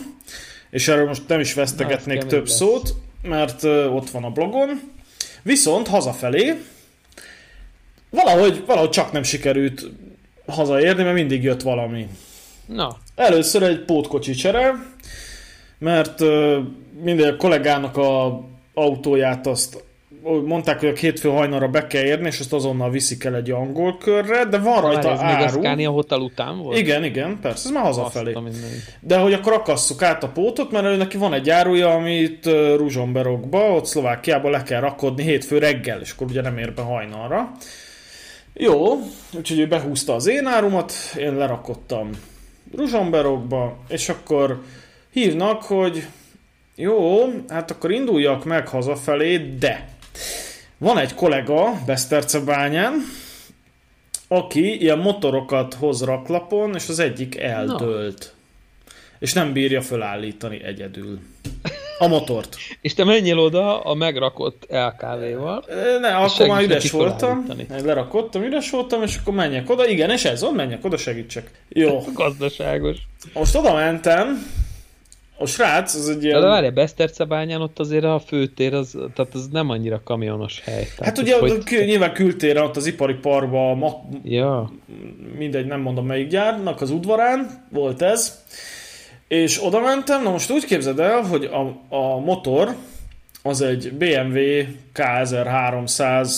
és 0.69 0.87
erről 0.87 1.07
most 1.07 1.27
nem 1.27 1.39
is 1.39 1.53
vesztegetnék 1.53 2.23
több 2.23 2.45
lesz. 2.45 2.55
szót, 2.55 2.93
mert 3.21 3.63
uh, 3.63 3.95
ott 3.95 4.09
van 4.09 4.23
a 4.23 4.29
blogon. 4.29 4.81
Viszont 5.43 5.87
hazafelé, 5.87 6.55
valahogy, 8.15 8.63
valahogy 8.65 8.89
csak 8.89 9.11
nem 9.11 9.23
sikerült 9.23 9.91
hazaérni, 10.47 11.03
mert 11.03 11.15
mindig 11.15 11.43
jött 11.43 11.61
valami. 11.61 12.07
Na. 12.65 12.97
Először 13.15 13.63
egy 13.63 13.79
pótkocsi 13.79 14.33
csere, 14.33 14.73
mert 15.77 16.21
uh, 16.21 16.57
minden 17.01 17.33
a 17.33 17.35
kollégának 17.35 17.97
a 17.97 18.43
autóját 18.73 19.47
azt 19.47 19.83
mondták, 20.45 20.79
hogy 20.79 20.89
a 20.89 20.93
hétfő 20.93 21.29
hajnalra 21.29 21.67
be 21.67 21.87
kell 21.87 22.03
érni, 22.03 22.27
és 22.27 22.39
azt 22.39 22.53
azonnal 22.53 22.89
viszik 22.89 23.23
el 23.23 23.35
egy 23.35 23.51
angol 23.51 23.97
körre, 23.97 24.45
de 24.45 24.57
van 24.57 24.81
rajta 24.81 25.11
ez 25.11 25.19
áru. 25.19 25.75
még 25.75 25.87
a 25.87 25.91
Hotel 25.91 26.19
után 26.19 26.57
volt? 26.57 26.77
Igen, 26.77 27.03
igen, 27.03 27.39
persze, 27.41 27.67
ez 27.67 27.73
már 27.73 27.83
hazafelé. 27.83 28.37
De 28.99 29.17
hogy 29.17 29.33
akkor 29.33 29.53
akasszuk 29.53 30.01
át 30.01 30.23
a 30.23 30.27
pótot, 30.27 30.71
mert 30.71 30.97
neki 30.97 31.17
van 31.17 31.33
egy 31.33 31.49
áruja, 31.49 31.89
amit 31.89 32.45
Ruzsomberokba, 32.75 33.59
ott 33.59 33.85
Szlovákiába 33.85 34.49
le 34.49 34.63
kell 34.63 34.79
rakodni 34.79 35.23
hétfő 35.23 35.57
reggel, 35.57 36.01
és 36.01 36.11
akkor 36.11 36.27
ugye 36.27 36.41
nem 36.41 36.57
ér 36.57 36.73
be 36.73 36.81
hajnalra. 36.81 37.51
Jó, 38.57 39.01
úgyhogy 39.33 39.59
ő 39.59 39.67
behúzta 39.67 40.15
az 40.15 40.27
én 40.27 40.45
árumat, 40.45 40.93
én 41.17 41.35
lerakottam 41.35 42.09
Ruzsomberokba, 42.75 43.77
és 43.87 44.09
akkor 44.09 44.61
hívnak, 45.11 45.63
hogy 45.63 46.07
jó, 46.75 47.25
hát 47.47 47.71
akkor 47.71 47.91
induljak 47.91 48.45
meg 48.45 48.67
hazafelé, 48.67 49.37
de 49.37 49.89
van 50.77 50.97
egy 50.97 51.13
kollega 51.13 51.81
Besztercebányán, 51.85 52.93
aki 54.27 54.81
ilyen 54.81 54.99
motorokat 54.99 55.73
hoz 55.73 56.03
raklapon, 56.03 56.75
és 56.75 56.89
az 56.89 56.99
egyik 56.99 57.37
eldőlt. 57.37 58.33
No. 58.85 58.93
És 59.19 59.33
nem 59.33 59.53
bírja 59.53 59.81
fölállítani 59.81 60.63
egyedül. 60.63 61.19
A 61.99 62.07
motort. 62.07 62.55
és 62.81 62.93
te 62.93 63.03
menjél 63.03 63.39
oda 63.39 63.81
a 63.81 63.93
megrakott 63.93 64.65
LKV-val. 64.69 65.63
Ne, 66.01 66.15
akkor 66.15 66.47
már 66.47 66.63
üres 66.63 66.91
voltam. 66.91 67.45
Lerakottam, 67.83 68.43
üres 68.43 68.69
voltam, 68.69 69.03
és 69.03 69.17
akkor 69.17 69.33
menjek 69.33 69.69
oda. 69.69 69.87
Igen, 69.87 70.09
és 70.09 70.25
ez 70.25 70.41
van, 70.41 70.53
menjek 70.53 70.85
oda, 70.85 70.97
segítsek. 70.97 71.51
Jó. 71.69 72.03
Gazdaságos. 72.13 72.97
Most 73.33 73.55
oda 73.55 73.73
mentem, 73.73 74.45
a 75.37 75.45
srác, 75.45 75.93
az 75.93 76.09
egy 76.09 76.23
ilyen... 76.23 76.41
De 76.41 76.47
várj, 76.47 76.67
Besztercebányán 76.67 77.61
ott 77.61 77.79
azért 77.79 78.03
a 78.03 78.21
főtér, 78.25 78.73
az, 78.73 78.97
tehát 79.13 79.33
az 79.33 79.47
nem 79.51 79.69
annyira 79.69 80.01
kamionos 80.03 80.61
hely. 80.63 80.87
Tehát 80.97 81.05
hát 81.05 81.17
ugye 81.17 81.39
hogy... 81.39 81.63
nyilván 81.85 82.13
kültéren, 82.13 82.63
ott 82.63 82.75
az 82.75 82.85
ipari 82.85 83.13
parba, 83.13 83.73
ma... 83.73 84.09
ja. 84.23 84.71
mindegy, 85.37 85.65
nem 85.65 85.79
mondom 85.79 86.05
melyik 86.05 86.27
gyárnak, 86.27 86.81
az 86.81 86.89
udvarán 86.89 87.67
volt 87.71 88.01
ez. 88.01 88.43
És 89.41 89.63
oda 89.63 89.79
mentem, 89.79 90.23
na 90.23 90.31
most 90.31 90.51
úgy 90.51 90.65
képzeld 90.65 90.99
el, 90.99 91.21
hogy 91.21 91.43
a, 91.43 91.95
a 91.95 92.19
motor 92.19 92.75
az 93.43 93.61
egy 93.61 93.93
BMW 93.93 94.39
K1300 94.93 96.29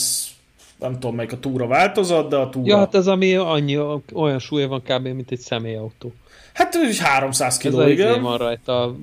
nem 0.79 0.93
tudom 0.93 1.15
melyik 1.15 1.31
a 1.31 1.39
túra 1.39 1.67
változat, 1.67 2.29
de 2.29 2.35
a 2.35 2.49
túra... 2.49 2.67
Ja, 2.67 2.77
hát 2.77 2.95
ez 2.95 3.07
ami 3.07 3.35
annyi, 3.35 3.79
olyan 4.13 4.39
súlya 4.39 4.67
van 4.67 4.81
kb. 4.81 5.07
mint 5.07 5.31
egy 5.31 5.39
személyautó. 5.39 6.13
Hát 6.53 6.75
ő 6.75 6.87
is 6.87 6.99
300 6.99 7.57
kiló, 7.57 7.79
Ez 7.79 7.89
igen. 7.89 8.15
Ez 8.15 8.21
van 8.21 8.37
rajta, 8.37 8.95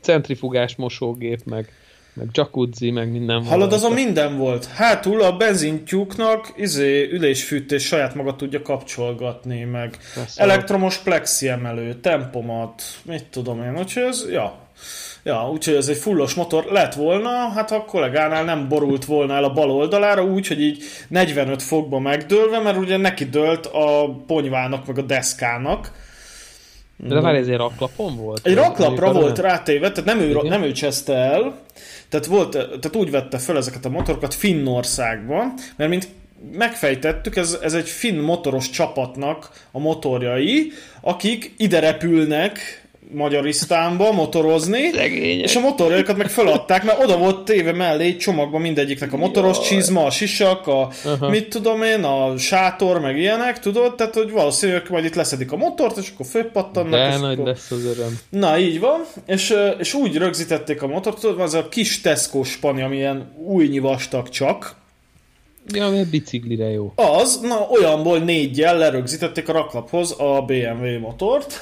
centrifugás 0.00 0.76
mosógép, 0.76 1.40
meg, 1.44 1.72
meg 2.18 2.28
jacuzzi, 2.32 2.90
meg 2.90 3.10
minden 3.10 3.44
Hallod, 3.44 3.72
azon 3.72 3.92
minden 3.92 4.36
volt. 4.36 4.64
Hátul 4.64 5.22
a 5.22 5.36
benzintyúknak 5.36 6.52
izé, 6.56 7.10
ülésfűtés 7.10 7.86
saját 7.86 8.14
maga 8.14 8.36
tudja 8.36 8.62
kapcsolgatni, 8.62 9.64
meg 9.64 9.98
Persze. 10.14 10.42
elektromos 10.42 10.98
plexi 10.98 11.48
emelő, 11.48 11.94
tempomat, 11.94 12.82
mit 13.02 13.24
tudom 13.30 13.62
én, 13.62 13.78
úgyhogy 13.78 14.02
ez, 14.02 14.24
ja, 14.30 14.66
Ja, 15.22 15.50
úgyhogy 15.50 15.74
ez 15.74 15.88
egy 15.88 15.96
fullos 15.96 16.34
motor 16.34 16.64
lett 16.64 16.94
volna, 16.94 17.28
hát 17.28 17.70
a 17.70 17.84
kollégánál 17.84 18.44
nem 18.44 18.68
borult 18.68 19.04
volna 19.04 19.34
el 19.34 19.44
a 19.44 19.52
bal 19.52 19.70
oldalára, 19.70 20.24
úgyhogy 20.24 20.60
így 20.60 20.82
45 21.08 21.62
fokba 21.62 21.98
megdőlve, 21.98 22.60
mert 22.60 22.76
ugye 22.76 22.96
neki 22.96 23.24
dőlt 23.24 23.66
a 23.66 24.16
ponyvának, 24.26 24.86
meg 24.86 24.98
a 24.98 25.02
deszkának, 25.02 25.92
de 27.06 27.20
várj, 27.20 27.38
ez 27.38 27.46
egy 27.46 27.56
raklapon 27.56 28.16
volt? 28.16 28.46
Egy 28.46 28.54
raklapra 28.54 29.12
volt 29.12 29.38
rátéve, 29.38 29.90
tehát 29.90 30.04
nem 30.04 30.20
ő, 30.20 30.38
nem 30.42 30.62
ő 30.62 30.72
cseszte 30.72 31.14
el, 31.14 31.60
tehát, 32.08 32.26
volt, 32.26 32.50
tehát 32.50 32.96
úgy 32.96 33.10
vette 33.10 33.38
fel 33.38 33.56
ezeket 33.56 33.84
a 33.84 33.88
motorokat 33.88 34.34
Finnországban, 34.34 35.54
mert 35.76 35.90
mint 35.90 36.08
megfejtettük, 36.52 37.36
ez, 37.36 37.58
ez 37.62 37.74
egy 37.74 37.88
finn 37.88 38.20
motoros 38.20 38.70
csapatnak 38.70 39.50
a 39.72 39.78
motorjai, 39.78 40.72
akik 41.00 41.54
ide 41.56 41.78
repülnek 41.78 42.87
Magyarisztánba 43.12 44.12
motorozni, 44.12 44.90
Szegények. 44.92 45.44
és 45.44 45.56
a 45.56 45.60
motorjaikat 45.60 46.16
meg 46.16 46.30
feladták, 46.30 46.84
mert 46.84 47.02
oda 47.02 47.18
volt 47.18 47.44
téve 47.44 47.72
mellé 47.72 48.06
egy 48.06 48.18
csomagban 48.18 48.60
mindegyiknek 48.60 49.12
a 49.12 49.16
motoros 49.16 49.56
Jaj. 49.56 49.66
csizma, 49.66 50.04
a 50.04 50.10
sisak, 50.10 50.66
a 50.66 50.88
uh-huh. 51.04 51.30
mit 51.30 51.48
tudom 51.48 51.82
én, 51.82 52.04
a 52.04 52.38
sátor, 52.38 53.00
meg 53.00 53.18
ilyenek, 53.18 53.58
tudod? 53.58 53.94
Tehát, 53.94 54.14
hogy 54.14 54.30
valószínűleg 54.30 54.86
majd 54.90 55.04
itt 55.04 55.14
leszedik 55.14 55.52
a 55.52 55.56
motort, 55.56 55.96
és 55.96 56.10
akkor 56.14 56.26
fölpattannak. 56.26 56.90
De 56.90 57.08
és 57.08 57.20
nagy 57.20 57.32
akkor... 57.32 57.46
lesz 57.46 57.70
az 57.70 57.84
öröm. 57.84 58.18
Na, 58.28 58.58
így 58.58 58.80
van, 58.80 59.04
és, 59.26 59.54
és 59.78 59.94
úgy 59.94 60.16
rögzítették 60.16 60.82
a 60.82 60.86
motort, 60.86 61.20
tudod, 61.20 61.40
az 61.40 61.54
a 61.54 61.68
kis 61.68 62.00
Tesco 62.00 62.42
spani, 62.42 62.82
ami 62.82 62.96
ilyen 62.96 63.32
újnyi 63.46 63.78
vastag 63.78 64.28
csak, 64.28 64.76
Ja, 65.72 65.86
ami 65.86 66.04
biciklire 66.04 66.70
jó. 66.70 66.92
Az, 66.94 67.40
na 67.40 67.66
olyanból 67.70 68.18
négyel 68.18 68.78
lerögzítették 68.78 69.48
a 69.48 69.52
raklaphoz 69.52 70.14
a 70.18 70.42
BMW 70.46 70.98
motort, 70.98 71.60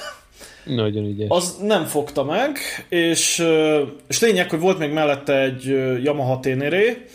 nagyon 0.67 1.05
ügyes. 1.05 1.27
Az 1.29 1.57
nem 1.61 1.85
fogta 1.85 2.23
meg, 2.23 2.57
és, 2.89 3.45
és 4.07 4.19
lényeg, 4.19 4.49
hogy 4.49 4.59
volt 4.59 4.79
még 4.79 4.91
mellette 4.91 5.41
egy 5.41 5.65
Yamaha 6.03 6.39
Ténéré, 6.39 7.05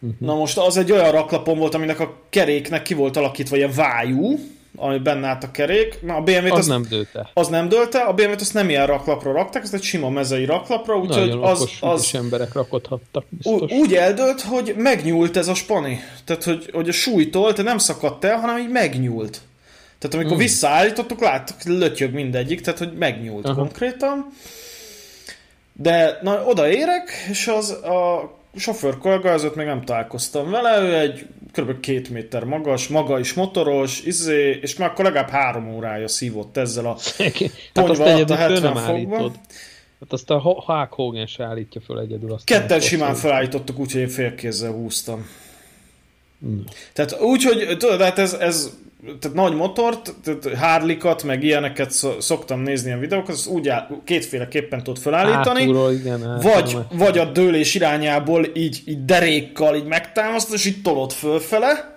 uh-huh. 0.00 0.18
Na 0.18 0.34
most 0.34 0.58
az 0.58 0.76
egy 0.76 0.92
olyan 0.92 1.10
raklapon 1.10 1.58
volt, 1.58 1.74
aminek 1.74 2.00
a 2.00 2.14
keréknek 2.30 2.82
ki 2.82 2.94
volt 2.94 3.16
alakítva 3.16 3.56
ilyen 3.56 3.72
vájú, 3.74 4.38
ami 4.76 4.98
benne 4.98 5.26
állt 5.26 5.44
a 5.44 5.50
kerék. 5.50 6.02
Na, 6.02 6.14
a 6.14 6.20
BMW-t 6.20 6.52
az, 6.52 6.58
az 6.58 6.66
nem 6.66 6.86
dőlte. 6.88 7.30
Az 7.34 7.48
nem 7.48 7.68
dőlte, 7.68 7.98
a 7.98 8.12
BMW-t 8.12 8.40
azt 8.40 8.54
nem 8.54 8.68
ilyen 8.68 8.86
raklapra 8.86 9.32
rakták, 9.32 9.62
ez 9.62 9.74
egy 9.74 9.82
sima 9.82 10.10
mezei 10.10 10.44
raklapra, 10.44 10.98
úgyhogy 10.98 11.30
az, 11.30 11.60
az, 11.60 11.70
az 11.80 12.10
emberek 12.14 12.52
rakodhattak. 12.52 13.24
Biztos. 13.28 13.70
Úgy 13.70 13.94
eldőlt, 13.94 14.40
hogy 14.40 14.74
megnyúlt 14.76 15.36
ez 15.36 15.48
a 15.48 15.54
spani. 15.54 16.00
Tehát, 16.24 16.44
hogy, 16.44 16.70
hogy 16.72 16.88
a 16.88 16.92
súlytól 16.92 17.52
te 17.52 17.62
nem 17.62 17.78
szakadt 17.78 18.24
el, 18.24 18.38
hanem 18.38 18.58
így 18.58 18.70
megnyúlt. 18.70 19.40
Tehát 19.98 20.16
amikor 20.16 20.36
mm. 20.36 20.40
visszaállítottuk, 20.40 21.20
láttuk, 21.20 21.62
lötyög 21.64 22.12
mindegyik, 22.12 22.60
tehát 22.60 22.78
hogy 22.78 22.92
megnyúlt 22.92 23.44
Aha. 23.44 23.54
konkrétan. 23.54 24.32
De 25.72 26.18
na, 26.22 26.44
odaérek, 26.44 27.10
és 27.30 27.46
az 27.46 27.70
a 27.70 28.30
sofőr 28.56 28.98
kollega, 28.98 29.32
azért 29.32 29.54
még 29.54 29.66
nem 29.66 29.84
találkoztam 29.84 30.50
vele, 30.50 30.80
ő 30.80 30.98
egy 30.98 31.26
kb. 31.52 31.80
két 31.80 32.10
méter 32.10 32.44
magas, 32.44 32.88
maga 32.88 33.18
is 33.18 33.32
motoros, 33.32 34.02
izé, 34.02 34.58
és 34.62 34.76
már 34.76 34.90
akkor 34.90 35.04
legalább 35.04 35.28
három 35.28 35.74
órája 35.74 36.08
szívott 36.08 36.56
ezzel 36.56 36.86
a 36.86 36.96
ponyva 37.72 38.04
hát 38.04 38.30
alatt 38.30 38.30
a 38.30 38.34
70 38.34 38.76
fokban. 38.76 39.32
Hát 40.00 40.12
azt 40.12 40.30
a 40.30 40.40
Hulk 40.40 40.92
Hogan 40.92 41.26
se 41.26 41.44
állítja 41.44 41.80
föl 41.80 42.00
egyedül. 42.00 42.32
Azt 42.32 42.44
Ketten 42.44 42.80
simán 42.80 43.14
felállítottuk, 43.14 43.78
úgyhogy 43.78 44.00
én 44.00 44.08
félkézzel 44.08 44.72
húztam. 44.72 45.26
Mm. 46.46 46.60
Tehát 46.92 47.20
úgy, 47.20 47.44
hogy 47.44 47.76
tudod, 47.78 48.00
hát 48.00 48.18
ez, 48.18 48.32
ez 48.32 48.70
tehát 49.20 49.36
nagy 49.36 49.54
motort, 49.54 50.14
tehát 50.24 50.58
harley 50.58 50.96
meg 51.24 51.42
ilyeneket 51.42 51.90
szoktam 52.18 52.60
nézni 52.60 52.92
a 52.92 52.98
videókat, 52.98 53.34
az 53.34 53.46
úgy 53.46 53.68
áll, 53.68 53.88
kétféleképpen 54.04 54.82
tud 54.82 54.98
felállítani. 54.98 55.60
Hátulról, 55.60 55.92
igen, 55.92 56.40
vagy, 56.42 56.76
vagy 56.92 57.18
a 57.18 57.24
dőlés 57.24 57.74
irányából 57.74 58.46
így, 58.54 58.82
így 58.86 59.04
derékkal 59.04 59.76
így 59.76 59.84
megtámaszt, 59.84 60.52
és 60.52 60.64
így 60.64 60.82
tolod 60.82 61.12
fölfele. 61.12 61.94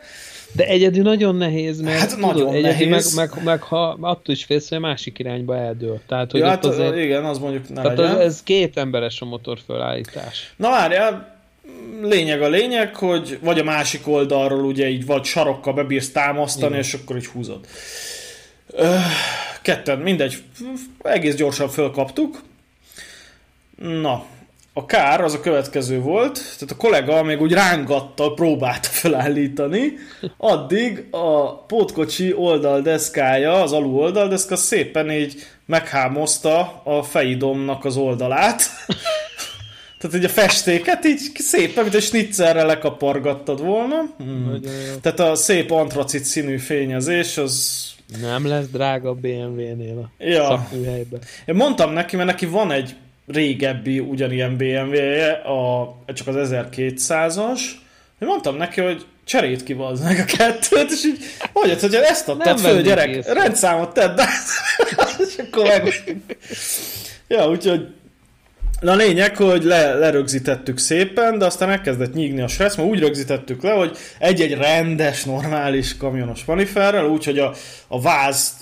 De 0.52 0.66
egyedül 0.66 1.04
nagyon 1.04 1.36
nehéz, 1.36 1.82
mert 1.82 2.00
hát 2.00 2.10
tudod, 2.10 2.36
nagyon 2.36 2.62
nehéz. 2.62 3.16
Meg, 3.16 3.30
meg, 3.34 3.44
meg, 3.44 3.62
ha 3.62 3.98
attól 4.02 4.36
is 4.36 4.44
félsz, 4.44 4.70
hogy 4.70 4.78
a 4.78 4.82
másik 4.82 5.20
irányba 5.20 5.58
eldől. 5.58 6.00
Tehát, 6.08 6.32
hogy 6.32 6.40
ja, 6.40 6.48
hát, 6.48 6.66
azért, 6.66 6.98
igen, 6.98 7.26
az 7.26 7.40
mondjuk 7.40 7.70
ne 7.70 7.82
Tehát 7.82 7.98
legyen. 7.98 8.20
ez 8.20 8.44
két 8.44 8.78
emberes 8.78 9.22
a 9.22 9.26
motor 9.26 9.58
felállítás. 9.68 10.54
Na 10.58 10.70
várjál, 10.70 11.39
lényeg 12.02 12.42
a 12.42 12.50
lényeg, 12.50 12.96
hogy 12.96 13.40
vagy 13.42 13.60
a 13.60 13.64
másik 13.64 14.08
oldalról 14.08 14.66
ugye 14.66 14.90
így 14.90 15.06
vagy 15.06 15.24
sarokkal 15.24 15.74
bebírsz 15.74 16.12
támasztani, 16.12 16.72
Igen. 16.72 16.84
és 16.84 16.94
akkor 16.94 17.16
így 17.16 17.28
húzod. 17.28 17.66
Ketten, 19.62 20.00
mindegy, 20.00 20.44
egész 21.02 21.36
gyorsan 21.36 21.70
fölkaptuk. 21.70 22.42
Na, 23.76 24.26
a 24.74 24.86
kár 24.86 25.22
az 25.22 25.34
a 25.34 25.40
következő 25.40 26.00
volt, 26.00 26.34
tehát 26.34 26.72
a 26.74 26.78
kollega 26.78 27.24
még 27.24 27.42
úgy 27.42 27.54
rángatta, 27.54 28.34
próbálta 28.34 28.88
felállítani, 28.88 29.94
addig 30.38 31.08
a 31.12 31.56
pótkocsi 31.66 32.34
oldaldeszkája, 32.34 33.62
az 33.62 33.72
alul 33.72 34.00
oldaldeszka 34.00 34.56
szépen 34.56 35.12
így 35.12 35.36
meghámozta 35.66 36.82
a 36.84 37.04
fejidomnak 37.04 37.86
az 37.86 37.98
oldalát, 37.98 38.62
tehát 40.00 40.16
ugye 40.16 40.28
a 40.28 40.30
festéket 40.30 41.06
így 41.06 41.32
szépen, 41.34 41.84
mint 41.84 41.96
egy 41.96 42.02
snitzerre 42.02 42.64
lekapargattad 42.64 43.62
volna. 43.62 43.96
Hmm. 44.18 44.60
Tehát 45.02 45.20
a 45.20 45.36
szép 45.36 45.72
antracit 45.72 46.24
színű 46.24 46.58
fényezés, 46.58 47.38
az... 47.38 47.88
Nem 48.22 48.48
lesz 48.48 48.66
drága 48.66 49.10
a 49.10 49.14
BMW-nél 49.14 50.12
a 50.18 50.24
ja. 50.24 50.44
szakműhelyben. 50.44 51.20
Én 51.46 51.56
mondtam 51.56 51.94
neki, 51.94 52.16
mert 52.16 52.28
neki 52.28 52.46
van 52.46 52.72
egy 52.72 52.96
régebbi 53.28 54.00
ugyanilyen 54.00 54.58
BMW-je, 54.58 55.32
a, 55.32 55.96
csak 56.14 56.28
az 56.28 56.50
1200-as. 56.52 57.62
Én 58.20 58.28
mondtam 58.28 58.58
neki, 58.58 58.82
hogy 58.82 59.06
cserét 59.26 59.64
ki 59.64 59.74
meg 59.74 60.20
a 60.20 60.26
kettőt, 60.38 60.92
és 60.92 61.06
így 61.06 61.24
mondjad, 61.54 61.80
hogy 61.80 61.96
ezt 61.96 62.30
adtad 62.30 62.60
föl, 62.60 62.82
gyerek, 62.82 63.16
észre. 63.16 63.34
rendszámot 63.34 63.94
tedd, 63.94 64.20
és 65.28 65.36
akkor 65.38 65.68
meg... 65.68 65.94
ja, 67.28 67.50
úgyhogy 67.50 67.88
Na 68.80 68.96
lényeg, 68.96 69.36
hogy 69.36 69.64
le, 69.64 69.94
lerögzítettük 69.94 70.78
szépen, 70.78 71.38
de 71.38 71.46
aztán 71.46 71.70
elkezdett 71.70 72.14
nyígni 72.14 72.42
a 72.42 72.48
srác, 72.48 72.76
mert 72.76 72.90
úgy 72.90 73.00
rögzítettük 73.00 73.64
le, 73.64 73.72
hogy 73.72 73.98
egy-egy 74.20 74.54
rendes, 74.54 75.24
normális 75.24 75.98
kamionos 75.98 76.46
maniferrel, 76.46 77.06
úgyhogy 77.06 77.40
a, 77.40 77.54
a 77.88 78.02
váz 78.02 78.54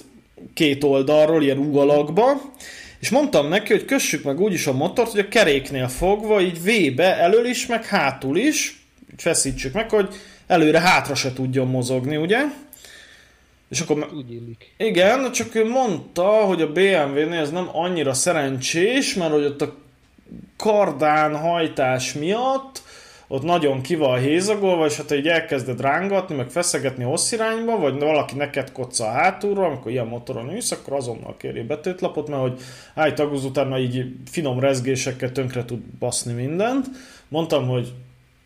két 0.53 0.84
oldalról, 0.84 1.43
ilyen 1.43 1.57
ugalakba, 1.57 2.53
és 2.99 3.09
mondtam 3.09 3.47
neki, 3.47 3.74
hogy 3.74 3.86
kössük 3.86 4.24
meg 4.24 4.39
úgyis 4.39 4.68
a 4.68 4.74
motort, 4.74 5.11
hogy 5.11 5.20
a 5.20 5.28
keréknél 5.28 5.88
fogva, 5.88 6.41
így 6.41 6.61
V-be, 6.61 7.18
elől 7.18 7.45
is, 7.45 7.65
meg 7.65 7.86
hátul 7.86 8.38
is, 8.38 8.86
feszítsük 9.18 9.74
meg, 9.74 9.89
hogy 9.89 10.07
előre 10.47 10.80
hátra 10.80 11.15
se 11.15 11.34
tudjon 11.34 11.68
mozogni, 11.68 12.15
ugye? 12.15 12.39
És 13.70 13.80
akkor... 13.80 14.09
Úgy 14.15 14.32
illik. 14.32 14.74
Igen, 14.78 15.32
csak 15.32 15.55
ő 15.55 15.65
mondta, 15.65 16.28
hogy 16.28 16.61
a 16.61 16.72
BMW-nél 16.72 17.39
ez 17.39 17.51
nem 17.51 17.70
annyira 17.72 18.13
szerencsés, 18.13 19.13
mert 19.13 19.32
hogy 19.32 19.45
ott 19.45 19.61
a 19.61 19.76
kardán 20.58 21.36
hajtás 21.36 22.14
miatt 22.14 22.82
ott 23.30 23.44
nagyon 23.44 23.82
ki 23.82 23.96
van 23.96 24.20
hézagolva, 24.20 24.86
és 24.86 24.98
hát 24.98 25.12
így 25.12 25.28
elkezded 25.28 25.82
rángatni, 25.82 26.36
meg 26.36 26.50
feszegetni 26.50 27.04
a 27.04 27.14
irányba, 27.32 27.78
vagy 27.78 28.00
valaki 28.00 28.36
neked 28.36 28.72
kocca 28.72 29.06
a 29.06 29.12
hátulra, 29.12 29.66
amikor 29.66 29.92
ilyen 29.92 30.08
motoron 30.08 30.54
ülsz, 30.54 30.72
akkor 30.72 30.94
azonnal 30.94 31.36
kérje 31.38 31.64
betétlapot, 31.64 32.28
mert 32.28 32.42
hogy 32.42 32.60
állítagúz 32.96 33.46
utána 33.46 33.80
így 33.80 34.06
finom 34.26 34.60
rezgésekkel 34.60 35.32
tönkre 35.32 35.66
tud 35.66 35.80
baszni 36.00 36.34
mindent. 36.34 36.86
Mondtam, 37.28 37.68
hogy 37.68 37.94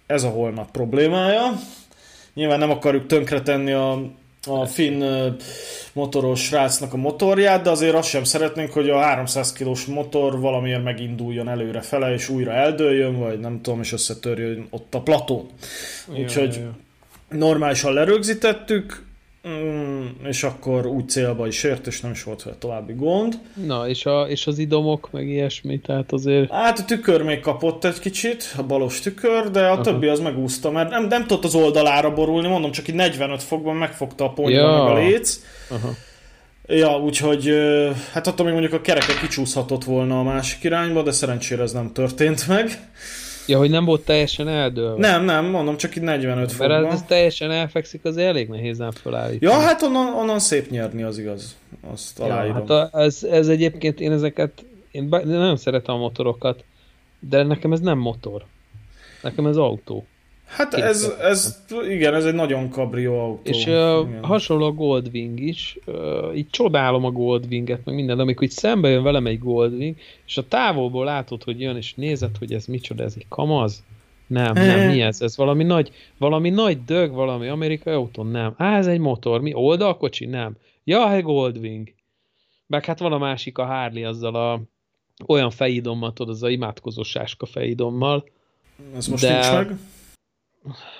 ez 0.05 0.23
a 0.23 0.29
holnap 0.29 0.71
problémája. 0.71 1.51
Nyilván 2.33 2.59
nem 2.59 2.69
akarjuk 2.69 3.07
tönkretenni 3.07 3.71
a 3.71 4.01
a 4.47 4.65
finn 4.65 5.03
motoros 5.93 6.43
srácnak 6.43 6.93
a 6.93 6.97
motorját, 6.97 7.61
de 7.61 7.69
azért 7.69 7.95
azt 7.95 8.09
sem 8.09 8.23
szeretnénk, 8.23 8.71
hogy 8.71 8.89
a 8.89 8.99
300 8.99 9.53
kilós 9.53 9.85
motor 9.85 10.39
valamiért 10.39 10.83
meginduljon 10.83 11.49
előre 11.49 11.81
fele, 11.81 12.13
és 12.13 12.29
újra 12.29 12.51
eldőljön, 12.51 13.19
vagy 13.19 13.39
nem 13.39 13.61
tudom, 13.61 13.79
és 13.79 13.91
összetörjön 13.91 14.67
ott 14.69 14.95
a 14.95 15.01
platón. 15.01 15.49
Úgyhogy 16.17 16.61
normálisan 17.29 17.93
lerögzítettük, 17.93 19.03
Mm, 19.47 20.05
és 20.23 20.43
akkor 20.43 20.85
úgy 20.85 21.09
célba 21.09 21.47
is 21.47 21.63
ért, 21.63 21.87
és 21.87 22.01
nem 22.01 22.11
is 22.11 22.23
volt 22.23 22.43
vele 22.43 22.55
további 22.57 22.93
gond. 22.93 23.39
Na, 23.65 23.87
és, 23.87 24.05
a, 24.05 24.27
és 24.29 24.47
az 24.47 24.57
idomok, 24.57 25.11
meg 25.11 25.27
ilyesmi, 25.27 25.79
tehát 25.79 26.11
azért... 26.11 26.51
Hát 26.51 26.79
a 26.79 26.85
tükör 26.85 27.21
még 27.21 27.39
kapott 27.39 27.85
egy 27.85 27.99
kicsit, 27.99 28.53
a 28.57 28.63
balos 28.63 28.99
tükör, 28.99 29.51
de 29.51 29.67
a 29.67 29.71
Aha. 29.71 29.81
többi 29.81 30.07
az 30.07 30.19
megúszta, 30.19 30.71
mert 30.71 30.89
nem, 30.89 31.07
nem 31.07 31.27
tudott 31.27 31.43
az 31.43 31.55
oldalára 31.55 32.13
borulni, 32.13 32.47
mondom, 32.47 32.71
csak 32.71 32.87
így 32.87 32.95
45 32.95 33.43
fokban 33.43 33.75
megfogta 33.75 34.25
a 34.25 34.29
ponyva 34.29 34.59
ja. 34.59 34.83
meg 34.83 34.91
a 34.91 34.99
léc. 34.99 35.39
Aha. 35.69 35.89
Ja, 36.65 36.99
úgyhogy 36.99 37.49
hát 38.11 38.27
attól 38.27 38.45
még 38.45 38.53
mondjuk 38.53 38.73
a 38.73 38.81
kereke 38.81 39.13
kicsúszhatott 39.21 39.83
volna 39.83 40.19
a 40.19 40.23
másik 40.23 40.63
irányba, 40.63 41.03
de 41.03 41.11
szerencsére 41.11 41.61
ez 41.61 41.71
nem 41.71 41.91
történt 41.93 42.47
meg. 42.47 42.89
Ja, 43.47 43.57
hogy 43.57 43.69
nem 43.69 43.85
volt 43.85 44.05
teljesen 44.05 44.47
eldőlve. 44.47 44.97
Nem, 44.97 45.23
nem, 45.23 45.45
mondom, 45.45 45.77
csak 45.77 45.95
itt 45.95 46.03
45 46.03 46.51
fokban. 46.51 46.81
Mert 46.81 46.93
ez 46.93 47.03
teljesen 47.03 47.51
elfekszik, 47.51 48.05
az 48.05 48.17
elég 48.17 48.47
nehéz 48.47 48.77
nem 48.77 48.91
felállítani. 48.91 49.51
Ja, 49.51 49.59
hát 49.59 49.81
onnan, 49.81 50.13
onnan 50.13 50.39
szép 50.39 50.69
nyerni, 50.69 51.03
az 51.03 51.17
igaz. 51.17 51.55
Azt 51.91 52.19
aláírom. 52.19 52.63
Ja, 52.67 52.75
hát 52.77 52.93
a, 52.93 52.99
ez, 52.99 53.23
ez 53.23 53.47
egyébként, 53.47 53.99
én 53.99 54.11
ezeket, 54.11 54.65
én 54.91 55.07
nagyon 55.23 55.57
szeretem 55.57 55.95
a 55.95 55.97
motorokat, 55.97 56.63
de 57.19 57.43
nekem 57.43 57.71
ez 57.71 57.79
nem 57.79 57.97
motor. 57.97 58.45
Nekem 59.21 59.45
ez 59.45 59.57
autó. 59.57 60.05
Hát 60.51 60.73
ez, 60.73 61.13
ez, 61.21 61.63
igen, 61.89 62.13
ez 62.13 62.25
egy 62.25 62.33
nagyon 62.33 62.69
kabrió 62.69 63.19
autó. 63.19 63.41
És 63.43 63.65
uh, 63.65 64.19
hasonló 64.21 64.65
a 64.65 64.71
Goldwing 64.71 65.39
is, 65.39 65.77
uh, 65.85 66.37
így 66.37 66.49
csodálom 66.49 67.05
a 67.05 67.11
Goldwinget, 67.11 67.85
meg 67.85 67.95
minden, 67.95 68.19
amikor 68.19 68.43
így 68.43 68.51
szembe 68.51 68.89
jön 68.89 69.03
velem 69.03 69.25
egy 69.25 69.39
Goldwing, 69.39 69.95
és 70.25 70.37
a 70.37 70.47
távolból 70.47 71.05
látod, 71.05 71.43
hogy 71.43 71.59
jön, 71.59 71.75
és 71.75 71.93
nézed, 71.93 72.37
hogy 72.37 72.53
ez 72.53 72.65
micsoda, 72.65 73.03
ez 73.03 73.13
egy 73.17 73.25
kamaz? 73.29 73.83
Nem, 74.27 74.53
nem, 74.53 74.89
mi 74.89 75.01
ez? 75.01 75.21
Ez 75.21 75.37
valami 75.37 75.63
nagy, 75.63 75.91
valami 76.17 76.49
nagy 76.49 76.83
dög, 76.83 77.11
valami 77.11 77.47
amerikai 77.47 77.93
autó? 77.93 78.23
Nem. 78.23 78.53
Á, 78.57 78.77
ez 78.77 78.87
egy 78.87 78.99
motor, 78.99 79.41
mi? 79.41 79.53
Oldalkocsi? 79.53 80.25
Nem. 80.25 80.55
Ja, 80.83 81.13
egy 81.13 81.23
Goldwing. 81.23 81.93
Meg 82.67 82.85
hát 82.85 82.99
van 82.99 83.11
a 83.11 83.17
másik, 83.17 83.57
a 83.57 83.65
Harley 83.65 84.07
azzal 84.07 84.35
a 84.35 84.61
olyan 85.27 85.49
fejidommal, 85.49 86.13
tudod, 86.13 86.33
az 86.33 86.43
a 86.43 86.49
imádkozó 86.49 87.03
sáska 87.03 87.45
fejidommal. 87.45 88.23
Ez 88.95 89.07
most 89.07 89.23
de... 89.23 89.33
nincs 89.33 89.51
meg? 89.51 89.77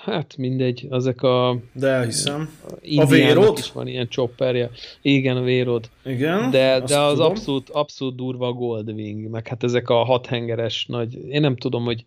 Hát 0.04 0.36
mindegy, 0.36 0.86
ezek 0.90 1.22
a... 1.22 1.58
De 1.72 1.88
elhiszem. 1.88 2.50
A 2.96 3.06
vérod? 3.06 3.58
is 3.58 3.72
van 3.72 3.86
ilyen 3.86 4.08
chopperje. 4.08 4.70
Igen, 5.02 5.36
a 5.36 5.42
vérod. 5.42 5.90
Igen, 6.04 6.50
De, 6.50 6.80
de 6.80 6.98
az 6.98 7.20
abszolút, 7.20 7.70
abszolút 7.70 8.14
durva 8.14 8.46
a 8.46 8.52
Goldwing, 8.52 9.30
meg 9.30 9.48
hát 9.48 9.62
ezek 9.62 9.88
a 9.88 10.04
hathengeres 10.04 10.86
nagy... 10.88 11.14
Én 11.28 11.40
nem 11.40 11.56
tudom, 11.56 11.84
hogy, 11.84 12.04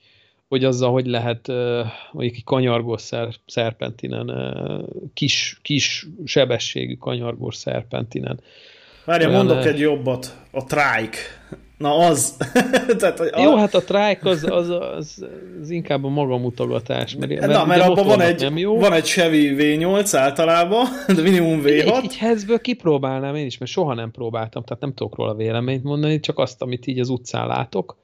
hogy 0.48 0.64
azzal 0.64 0.92
hogy 0.92 1.06
lehet 1.06 1.48
mondjuk 2.12 2.36
egy 2.36 2.44
kanyargós 2.44 3.02
szer, 3.02 3.34
szerpentinen, 3.46 4.32
kis, 5.14 5.60
kis 5.62 6.08
sebességű 6.26 6.94
kanyargós 6.94 7.56
szerpentinen. 7.56 8.40
Várja, 9.06 9.30
mondok 9.30 9.66
egy 9.66 9.80
jobbat. 9.80 10.38
A 10.52 10.64
Trike. 10.64 11.18
Na 11.78 11.98
az. 11.98 12.38
Tehát, 13.00 13.20
a... 13.20 13.42
Jó, 13.42 13.56
hát 13.56 13.74
a 13.74 13.84
trike 13.84 14.20
az, 14.30 14.44
az, 14.44 14.70
az, 14.70 15.26
az 15.62 15.70
inkább 15.70 16.04
a 16.04 16.10
magamutogatás. 16.10 17.16
Mert, 17.16 17.40
mert, 17.40 17.52
Na, 17.52 17.66
mert 17.66 17.82
abban 17.82 18.06
van 18.06 18.22
egy, 18.22 18.66
van 18.66 18.94
egy 18.94 19.04
Chevy 19.04 19.56
V8 19.58 20.10
általában, 20.14 20.86
de 21.16 21.22
minimum 21.22 21.62
V6. 21.64 21.80
Egy, 21.80 22.04
egy 22.04 22.18
hezből 22.18 22.60
kipróbálnám 22.60 23.36
én 23.36 23.46
is, 23.46 23.58
mert 23.58 23.72
soha 23.72 23.94
nem 23.94 24.12
próbáltam, 24.12 24.64
tehát 24.64 24.82
nem 24.82 24.94
tudok 24.94 25.16
róla 25.16 25.36
véleményt 25.36 25.84
mondani, 25.84 26.20
csak 26.20 26.40
azt, 26.40 26.62
amit 26.62 26.88
így 26.88 27.00
az 27.00 27.10
utcán 27.10 27.48
látok. 27.48 27.98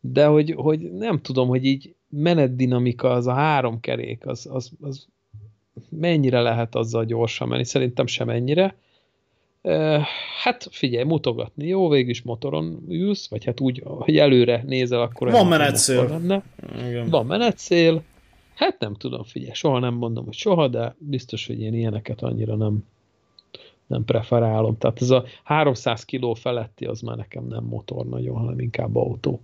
De 0.00 0.26
hogy, 0.26 0.54
hogy 0.56 0.92
nem 0.92 1.20
tudom, 1.20 1.48
hogy 1.48 1.64
így 1.64 1.94
menetdinamika, 2.08 3.10
az 3.10 3.26
a 3.26 3.32
három 3.32 3.80
kerék, 3.80 4.26
az, 4.26 4.48
az, 4.52 4.70
az 4.80 5.06
mennyire 5.88 6.40
lehet 6.40 6.74
azzal 6.74 7.04
gyorsan 7.04 7.48
menni, 7.48 7.64
szerintem 7.64 8.06
sem 8.06 8.28
ennyire 8.28 8.76
Hát 10.42 10.68
figyelj, 10.70 11.04
mutogatni. 11.04 11.66
Jó, 11.66 11.88
végülis 11.88 12.22
motoron 12.22 12.84
ülsz, 12.88 13.28
vagy 13.28 13.44
hát 13.44 13.60
úgy, 13.60 13.82
hogy 13.84 14.16
előre 14.16 14.62
nézel, 14.66 15.00
akkor... 15.00 15.30
Van 15.30 15.46
menetszél. 15.46 16.20
Igen. 16.88 17.08
Van 17.08 17.26
menetszél. 17.26 18.02
Hát 18.54 18.78
nem 18.78 18.94
tudom, 18.94 19.22
figyelj, 19.24 19.52
soha 19.52 19.78
nem 19.78 19.94
mondom, 19.94 20.24
hogy 20.24 20.34
soha, 20.34 20.68
de 20.68 20.94
biztos, 20.98 21.46
hogy 21.46 21.60
én 21.60 21.74
ilyeneket 21.74 22.22
annyira 22.22 22.56
nem, 22.56 22.84
nem 23.86 24.04
preferálom. 24.04 24.78
Tehát 24.78 25.00
ez 25.00 25.10
a 25.10 25.24
300 25.44 26.04
kiló 26.04 26.34
feletti, 26.34 26.84
az 26.84 27.00
már 27.00 27.16
nekem 27.16 27.46
nem 27.46 27.64
motor 27.64 28.06
nagyon, 28.06 28.36
hanem 28.36 28.60
inkább 28.60 28.96
autó. 28.96 29.40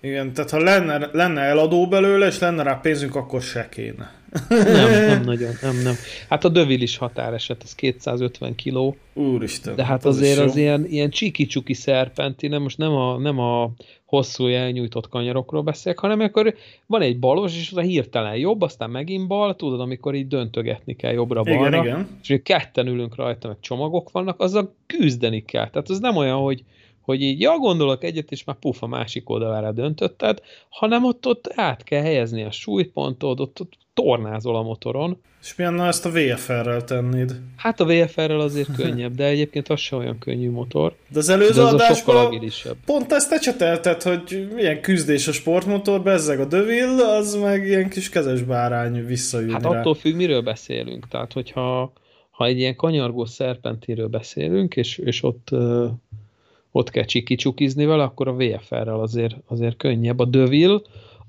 Igen, 0.00 0.32
tehát 0.32 0.50
ha 0.50 0.58
lenne, 0.58 1.08
lenne 1.12 1.40
eladó 1.40 1.88
belőle, 1.88 2.26
és 2.26 2.38
lenne 2.38 2.62
rá 2.62 2.74
pénzünk, 2.74 3.14
akkor 3.14 3.42
se 3.42 3.68
kéne. 3.68 4.12
Nem, 4.48 4.90
nem 4.90 5.22
nagyon, 5.22 5.52
nem, 5.62 5.82
nem. 5.82 5.94
Hát 6.28 6.44
a 6.44 6.48
dövil 6.48 6.80
is 6.82 6.96
határeset, 6.96 7.62
ez 7.62 7.74
250 7.74 8.54
kiló. 8.54 8.96
Úristen. 9.12 9.76
De 9.76 9.84
hát 9.84 10.04
az 10.04 10.16
azért 10.16 10.38
az 10.38 10.56
ilyen, 10.56 10.86
ilyen 10.86 11.10
csiki-csuki 11.10 11.74
szerpenti, 11.74 12.46
nem 12.46 12.62
most 12.62 12.78
nem 12.78 12.92
a, 12.92 13.18
nem 13.18 13.38
a 13.38 13.70
hosszú 14.04 14.46
elnyújtott 14.46 15.08
kanyarokról 15.08 15.62
beszélek, 15.62 15.98
hanem 15.98 16.20
akkor 16.20 16.54
van 16.86 17.02
egy 17.02 17.18
balos, 17.18 17.56
és 17.56 17.70
az 17.70 17.76
a 17.76 17.80
hirtelen 17.80 18.36
jobb, 18.36 18.60
aztán 18.60 18.90
megint 18.90 19.26
bal, 19.26 19.56
tudod, 19.56 19.80
amikor 19.80 20.14
így 20.14 20.28
döntögetni 20.28 20.96
kell 20.96 21.12
jobbra-balra. 21.12 21.66
Igen, 21.66 21.84
igen. 21.84 22.08
És 22.22 22.40
ketten 22.42 22.86
ülünk 22.86 23.16
rajta, 23.16 23.48
meg 23.48 23.56
csomagok 23.60 24.10
vannak, 24.10 24.40
azzal 24.40 24.74
küzdeni 24.86 25.44
kell. 25.44 25.70
Tehát 25.70 25.88
az 25.88 25.98
nem 25.98 26.16
olyan, 26.16 26.38
hogy 26.38 26.64
hogy 27.04 27.22
így, 27.22 27.40
ja, 27.40 27.58
gondolok 27.58 28.04
egyet, 28.04 28.30
és 28.30 28.44
már 28.44 28.56
puf, 28.56 28.82
a 28.82 28.86
másik 28.86 29.30
oldalára 29.30 29.72
döntötted, 29.72 30.40
hanem 30.68 31.04
ott, 31.04 31.26
ott 31.26 31.52
át 31.54 31.82
kell 31.82 32.02
helyezni 32.02 32.42
a 32.42 32.50
súlypontot, 32.50 33.40
ott, 33.40 33.60
ott 33.60 33.72
tornázol 33.94 34.56
a 34.56 34.62
motoron. 34.62 35.20
És 35.42 35.54
milyen 35.54 35.74
na 35.74 35.86
ezt 35.86 36.06
a 36.06 36.10
VFR-rel 36.10 36.84
tennéd? 36.84 37.40
Hát 37.56 37.80
a 37.80 37.84
VFR-rel 37.84 38.40
azért 38.40 38.74
könnyebb, 38.82 39.14
de 39.14 39.24
egyébként 39.24 39.68
az 39.68 39.80
sem 39.80 39.98
olyan 39.98 40.18
könnyű 40.18 40.50
motor. 40.50 40.96
De 41.08 41.18
az 41.18 41.28
előző 41.28 41.60
de 41.60 41.66
az 41.66 41.72
adásban 41.72 42.50
pont 42.84 43.12
ezt 43.12 43.32
ecsetelted, 43.32 44.02
hogy 44.02 44.48
milyen 44.54 44.80
küzdés 44.80 45.28
a 45.28 45.32
sportmotor, 45.32 46.02
bezzeg 46.02 46.40
a 46.40 46.44
Dövil, 46.44 47.00
az 47.00 47.34
meg 47.34 47.66
ilyen 47.66 47.88
kis 47.88 48.08
kezes 48.08 48.42
bárány 48.42 49.06
visszajön 49.06 49.50
Hát 49.50 49.62
rá. 49.62 49.78
attól 49.78 49.94
függ, 49.94 50.14
miről 50.14 50.42
beszélünk. 50.42 51.08
Tehát, 51.08 51.32
hogyha 51.32 51.92
ha 52.30 52.46
egy 52.46 52.58
ilyen 52.58 52.76
kanyargó 52.76 53.24
szerpentiről 53.24 54.08
beszélünk, 54.08 54.76
és, 54.76 54.98
és 54.98 55.22
ott 55.22 55.48
ott 56.76 56.90
kell 56.90 57.04
csiki 57.04 57.36
vele, 57.74 58.02
akkor 58.02 58.28
a 58.28 58.34
VFR-rel 58.34 59.00
azért, 59.00 59.36
azért 59.46 59.76
könnyebb. 59.76 60.18
A 60.18 60.24
Dövil 60.24 60.82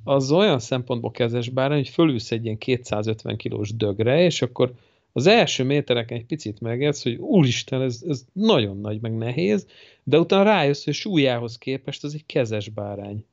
az 0.04 0.32
olyan 0.32 0.60
szempontból 0.60 1.12
kezes 1.12 1.50
bár, 1.50 1.72
hogy 1.72 1.90
fölülsz 1.90 2.32
egy 2.32 2.44
ilyen 2.44 2.58
250 2.58 3.38
kilós 3.38 3.76
dögre, 3.76 4.24
és 4.24 4.42
akkor 4.42 4.74
az 5.14 5.28
első 5.28 5.64
métereken 5.64 6.18
egy 6.18 6.26
picit 6.26 6.62
megérsz, 6.62 7.04
hogy 7.04 7.16
úristen, 7.16 7.82
ez, 7.82 8.04
ez 8.08 8.26
nagyon 8.34 8.80
nagy, 8.82 9.02
meg 9.02 9.18
nehéz, 9.18 9.68
de 10.04 10.20
utána 10.20 10.44
rájössz, 10.44 10.84
hogy 10.84 10.94
súlyához 10.94 11.58
képest 11.58 12.04
az 12.04 12.14
egy 12.14 12.26
kezes 12.26 12.70
bárány. 12.70 13.26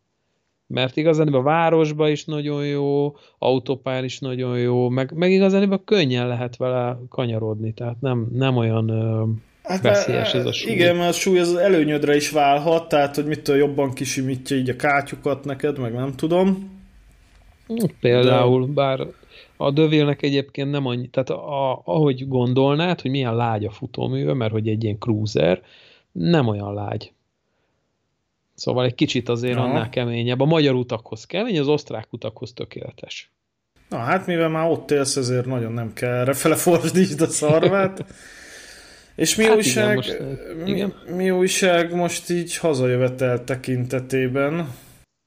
Mert 0.67 0.97
igazán 0.97 1.29
a 1.29 1.43
városba 1.43 2.09
is 2.09 2.25
nagyon 2.25 2.67
jó, 2.67 3.17
autópályán 3.39 4.05
is 4.05 4.19
nagyon 4.19 4.59
jó, 4.59 4.89
meg, 4.89 5.13
meg 5.15 5.31
igazán 5.31 5.81
könnyen 5.85 6.27
lehet 6.27 6.57
vele 6.57 6.99
kanyarodni, 7.09 7.73
tehát 7.73 8.01
nem, 8.01 8.29
nem 8.33 8.57
olyan 8.57 8.91
Hát, 9.63 9.83
veszélyes 9.83 10.35
ez 10.35 10.47
a 10.47 10.53
súly. 10.53 10.73
Igen, 10.73 10.97
mert 10.97 11.11
a 11.11 11.13
súly 11.13 11.39
az 11.39 11.55
előnyödre 11.55 12.17
is 12.17 12.31
válhat, 12.31 12.89
tehát 12.89 13.15
hogy 13.15 13.25
mitől 13.25 13.57
jobban 13.57 13.93
kisimítja 13.93 14.57
így 14.57 14.71
a 14.71 14.77
kátyukat 14.77 15.45
neked, 15.45 15.79
meg 15.79 15.93
nem 15.93 16.15
tudom. 16.17 16.81
Például, 18.01 18.67
De... 18.67 18.73
bár 18.73 19.07
a 19.57 19.71
dövélnek 19.71 20.23
egyébként 20.23 20.71
nem 20.71 20.87
annyi, 20.87 21.09
tehát 21.09 21.31
a, 21.31 21.83
ahogy 21.85 22.29
gondolnád, 22.29 23.01
hogy 23.01 23.11
milyen 23.11 23.37
lágy 23.37 23.65
a 23.65 23.71
futóműve, 23.71 24.35
mert 24.35 24.53
hogy 24.53 24.69
egy 24.69 24.85
ilyen 24.85 24.99
cruiser, 24.99 25.63
nem 26.13 26.47
olyan 26.49 26.75
lágy. 26.75 27.13
Szóval 28.55 28.85
egy 28.85 28.95
kicsit 28.95 29.29
azért 29.29 29.57
ja. 29.57 29.63
annál 29.63 29.89
keményebb. 29.89 30.41
A 30.41 30.45
magyar 30.45 30.75
utakhoz 30.75 31.25
kemény, 31.25 31.59
az 31.59 31.69
osztrák 31.69 32.07
utakhoz 32.11 32.53
tökéletes. 32.53 33.31
Na 33.89 33.99
hát, 33.99 34.27
mivel 34.27 34.49
már 34.49 34.71
ott 34.71 34.91
élsz, 34.91 35.17
ezért 35.17 35.47
nagyon 35.47 35.73
nem 35.73 35.93
kell 35.93 36.13
erre 36.13 36.33
fele 36.33 36.57
fordítsd 36.57 37.21
a 37.21 37.27
szarvát. 37.27 38.05
És 39.15 39.37
mi, 39.37 39.45
hát 39.45 39.57
újság, 39.57 39.85
igen, 39.85 39.97
most, 39.97 40.69
igen. 40.69 40.95
mi 41.17 41.31
újság 41.31 41.95
most 41.95 42.31
így 42.31 42.57
hazajövetel 42.57 43.45
tekintetében? 43.45 44.75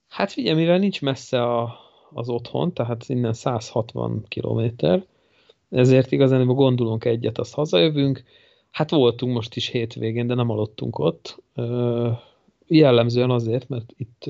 Hát 0.07 0.31
figyelj, 0.31 0.55
mivel 0.55 0.77
nincs 0.77 1.01
messze 1.01 1.43
a, 1.43 1.77
az 2.13 2.29
otthon, 2.29 2.73
tehát 2.73 3.03
innen 3.07 3.33
160 3.33 4.25
kilométer, 4.27 5.05
ezért 5.69 6.11
igazán, 6.11 6.45
gondolunk 6.45 7.05
egyet, 7.05 7.37
azt 7.37 7.53
hazajövünk. 7.53 8.23
Hát 8.71 8.89
voltunk 8.89 9.33
most 9.33 9.55
is 9.55 9.67
hétvégén, 9.67 10.27
de 10.27 10.33
nem 10.33 10.49
aludtunk 10.49 10.99
ott. 10.99 11.41
Jellemzően 12.67 13.29
azért, 13.29 13.69
mert 13.69 13.93
itt 13.97 14.23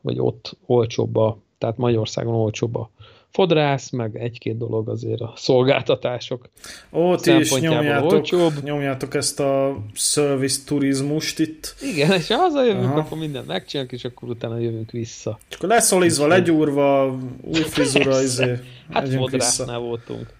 vagy 0.00 0.18
ott 0.18 0.56
olcsóbb 0.66 1.16
a, 1.16 1.38
tehát 1.58 1.76
Magyarországon 1.76 2.34
olcsóbb 2.34 2.74
a 2.74 2.90
fodrász, 3.36 3.90
meg 3.90 4.16
egy-két 4.16 4.58
dolog 4.58 4.88
azért 4.88 5.20
a 5.20 5.32
szolgáltatások 5.36 6.48
Ó, 6.92 7.16
ti 7.16 7.30
is 7.36 7.54
nyomjátok, 7.54 8.12
olcsóbb. 8.12 8.52
nyomjátok 8.62 9.14
ezt 9.14 9.40
a 9.40 9.76
service 9.92 10.60
turizmust 10.66 11.38
itt. 11.38 11.74
Igen, 11.94 12.12
és 12.12 12.28
ha 12.28 12.36
hazajövünk, 12.36 12.84
Aha. 12.84 12.98
akkor 12.98 13.18
mindent 13.18 13.46
megcsinálunk, 13.46 13.92
és 13.92 14.04
akkor 14.04 14.28
utána 14.28 14.58
jövünk 14.58 14.90
vissza. 14.90 15.38
Akkor 15.56 15.68
leszolizva, 15.68 16.26
legyúrva, 16.26 17.18
új 17.42 17.60
frizura, 17.60 18.22
izé, 18.22 18.58
Hát 18.92 19.08
fodrásznál 19.08 19.78
voltunk. 19.78 20.32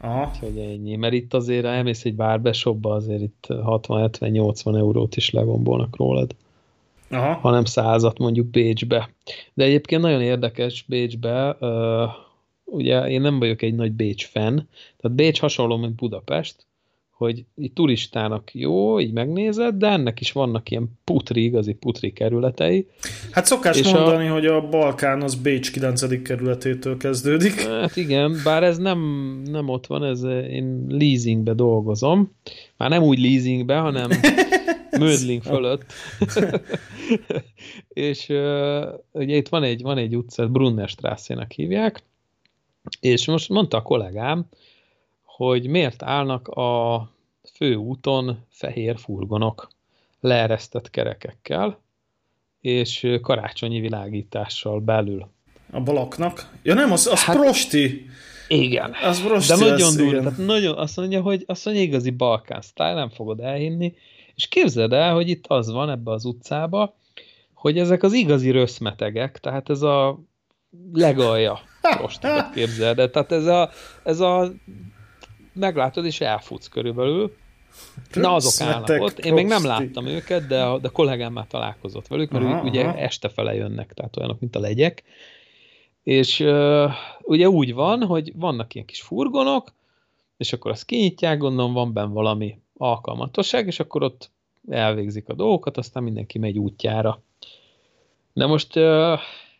Aha. 0.00 0.30
Úgyhogy 0.32 0.58
ennyi, 0.58 0.96
mert 0.96 1.12
itt 1.14 1.34
azért 1.34 1.64
elmész 1.64 2.04
egy 2.04 2.14
bárbeshopba, 2.14 2.94
azért 2.94 3.22
itt 3.22 3.44
60-70-80 3.48 4.76
eurót 4.76 5.16
is 5.16 5.30
legombolnak 5.30 5.96
rólad. 5.96 6.34
Aha. 7.10 7.32
hanem 7.32 7.64
százat 7.64 8.18
mondjuk 8.18 8.46
Bécsbe. 8.46 9.10
De 9.54 9.64
egyébként 9.64 10.02
nagyon 10.02 10.22
érdekes 10.22 10.84
Bécsbe, 10.88 11.56
ugye 12.72 13.08
én 13.08 13.20
nem 13.20 13.38
vagyok 13.38 13.62
egy 13.62 13.74
nagy 13.74 13.92
Bécs 13.92 14.26
fan, 14.26 14.68
tehát 14.96 15.16
Bécs 15.16 15.40
hasonló, 15.40 15.76
mint 15.76 15.94
Budapest, 15.94 16.66
hogy 17.10 17.44
így 17.56 17.72
turistának 17.72 18.54
jó, 18.54 19.00
így 19.00 19.12
megnézed, 19.12 19.74
de 19.74 19.88
ennek 19.88 20.20
is 20.20 20.32
vannak 20.32 20.70
ilyen 20.70 20.98
putri, 21.04 21.44
igazi 21.44 21.72
putri 21.72 22.12
kerületei. 22.12 22.86
Hát 23.30 23.46
szokás 23.46 23.78
és 23.78 23.92
mondani, 23.92 24.28
a... 24.28 24.32
hogy 24.32 24.46
a 24.46 24.68
Balkán 24.68 25.22
az 25.22 25.34
Bécs 25.34 25.72
9. 25.72 26.22
kerületétől 26.22 26.96
kezdődik. 26.96 27.60
Hát 27.60 27.96
igen, 27.96 28.36
bár 28.44 28.62
ez 28.62 28.78
nem, 28.78 28.98
nem 29.44 29.68
ott 29.68 29.86
van, 29.86 30.04
ez 30.04 30.22
én 30.22 30.84
leasingbe 30.88 31.54
dolgozom. 31.54 32.32
Már 32.76 32.90
nem 32.90 33.02
úgy 33.02 33.18
leasingbe, 33.18 33.76
hanem 33.76 34.10
Mödling 34.98 35.42
fölött. 35.42 35.84
és 37.88 38.28
uh, 38.28 38.84
ugye 39.10 39.36
itt 39.36 39.48
van 39.48 39.62
egy, 39.62 39.82
van 39.82 39.98
egy 39.98 40.16
utca, 40.16 40.48
Brunnerstrasse-nek 40.48 41.52
hívják, 41.52 42.02
és 43.00 43.26
most 43.26 43.48
mondta 43.48 43.76
a 43.76 43.82
kollégám, 43.82 44.46
hogy 45.24 45.66
miért 45.66 46.02
állnak 46.02 46.48
a 46.48 47.08
főúton 47.54 48.44
fehér 48.48 48.98
furgonok 48.98 49.68
leeresztett 50.20 50.90
kerekekkel, 50.90 51.80
és 52.60 53.18
karácsonyi 53.22 53.80
világítással 53.80 54.80
belül. 54.80 55.28
A 55.70 55.80
balaknak? 55.80 56.50
Ja 56.62 56.74
nem, 56.74 56.92
az, 56.92 57.06
az 57.06 57.24
hát, 57.24 57.36
prosti. 57.36 58.06
Igen. 58.48 58.94
Az 59.02 59.22
prosti 59.22 59.52
De 59.52 59.64
nagyon 59.68 59.96
durva. 59.96 60.18
Tehát 60.18 60.38
nagyon, 60.38 60.78
azt 60.78 60.96
mondja, 60.96 61.20
hogy 61.20 61.44
azt 61.46 61.64
mondja, 61.64 61.82
igazi 61.82 62.10
Balkán 62.10 62.60
style, 62.60 62.94
nem 62.94 63.10
fogod 63.10 63.40
elhinni. 63.40 63.94
És 64.34 64.48
képzeld 64.48 64.92
el, 64.92 65.14
hogy 65.14 65.28
itt 65.28 65.46
az 65.46 65.70
van 65.70 65.90
ebbe 65.90 66.10
az 66.10 66.24
utcába, 66.24 66.94
hogy 67.54 67.78
ezek 67.78 68.02
az 68.02 68.12
igazi 68.12 68.50
röszmetegek, 68.50 69.38
tehát 69.38 69.70
ez 69.70 69.82
a 69.82 70.20
legalja 70.92 71.60
prostikat 71.90 72.50
képzeld 72.50 72.98
el. 72.98 73.10
Tehát 73.10 73.32
ez 73.32 73.46
a, 73.46 73.70
ez 74.02 74.20
a 74.20 74.52
meglátod 75.52 76.04
és 76.04 76.20
elfutsz 76.20 76.68
körülbelül. 76.68 77.36
Na, 78.14 78.34
azok 78.34 78.68
állnak 78.68 79.00
ott. 79.00 79.18
Én 79.18 79.32
még 79.32 79.46
nem 79.46 79.64
láttam 79.64 80.06
őket, 80.06 80.46
de 80.46 80.62
a, 80.62 80.78
de 80.78 80.88
a 80.88 80.90
kollégám 80.90 81.32
már 81.32 81.46
találkozott 81.46 82.06
velük, 82.06 82.30
mert 82.30 82.44
aha, 82.44 82.56
ők 82.56 82.64
ugye 82.64 82.84
aha. 82.84 82.98
este 82.98 83.28
fele 83.28 83.54
jönnek, 83.54 83.92
tehát 83.92 84.16
olyanok, 84.16 84.40
mint 84.40 84.56
a 84.56 84.60
legyek. 84.60 85.02
És 86.02 86.40
uh, 86.40 86.90
ugye 87.20 87.48
úgy 87.48 87.74
van, 87.74 88.04
hogy 88.04 88.32
vannak 88.34 88.74
ilyen 88.74 88.86
kis 88.86 89.00
furgonok, 89.00 89.72
és 90.36 90.52
akkor 90.52 90.70
azt 90.70 90.84
kinyitják, 90.84 91.38
gondolom 91.38 91.72
van 91.72 91.92
benne 91.92 92.12
valami 92.12 92.58
alkalmatosság, 92.76 93.66
és 93.66 93.80
akkor 93.80 94.02
ott 94.02 94.30
elvégzik 94.68 95.28
a 95.28 95.34
dolgokat, 95.34 95.76
aztán 95.76 96.02
mindenki 96.02 96.38
megy 96.38 96.58
útjára. 96.58 97.22
De 98.32 98.46
most, 98.46 98.74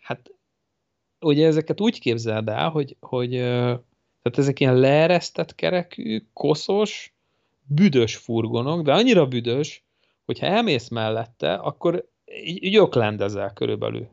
hát 0.00 0.30
ugye 1.22 1.46
ezeket 1.46 1.80
úgy 1.80 2.00
képzeld 2.00 2.48
el, 2.48 2.68
hogy, 2.68 2.96
hogy 3.00 3.30
tehát 4.22 4.38
ezek 4.38 4.60
ilyen 4.60 4.76
leeresztett 4.76 5.54
kerekű, 5.54 6.22
koszos, 6.32 7.14
büdös 7.62 8.16
furgonok, 8.16 8.82
de 8.82 8.92
annyira 8.92 9.26
büdös, 9.26 9.84
hogyha 10.24 10.46
elmész 10.46 10.88
mellette, 10.88 11.54
akkor 11.54 12.08
így, 12.44 12.64
így 12.64 12.76
öklendezel 12.76 13.52
körülbelül. 13.52 14.08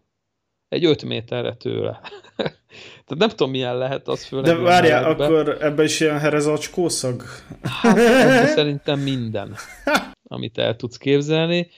Egy 0.69 0.85
öt 0.85 1.03
méterre 1.03 1.53
tőle. 1.53 1.99
Tehát 3.05 3.17
nem 3.17 3.29
tudom, 3.29 3.49
milyen 3.49 3.77
lehet 3.77 4.07
az 4.07 4.25
főleg. 4.25 4.45
De 4.45 4.55
várjál, 4.55 5.03
akkor 5.03 5.57
ebben 5.61 5.85
is 5.85 5.99
ilyen 5.99 6.19
herezacskószag? 6.19 7.23
Hát, 7.61 7.97
szerintem 8.57 8.99
minden, 8.99 9.55
amit 10.23 10.57
el 10.57 10.75
tudsz 10.75 10.97
képzelni. 10.97 11.69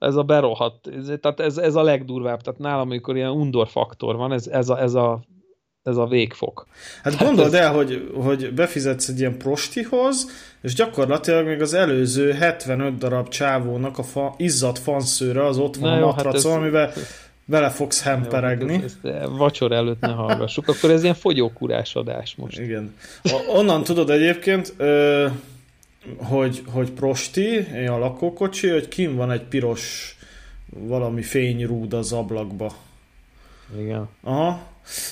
Ez 0.00 0.16
a 0.16 0.22
berohadt, 0.22 0.86
ez, 0.86 1.12
tehát 1.20 1.40
ez, 1.40 1.58
ez 1.58 1.74
a 1.74 1.82
legdurvább. 1.82 2.40
Tehát 2.40 2.60
nálam, 2.60 2.80
amikor 2.80 3.16
ilyen 3.16 3.30
undor 3.30 3.68
faktor 3.68 4.16
van, 4.16 4.32
ez, 4.32 4.46
ez, 4.46 4.68
a, 4.68 4.80
ez, 4.80 4.94
a, 4.94 5.20
ez 5.82 5.96
a 5.96 6.06
végfok. 6.06 6.66
Hát, 7.02 7.14
hát 7.14 7.26
gondold 7.26 7.54
ez... 7.54 7.60
el, 7.60 7.72
hogy, 7.72 8.10
hogy 8.14 8.54
befizetsz 8.54 9.08
egy 9.08 9.18
ilyen 9.18 9.38
prostihoz, 9.38 10.26
és 10.62 10.74
gyakorlatilag 10.74 11.46
még 11.46 11.60
az 11.60 11.74
előző 11.74 12.32
75 12.32 12.98
darab 12.98 13.28
csávónak 13.28 13.98
a 13.98 14.02
fa, 14.02 14.34
izzadt 14.36 14.78
fanszőre 14.78 15.44
az 15.44 15.58
ott 15.58 15.76
van 15.76 15.90
Na 15.90 16.02
a 16.02 16.06
matracon, 16.06 16.32
hát 16.32 16.34
ez... 16.34 16.44
amivel 16.44 16.92
vele 17.44 17.70
fogsz 17.70 18.02
hemperegni. 18.02 18.74
Jó, 18.74 18.80
ezt, 18.82 19.04
ezt 19.04 19.28
vacsor 19.36 19.72
előtt 19.72 20.00
ne 20.00 20.12
hallgassuk. 20.12 20.68
Akkor 20.68 20.90
ez 20.90 21.02
ilyen 21.02 21.14
fogyókúrás 21.14 21.94
adás 21.94 22.34
most. 22.36 22.58
Igen. 22.58 22.94
Onnan 23.48 23.82
tudod 23.82 24.10
egyébként, 24.10 24.74
hogy, 26.16 26.62
hogy 26.66 26.90
prosti, 26.90 27.56
a 27.88 27.98
lakókocsi, 27.98 28.68
hogy 28.68 28.88
kim 28.88 29.16
van 29.16 29.30
egy 29.30 29.42
piros 29.42 30.16
valami 30.70 31.22
fényrúd 31.22 31.92
az 31.92 32.12
ablakba. 32.12 32.72
Igen. 33.78 34.08
Aha. 34.22 34.60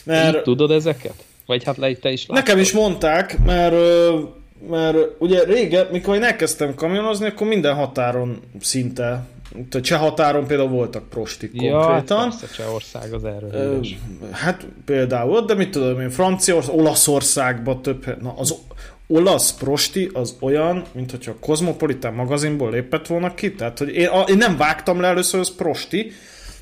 Mert... 0.05 0.36
Így 0.36 0.43
tudod 0.43 0.70
ezeket? 0.70 1.24
Vagy 1.47 1.64
hát 1.64 1.76
le, 1.76 1.95
te 1.95 2.11
is 2.11 2.26
láttad? 2.26 2.45
Nekem 2.45 2.61
is 2.61 2.72
mondták, 2.72 3.39
mert 3.45 3.74
mert 4.68 4.97
ugye 5.18 5.45
régen, 5.45 5.86
mikor 5.93 6.14
én 6.14 6.22
elkezdtem 6.22 6.74
kamionozni, 6.74 7.26
akkor 7.26 7.47
minden 7.47 7.74
határon 7.74 8.41
szinte 8.61 9.26
tehát 9.68 9.86
cseh 9.86 10.01
határon 10.01 10.47
például 10.47 10.68
voltak 10.68 11.09
prostik 11.09 11.51
ja, 11.55 11.78
konkrétan. 11.78 12.32
Ja, 12.41 12.49
Csehország 12.57 13.12
az 13.12 13.24
erről. 13.24 13.80
Hát 14.30 14.66
például, 14.84 15.45
de 15.45 15.55
mit 15.55 15.70
tudom 15.70 16.01
én, 16.01 16.11
Franciaország, 16.11 16.74
Olaszországban 16.74 17.82
több, 17.82 18.22
na 18.22 18.34
az 18.36 18.55
olasz 19.09 19.52
prosti 19.52 20.11
az 20.12 20.36
olyan, 20.40 20.84
mint 20.92 21.11
hogyha 21.11 21.30
a 21.30 21.38
Cosmopolitan 21.40 22.14
magazinból 22.14 22.70
lépett 22.70 23.06
volna 23.06 23.34
ki, 23.34 23.54
tehát 23.54 23.78
hogy 23.78 23.88
én, 23.88 24.09
én 24.26 24.36
nem 24.36 24.56
vágtam 24.56 25.00
le 25.00 25.09
először 25.09 25.40
az 25.40 25.54
prosti, 25.54 26.12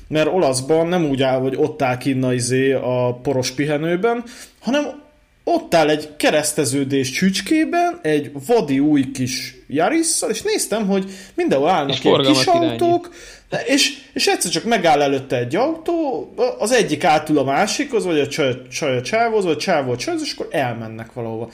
mert 0.07 0.27
olaszban 0.27 0.87
nem 0.87 1.05
úgy 1.05 1.21
áll, 1.21 1.39
hogy 1.39 1.55
ott 1.55 1.81
áll 1.81 1.97
kinna 1.97 2.33
izé 2.33 2.73
a 2.73 3.19
poros 3.21 3.51
pihenőben, 3.51 4.23
hanem 4.59 5.05
ott 5.43 5.73
áll 5.73 5.89
egy 5.89 6.15
kereszteződés 6.17 7.11
csücskében, 7.11 7.99
egy 8.01 8.31
vadi 8.47 8.79
új 8.79 9.11
kis 9.11 9.55
Jarisszal, 9.67 10.29
és 10.29 10.41
néztem, 10.41 10.87
hogy 10.87 11.11
mindenhol 11.33 11.69
állnak 11.69 11.97
és 11.97 12.03
ilyen 12.03 12.21
kis 12.21 12.45
autók, 12.45 13.09
és, 13.65 13.97
és 14.13 14.27
egyszer 14.27 14.51
csak 14.51 14.63
megáll 14.63 15.01
előtte 15.01 15.37
egy 15.37 15.55
autó, 15.55 16.33
az 16.59 16.71
egyik 16.71 17.03
átul 17.03 17.37
a 17.37 17.43
másikhoz, 17.43 18.05
vagy 18.05 18.19
a 18.19 18.27
csaj, 18.27 18.61
csaj 18.71 18.97
a 18.97 19.01
csávhoz, 19.01 19.43
vagy 19.43 19.53
a 19.53 19.57
csávó 19.57 19.91
a 19.91 19.97
csajhoz, 19.97 20.23
és 20.23 20.33
akkor 20.33 20.47
elmennek 20.51 21.13
valahova. 21.13 21.49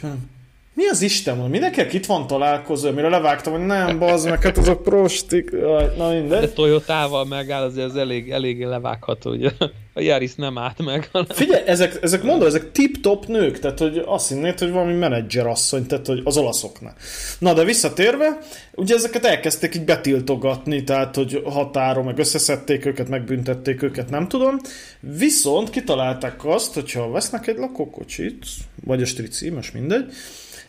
És 0.00 0.06
mondom, 0.06 0.39
mi 0.80 0.86
az 0.86 1.02
Isten, 1.02 1.34
mondom, 1.34 1.50
mindenkinek 1.50 1.92
itt 1.92 2.06
van 2.06 2.26
találkozó, 2.26 2.88
amire 2.88 3.08
levágtam, 3.08 3.52
hogy 3.52 3.66
nem, 3.66 3.98
bazd 3.98 4.28
meg, 4.28 4.42
hát 4.42 4.58
azok 4.58 4.82
prostik, 4.82 5.50
na 5.96 6.10
mindegy. 6.10 6.40
De 6.40 6.48
Toyotával 6.48 7.24
megáll, 7.24 7.62
azért 7.62 7.86
az 7.86 7.96
elég, 7.96 8.30
elég 8.30 8.64
levágható, 8.64 9.30
ugye 9.30 9.50
a 9.94 10.00
Yaris 10.00 10.34
nem 10.34 10.58
állt 10.58 10.84
meg. 10.84 11.08
Hanem... 11.12 11.26
Figyelj, 11.30 11.62
ezek, 11.66 11.98
ezek 12.02 12.22
mondom, 12.22 12.46
ezek 12.46 12.72
tip-top 12.72 13.26
nők, 13.26 13.58
tehát 13.58 13.78
hogy 13.78 14.02
azt 14.06 14.28
hinnéd, 14.28 14.58
hogy 14.58 14.70
valami 14.70 14.92
menedzser 14.92 15.46
asszony, 15.46 15.86
tehát 15.86 16.06
hogy 16.06 16.20
az 16.24 16.36
olaszoknál. 16.36 16.94
Na, 17.38 17.54
de 17.54 17.64
visszatérve, 17.64 18.38
ugye 18.74 18.94
ezeket 18.94 19.24
elkezdték 19.24 19.74
így 19.74 19.84
betiltogatni, 19.84 20.84
tehát 20.84 21.14
hogy 21.14 21.42
határon, 21.44 22.04
meg 22.04 22.18
összeszedték 22.18 22.86
őket, 22.86 23.08
megbüntették 23.08 23.82
őket, 23.82 24.10
nem 24.10 24.28
tudom. 24.28 24.56
Viszont 25.00 25.70
kitalálták 25.70 26.44
azt, 26.44 26.74
hogyha 26.74 27.10
vesznek 27.10 27.46
egy 27.46 27.56
lakókocsit, 27.56 28.44
vagy 28.84 29.02
a 29.02 29.06
strici, 29.06 29.50
most 29.50 29.74
mindegy, 29.74 30.12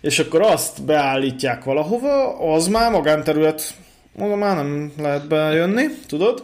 és 0.01 0.19
akkor 0.19 0.41
azt 0.41 0.83
beállítják 0.83 1.63
valahova, 1.63 2.39
az 2.53 2.67
már 2.67 2.91
magánterület, 2.91 3.73
oda 4.19 4.35
már 4.35 4.55
nem 4.55 4.91
lehet 4.97 5.27
bejönni, 5.27 5.85
tudod? 6.07 6.41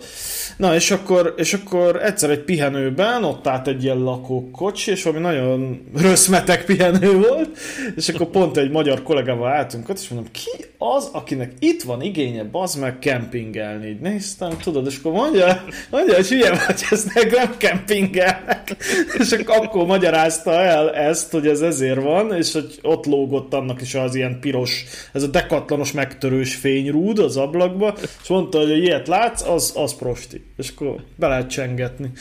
Na, 0.58 0.76
és 0.76 0.92
akkor, 0.92 1.34
és 1.38 1.54
akkor 1.54 2.04
egyszer 2.04 2.30
egy 2.30 2.40
pihenőben 2.40 3.24
ott 3.24 3.48
állt 3.48 3.68
egy 3.68 3.84
ilyen 3.84 3.98
lakókocsi, 3.98 4.92
és 4.92 5.04
valami 5.04 5.22
nagyon 5.24 5.88
röszmetek 5.96 6.66
pihenő 6.66 7.20
volt, 7.20 7.58
és 7.96 8.10
akkor 8.10 8.28
pont 8.28 8.58
egy 8.58 8.72
magyar 8.72 9.04
kollégával 9.04 9.52
álltunk 9.52 9.90
ott, 9.90 10.00
és 10.00 10.08
mondom, 10.08 10.32
ki 10.32 10.66
az, 10.78 11.10
akinek 11.12 11.52
itt 11.60 11.84
van 11.84 12.02
igénye, 12.02 12.44
bazd 12.44 12.80
meg 12.80 13.00
kempingelni? 13.00 13.88
Így 13.88 14.00
néztem, 14.00 14.58
tudod, 14.64 14.86
és 14.86 14.98
akkor 14.98 15.12
mondja, 15.12 15.64
mondja 15.90 16.16
hogy 16.16 16.28
hülye 16.28 16.50
vagy, 16.50 16.86
ez 16.90 17.06
nem 17.14 17.58
kempingel. 17.58 18.57
és 19.20 19.32
akkor 19.32 19.86
magyarázta 19.86 20.52
el 20.52 20.94
ezt, 20.94 21.32
hogy 21.32 21.48
ez 21.48 21.62
ezért 21.62 22.02
van, 22.02 22.34
és 22.34 22.54
hogy 22.54 22.80
ott 22.82 23.06
lógott 23.06 23.54
annak 23.54 23.82
is 23.82 23.96
az 23.96 24.16
ilyen 24.16 24.40
piros, 24.40 24.86
ez 25.14 25.24
a 25.24 25.28
dekatlanos 25.28 25.92
megtörős 25.92 26.56
fényrúd 26.56 27.20
az 27.20 27.38
ablakba, 27.38 27.96
és 28.22 28.28
mondta, 28.28 28.58
hogy 28.60 28.78
ilyet 28.78 29.08
látsz, 29.08 29.48
az, 29.48 29.74
az 29.76 29.96
prosti. 29.96 30.44
És 30.58 30.70
akkor 30.70 30.96
be 31.16 31.28
lehet 31.28 31.50
csengetni. 31.50 32.12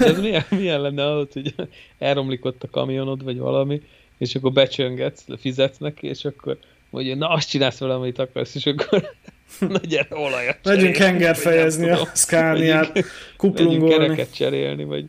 ez 0.00 0.20
milyen, 0.20 0.44
milyen 0.50 0.80
lenne 0.80 1.16
az, 1.16 1.26
hogy 1.32 1.54
elromlik 1.98 2.44
ott 2.44 2.62
a 2.62 2.70
kamionod, 2.70 3.24
vagy 3.24 3.38
valami, 3.38 3.82
és 4.18 4.34
akkor 4.34 4.52
becsöngetsz, 4.52 5.24
fizetsz 5.40 5.78
neki, 5.78 6.06
és 6.06 6.24
akkor 6.24 6.58
mondja, 6.90 7.14
na 7.14 7.28
azt 7.28 7.48
csinálsz 7.48 7.78
vele, 7.78 7.94
amit 7.94 8.18
akarsz, 8.18 8.54
és 8.54 8.66
akkor 8.66 9.10
na 9.68 9.78
gyere, 9.88 10.16
olajat 10.16 10.58
Megyünk 10.62 10.96
henger 10.96 11.36
fejezni 11.36 11.90
a 11.90 12.08
Scania-t, 12.14 13.04
kuplungolni. 13.36 13.94
kereket 13.94 14.34
cserélni, 14.34 14.84
vagy 14.84 15.04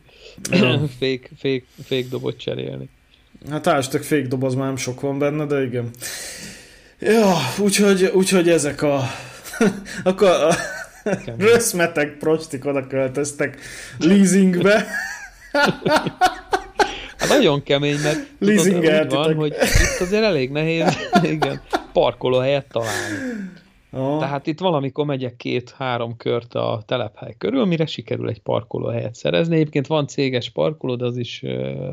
fék, 0.98 1.30
fék, 1.38 1.66
fék 1.84 2.08
dobot 2.08 2.38
cserélni. 2.38 2.88
Hát 3.50 3.66
ástak 3.66 4.02
fék 4.02 4.26
doboz 4.26 4.54
már 4.54 4.66
nem 4.66 4.76
sok 4.76 5.00
van 5.00 5.18
benne, 5.18 5.46
de 5.46 5.62
igen. 5.62 5.90
Ja, 6.98 7.36
úgyhogy, 7.58 8.10
úgyhogy 8.14 8.48
ezek 8.48 8.82
a... 8.82 9.02
Akkor 10.04 10.28
a 10.28 10.54
röszmetek 11.38 12.16
prostik 12.18 12.66
oda 12.66 12.86
költöztek 12.86 13.58
leasingbe. 13.98 14.86
Hát 17.16 17.28
nagyon 17.28 17.62
kemény, 17.62 17.98
mert 18.02 18.18
tudod, 18.38 18.74
úgy 18.74 19.10
van, 19.10 19.34
hogy 19.34 19.52
itt 19.52 20.00
azért 20.00 20.22
elég 20.22 20.50
nehéz 20.50 20.96
igen, 21.22 21.60
parkolóhelyet 21.92 22.66
találni. 22.72 23.16
Tehát 23.90 24.46
itt 24.46 24.60
valamikor 24.60 25.04
megyek 25.04 25.36
két-három 25.36 26.16
kört 26.16 26.54
a 26.54 26.82
telephely 26.86 27.34
körül, 27.38 27.64
mire 27.64 27.86
sikerül 27.86 28.28
egy 28.28 28.40
parkolóhelyet 28.40 29.14
szerezni. 29.14 29.54
Egyébként 29.54 29.86
van 29.86 30.06
céges 30.06 30.50
parkoló, 30.50 30.96
de 30.96 31.04
az 31.04 31.16
is 31.16 31.42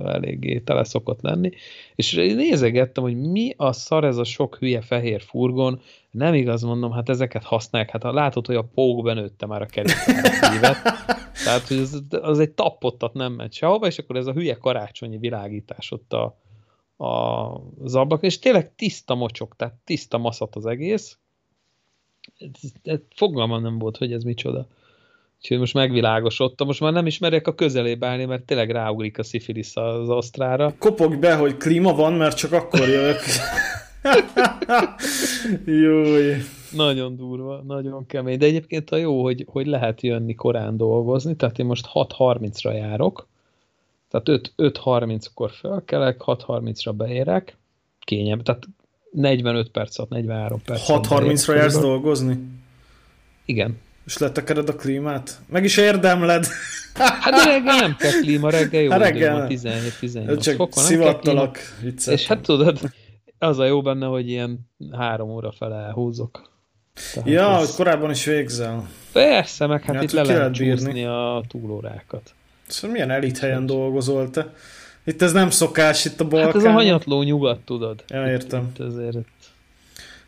eléggé 0.06 0.60
tele 0.60 0.84
szokott 0.84 1.22
lenni. 1.22 1.50
És 1.96 2.14
nézegettem, 2.14 3.04
hogy 3.04 3.22
mi 3.22 3.54
a 3.58 3.72
szar 3.72 4.04
ez 4.04 4.18
a 4.18 4.24
sok 4.24 4.56
hülye 4.56 4.82
fehér 4.82 5.22
furgon. 5.22 5.82
Nem 6.12 6.34
igaz 6.34 6.62
mondom, 6.62 6.92
hát 6.92 7.10
ezeket 7.10 7.44
használják. 7.44 7.92
Hát 7.92 8.04
ha 8.04 8.14
látod, 8.14 8.46
hogy 8.46 8.56
a 8.56 8.70
pók 8.74 9.04
benőtte 9.04 9.46
már 9.46 9.62
a 9.62 9.66
kerékpárat 9.66 10.78
Tehát, 11.44 11.68
hogy 11.68 11.78
az, 11.78 12.04
az 12.10 12.40
egy 12.40 12.52
tappottat 12.52 13.14
nem 13.14 13.34
megy 13.34 13.54
sehova, 13.54 13.88
és 13.88 13.98
akkor 13.98 14.16
ez 14.16 14.28
a 14.28 14.34
hülye 14.34 14.54
karácsonyi 14.54 15.18
világítás 15.18 15.92
ott 15.92 16.14
a, 16.14 16.38
a, 17.06 17.12
az 17.84 17.96
ablak, 17.96 18.24
és 18.24 18.40
tényleg 18.40 18.76
tiszta 18.76 19.16
mocsok, 19.16 19.56
tehát 19.56 19.74
tiszta 19.84 20.18
maszat 20.18 20.56
az 20.56 20.66
egész, 20.66 21.18
fogalmam 23.16 23.62
nem 23.62 23.78
volt, 23.78 23.98
hogy 23.98 24.14
ez 24.14 24.24
micsoda. 24.24 24.68
Úgyhogy 25.38 25.60
most 25.60 25.74
megvilágosodtam. 25.74 26.68
Most 26.68 26.80
már 26.80 26.94
nem 26.94 27.06
is 27.06 27.18
merek 27.18 27.48
a 27.48 27.56
közelébe 27.56 28.08
állni, 28.08 28.26
mert 28.26 28.44
tényleg 28.44 28.72
ráugrik 28.72 29.20
a 29.20 29.24
szifilisz 29.24 29.76
az 29.76 30.10
asztrára. 30.10 30.74
Kopogj 30.80 31.16
be, 31.16 31.36
hogy 31.36 31.58
klíma 31.58 31.94
van, 31.94 32.14
mert 32.14 32.38
csak 32.38 32.52
akkor 32.52 32.88
jövök. 32.88 33.20
Júj. 35.66 36.34
Nagyon 36.72 37.16
durva, 37.16 37.64
nagyon 37.68 38.06
kemény. 38.06 38.38
De 38.38 38.46
egyébként 38.46 38.90
a 38.90 38.96
jó, 38.96 39.24
hogy, 39.24 39.46
hogy 39.48 39.68
lehet 39.68 40.02
jönni 40.02 40.36
korán 40.36 40.78
dolgozni. 40.78 41.36
Tehát 41.36 41.60
én 41.60 41.66
most 41.66 41.90
6.30-ra 41.94 42.74
járok. 42.74 43.28
Tehát 44.10 44.52
5.30-kor 44.58 45.52
fölkelek, 45.52 46.22
6.30-ra 46.26 46.94
beérek. 46.98 47.58
Kényebb. 48.00 48.44
Tehát 48.44 48.68
45 49.12 49.70
perc 49.70 50.00
alatt, 50.00 50.10
43 50.10 50.62
perc 50.66 50.82
6.30-ra 50.88 51.56
jársz 51.56 51.80
dolgozni? 51.80 52.40
Igen. 53.46 53.78
És 54.06 54.18
letekered 54.18 54.70
a 54.70 54.76
klímát? 54.76 55.40
Meg 55.50 55.64
is 55.64 55.78
érdemled. 55.78 56.46
Hát 56.94 57.34
de 57.34 57.44
reggel 57.44 57.80
nem 57.80 57.96
kell 57.96 58.12
klíma, 58.22 58.50
reggel 58.50 58.82
jó 58.82 58.90
hát 58.92 59.00
reggel. 59.00 59.48
17-18 59.50 60.42
Csak 60.42 60.56
fokon. 60.56 60.84
szivattalak. 60.84 61.58
És 62.06 62.28
hát 62.28 62.42
tudod, 62.42 62.80
az 63.40 63.60
a 63.60 63.66
jó 63.66 63.82
benne, 63.82 64.06
hogy 64.06 64.30
ilyen 64.30 64.60
három 64.92 65.30
óra 65.30 65.52
fele 65.52 65.76
elhúzok. 65.76 66.50
Tehát 67.14 67.30
ja, 67.30 67.54
ez... 67.54 67.66
hogy 67.66 67.76
korábban 67.76 68.10
is 68.10 68.26
végzel. 68.26 68.88
Persze, 69.12 69.66
meg 69.66 69.84
hát 69.84 69.96
ja, 69.96 70.02
itt 70.02 70.12
le 70.12 70.24
lehet 70.24 70.54
csúszni 70.54 71.06
a 71.06 71.44
túlórákat. 71.48 72.34
Szóval 72.68 72.92
milyen 72.92 73.12
elit 73.12 73.38
helyen 73.38 73.66
dolgozol 73.66 74.30
te? 74.30 74.54
Itt 75.08 75.22
ez 75.22 75.32
nem 75.32 75.50
szokás, 75.50 76.06
itt 76.06 76.20
a 76.20 76.28
Balkán. 76.28 76.52
Hát 76.52 76.56
ez 76.56 76.64
a 76.64 76.72
hanyatló 76.72 77.22
nyugat, 77.22 77.60
tudod. 77.60 78.04
Ja, 78.08 78.28
értem. 78.28 78.72
Itt 78.74 78.86
ezért... 78.86 79.18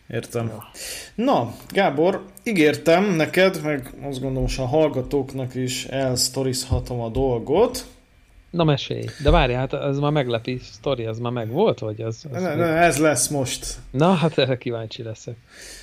Értem. 0.08 0.48
Ja. 0.48 0.72
Na, 1.16 1.54
Gábor, 1.70 2.26
ígértem 2.44 3.04
neked, 3.04 3.62
meg 3.64 3.94
azt 4.02 4.20
gondolom, 4.20 4.48
hogy 4.48 4.56
a 4.58 4.68
hallgatóknak 4.68 5.56
is 5.56 5.86
elsztorizhatom 5.86 7.00
a 7.00 7.10
dolgot. 7.10 7.86
Na 8.50 8.64
mesélj, 8.64 9.06
de 9.24 9.30
várj, 9.30 9.54
hát 9.54 9.74
ez 9.74 9.98
már 10.00 10.12
meglepi 10.12 10.60
sztori, 10.72 11.06
ez 11.06 11.18
már 11.18 11.32
meg 11.32 11.50
volt, 11.52 11.80
vagy 11.80 12.02
az? 12.02 12.26
az 12.34 12.42
ne, 12.42 12.56
ne, 12.56 12.66
ez 12.66 12.98
lesz 12.98 13.28
most. 13.28 13.76
Na, 13.92 14.14
hát 14.14 14.38
erre 14.38 14.58
kíváncsi 14.58 15.04
leszek. 15.04 15.36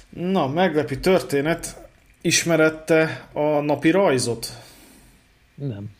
Na, 0.09 0.47
meglepi 0.47 1.01
történet. 1.01 1.88
Ismerette 2.20 3.28
a 3.32 3.61
napi 3.61 3.90
rajzot? 3.90 4.47
Nem. 5.55 5.90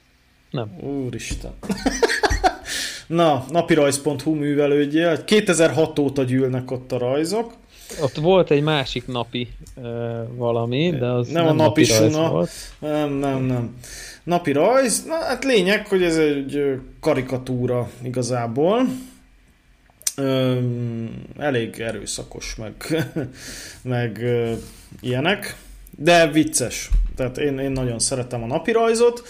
Nem. 0.51 0.76
Úristen. 0.80 1.53
Na, 3.07 3.45
napirajz.hu 3.51 4.35
művelődje. 4.35 5.25
2006 5.25 5.99
óta 5.99 6.23
gyűlnek 6.23 6.71
ott 6.71 6.93
a 6.93 6.99
rajzok. 6.99 7.53
Ott 8.03 8.15
volt 8.15 8.51
egy 8.51 8.63
másik 8.63 9.07
napi 9.07 9.49
uh, 9.75 9.85
valami, 10.37 10.91
de 10.99 11.07
az 11.07 11.29
nem, 11.29 11.45
nem 11.45 11.59
a 11.59 11.63
napi 11.63 11.85
suna. 11.85 12.31
Volt. 12.31 12.51
Nem, 12.79 13.13
nem, 13.13 13.43
nem. 13.43 13.77
Napi 14.25 14.53
rajz, 14.53 15.05
na 15.05 15.15
hát 15.15 15.45
lényeg, 15.45 15.87
hogy 15.87 16.03
ez 16.03 16.17
egy 16.17 16.81
karikatúra 17.01 17.91
igazából. 18.03 18.87
Öm, 20.17 21.23
elég 21.39 21.81
erőszakos, 21.81 22.55
meg, 22.55 22.75
meg 23.83 24.23
ö, 24.23 24.53
ilyenek, 25.01 25.57
de 25.97 26.27
vicces. 26.27 26.91
Tehát 27.17 27.39
én, 27.39 27.59
én 27.59 27.71
nagyon 27.71 27.99
szeretem 27.99 28.43
a 28.43 28.47
napirajzot. 28.47 29.23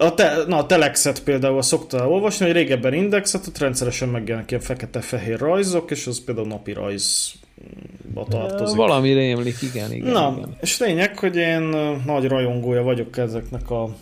A, 0.00 0.14
te, 0.14 0.44
na, 0.46 0.56
a 0.56 0.66
Telexet 0.66 1.22
például 1.22 1.62
szokta 1.62 2.08
olvasni, 2.08 2.46
hogy 2.46 2.54
régebben 2.54 2.94
indexet, 2.94 3.46
ott 3.46 3.58
rendszeresen 3.58 4.08
megjelennek 4.08 4.50
ilyen 4.50 4.62
fekete-fehér 4.62 5.38
rajzok, 5.38 5.90
és 5.90 6.06
az 6.06 6.24
például 6.24 6.46
napi 6.46 6.72
rajzba 6.72 8.26
tartozik. 8.28 8.76
Valami 8.76 9.12
rémlik, 9.12 9.62
igen, 9.62 9.92
igen. 9.92 10.12
Na, 10.12 10.34
igen. 10.36 10.56
és 10.60 10.78
lényeg, 10.78 11.18
hogy 11.18 11.36
én 11.36 11.60
nagy 12.06 12.28
rajongója 12.28 12.82
vagyok 12.82 13.16
ezeknek 13.16 13.70
a 13.70 13.94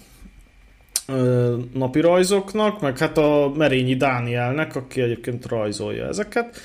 napi 1.72 2.00
rajzoknak, 2.00 2.80
meg 2.80 2.98
hát 2.98 3.18
a 3.18 3.52
Merényi 3.56 3.96
Dánielnek, 3.96 4.76
aki 4.76 5.00
egyébként 5.00 5.46
rajzolja 5.46 6.06
ezeket. 6.06 6.60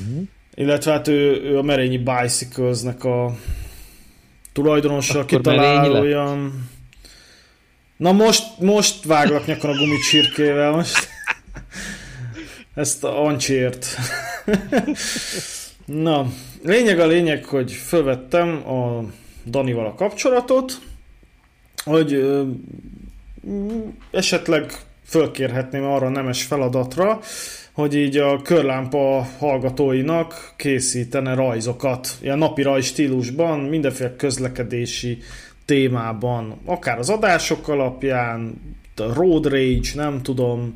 Uh-huh. 0.00 0.22
Illetve 0.54 0.92
hát 0.92 1.08
ő, 1.08 1.42
ő 1.42 1.58
a 1.58 1.62
Merényi 1.62 1.98
Bicycles-nek 1.98 3.04
a 3.04 3.36
tulajdonosa, 4.52 5.24
kitalálója. 5.24 6.50
Na 7.98 8.12
most, 8.12 8.60
most 8.60 9.04
váglak 9.04 9.46
nyakon 9.46 9.70
a 9.70 9.76
gumicsirkével, 9.76 10.70
most. 10.70 11.08
Ezt 12.74 13.04
a 13.04 13.24
Ancsiért. 13.24 13.86
Na, 15.84 16.26
lényeg 16.62 17.00
a 17.00 17.06
lényeg, 17.06 17.44
hogy 17.44 17.72
fölvettem 17.72 18.68
a 18.68 19.04
Danival 19.46 19.86
a 19.86 19.94
kapcsolatot, 19.94 20.80
hogy 21.84 22.12
ö, 22.12 22.42
esetleg 24.10 24.72
fölkérhetném 25.04 25.84
arra 25.84 26.06
a 26.06 26.10
nemes 26.10 26.42
feladatra, 26.42 27.20
hogy 27.72 27.94
így 27.94 28.16
a 28.16 28.42
körlámpa 28.42 29.26
hallgatóinak 29.38 30.52
készítene 30.56 31.34
rajzokat, 31.34 32.08
ilyen 32.20 32.38
napi 32.38 32.62
rajz 32.62 32.84
stílusban, 32.84 33.58
mindenféle 33.58 34.16
közlekedési 34.16 35.18
témában, 35.68 36.60
akár 36.64 36.98
az 36.98 37.10
adások 37.10 37.68
alapján, 37.68 38.60
a 38.96 39.12
road 39.14 39.46
rage, 39.46 39.90
nem 39.94 40.22
tudom, 40.22 40.74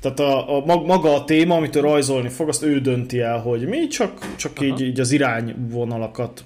tehát 0.00 0.20
a, 0.20 0.56
a, 0.56 0.64
maga 0.64 1.14
a 1.14 1.24
téma, 1.24 1.56
amit 1.56 1.76
ő 1.76 1.80
rajzolni 1.80 2.28
fog, 2.28 2.48
azt 2.48 2.62
ő 2.62 2.80
dönti 2.80 3.20
el, 3.20 3.38
hogy 3.38 3.66
mi, 3.66 3.86
csak, 3.86 4.34
csak 4.36 4.60
így, 4.60 4.80
így 4.80 5.00
az 5.00 5.10
irányvonalakat 5.10 6.44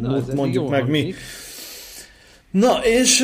Na, 0.00 0.22
mondjuk 0.34 0.70
meg 0.70 0.88
mi. 0.88 1.14
Na, 2.50 2.78
és, 2.84 3.22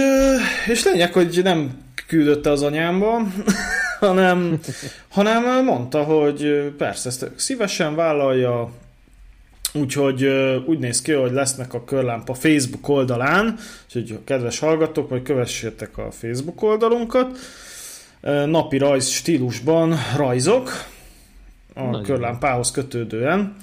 és 0.66 0.84
lényeg, 0.84 1.12
hogy 1.12 1.40
nem 1.42 1.82
küldötte 2.06 2.50
az 2.50 2.62
anyámba, 2.62 3.22
hanem, 4.00 4.60
hanem 5.08 5.64
mondta, 5.64 6.02
hogy 6.02 6.72
persze, 6.78 7.08
ezt 7.08 7.30
szívesen 7.36 7.94
vállalja, 7.94 8.70
Úgyhogy 9.76 10.24
úgy 10.66 10.78
néz 10.78 11.02
ki, 11.02 11.12
hogy 11.12 11.32
lesznek 11.32 11.74
a 11.74 11.84
Körlámpa 11.84 12.34
Facebook 12.34 12.88
oldalán, 12.88 13.56
úgyhogy 13.84 14.18
kedves 14.24 14.58
hallgatók, 14.58 15.08
vagy 15.08 15.22
kövessétek 15.22 15.98
a 15.98 16.10
Facebook 16.10 16.62
oldalunkat. 16.62 17.38
Napi 18.46 18.78
rajz 18.78 19.08
stílusban 19.08 19.94
rajzok 20.16 20.70
a 21.74 21.82
Nagyon 21.82 22.02
Körlámpához 22.02 22.70
kötődően. 22.70 23.56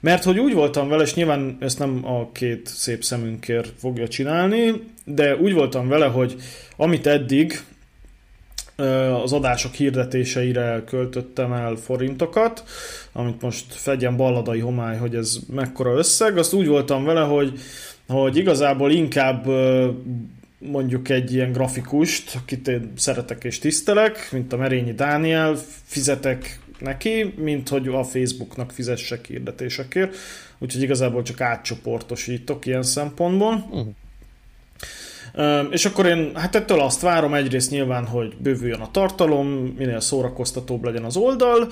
Mert 0.00 0.24
hogy 0.24 0.38
úgy 0.38 0.52
voltam 0.52 0.88
vele, 0.88 1.02
és 1.02 1.14
nyilván 1.14 1.56
ezt 1.60 1.78
nem 1.78 2.00
a 2.04 2.32
két 2.32 2.66
szép 2.66 3.04
szemünkért 3.04 3.72
fogja 3.78 4.08
csinálni, 4.08 4.82
de 5.04 5.36
úgy 5.36 5.52
voltam 5.52 5.88
vele, 5.88 6.06
hogy 6.06 6.36
amit 6.76 7.06
eddig 7.06 7.60
az 9.22 9.32
adások 9.32 9.74
hirdetéseire 9.74 10.82
költöttem 10.86 11.52
el 11.52 11.74
forintokat, 11.74 12.64
amit 13.12 13.42
most 13.42 13.64
fedjen 13.68 14.16
balladai 14.16 14.58
homály, 14.58 14.96
hogy 14.96 15.14
ez 15.14 15.38
mekkora 15.52 15.92
összeg. 15.92 16.38
Azt 16.38 16.52
úgy 16.52 16.66
voltam 16.66 17.04
vele, 17.04 17.20
hogy, 17.20 17.58
hogy 18.06 18.36
igazából 18.36 18.90
inkább 18.90 19.46
mondjuk 20.58 21.08
egy 21.08 21.34
ilyen 21.34 21.52
grafikust, 21.52 22.34
akit 22.42 22.68
én 22.68 22.92
szeretek 22.96 23.44
és 23.44 23.58
tisztelek, 23.58 24.28
mint 24.32 24.52
a 24.52 24.56
Merényi 24.56 24.92
Dániel, 24.92 25.56
fizetek 25.84 26.60
neki, 26.78 27.34
mint 27.36 27.68
hogy 27.68 27.88
a 27.88 28.04
Facebooknak 28.04 28.70
fizessek 28.70 29.26
hirdetésekért. 29.26 30.16
Úgyhogy 30.58 30.82
igazából 30.82 31.22
csak 31.22 31.40
átcsoportosítok 31.40 32.66
ilyen 32.66 32.82
szempontból. 32.82 33.66
Uh-huh. 33.70 33.86
És 35.70 35.84
akkor 35.84 36.06
én 36.06 36.30
hát 36.34 36.54
ettől 36.54 36.80
azt 36.80 37.00
várom 37.00 37.34
egyrészt 37.34 37.70
nyilván, 37.70 38.06
hogy 38.06 38.36
bővüljön 38.38 38.80
a 38.80 38.90
tartalom, 38.90 39.46
minél 39.78 40.00
szórakoztatóbb 40.00 40.84
legyen 40.84 41.04
az 41.04 41.16
oldal, 41.16 41.68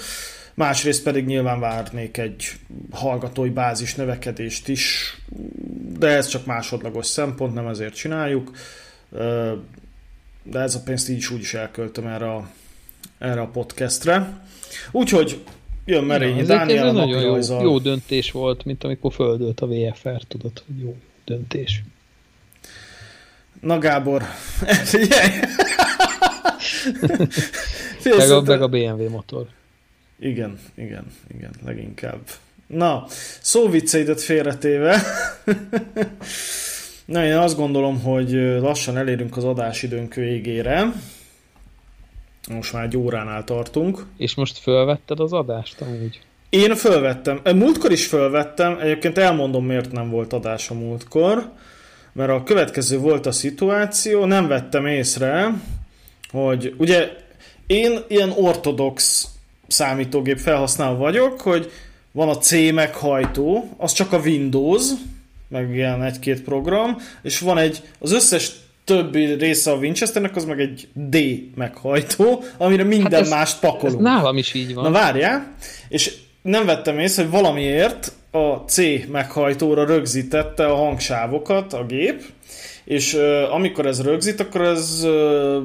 másrészt 0.54 1.02
pedig 1.02 1.26
nyilván 1.26 1.60
várnék 1.60 2.16
egy 2.16 2.52
hallgatói 2.90 3.50
bázis 3.50 3.94
növekedést 3.94 4.68
is, 4.68 5.16
de 5.98 6.08
ez 6.08 6.26
csak 6.26 6.46
másodlagos 6.46 7.06
szempont, 7.06 7.54
nem 7.54 7.66
ezért 7.66 7.94
csináljuk, 7.94 8.50
de 10.42 10.58
ez 10.58 10.74
a 10.74 10.82
pénzt 10.84 11.08
így 11.08 11.16
is 11.16 11.30
úgy 11.30 11.40
is 11.40 11.54
elköltöm 11.54 12.06
erre 12.06 12.32
a, 12.32 12.48
erre 13.18 13.40
a 13.40 13.46
podcastre. 13.46 14.40
Úgyhogy 14.92 15.44
jön 15.84 16.04
Merényi 16.04 16.38
ja, 16.38 16.44
Dániel 16.44 16.88
a 16.88 16.92
nagyon 16.92 17.22
jó, 17.22 17.60
jó 17.62 17.78
döntés 17.78 18.30
volt, 18.30 18.64
mint 18.64 18.84
amikor 18.84 19.12
földölt 19.12 19.60
a 19.60 19.66
VFR, 19.66 20.22
tudod, 20.28 20.62
hogy 20.66 20.80
jó 20.80 20.96
döntés. 21.24 21.82
Na 23.60 23.78
Gábor, 23.78 24.22
figyelj! 24.92 25.30
meg, 28.04 28.30
a, 28.30 28.40
meg 28.40 28.62
a 28.62 28.68
BMW 28.68 29.08
motor. 29.08 29.46
Igen, 30.18 30.58
igen, 30.74 31.06
igen, 31.34 31.50
leginkább. 31.64 32.20
Na, 32.66 33.04
szóvicceidet 33.40 34.20
félretéve. 34.20 35.02
Na, 37.04 37.24
én 37.24 37.36
azt 37.36 37.56
gondolom, 37.56 38.00
hogy 38.00 38.30
lassan 38.60 38.96
elérünk 38.96 39.36
az 39.36 39.44
adásidőnk 39.44 40.14
végére. 40.14 40.92
Most 42.48 42.72
már 42.72 42.84
egy 42.84 42.96
óránál 42.96 43.44
tartunk. 43.44 44.06
És 44.16 44.34
most 44.34 44.58
fölvetted 44.58 45.20
az 45.20 45.32
adást 45.32 45.80
amúgy? 45.80 46.20
Én 46.48 46.74
fölvettem. 46.74 47.40
Múltkor 47.54 47.92
is 47.92 48.06
fölvettem, 48.06 48.78
egyébként 48.78 49.18
elmondom, 49.18 49.66
miért 49.66 49.92
nem 49.92 50.10
volt 50.10 50.32
adás 50.32 50.70
a 50.70 50.74
múltkor 50.74 51.52
mert 52.16 52.30
a 52.30 52.42
következő 52.42 52.98
volt 52.98 53.26
a 53.26 53.32
szituáció, 53.32 54.24
nem 54.24 54.46
vettem 54.46 54.86
észre, 54.86 55.54
hogy 56.30 56.74
ugye 56.78 57.08
én 57.66 57.98
ilyen 58.08 58.30
ortodox 58.30 59.24
számítógép 59.66 60.38
felhasználó 60.38 60.96
vagyok, 60.96 61.40
hogy 61.40 61.70
van 62.12 62.28
a 62.28 62.38
C 62.38 62.72
meghajtó, 62.72 63.74
az 63.76 63.92
csak 63.92 64.12
a 64.12 64.18
Windows, 64.18 64.84
meg 65.48 65.74
ilyen 65.74 66.02
egy-két 66.02 66.42
program, 66.42 66.96
és 67.22 67.38
van 67.38 67.58
egy, 67.58 67.82
az 67.98 68.12
összes 68.12 68.52
többi 68.84 69.24
része 69.24 69.70
a 69.70 69.76
Winchesternek, 69.76 70.36
az 70.36 70.44
meg 70.44 70.60
egy 70.60 70.88
D 70.92 71.16
meghajtó, 71.54 72.44
amire 72.56 72.84
minden 72.84 73.12
hát 73.12 73.20
ez, 73.20 73.28
mást 73.28 73.60
pakolunk. 73.60 73.98
Ez 73.98 74.04
nálam 74.04 74.36
is 74.36 74.54
így 74.54 74.74
van. 74.74 74.84
Na 74.84 74.90
várjál, 74.90 75.54
és 75.88 76.14
nem 76.46 76.66
vettem 76.66 76.98
észre, 76.98 77.22
hogy 77.22 77.32
valamiért 77.32 78.12
a 78.30 78.54
C 78.54 78.78
meghajtóra 79.08 79.84
rögzítette 79.84 80.66
a 80.66 80.74
hangsávokat 80.74 81.72
a 81.72 81.84
gép, 81.84 82.22
és 82.84 83.14
uh, 83.14 83.54
amikor 83.54 83.86
ez 83.86 84.02
rögzít, 84.02 84.40
akkor 84.40 84.60
ez 84.60 85.04
uh, 85.04 85.62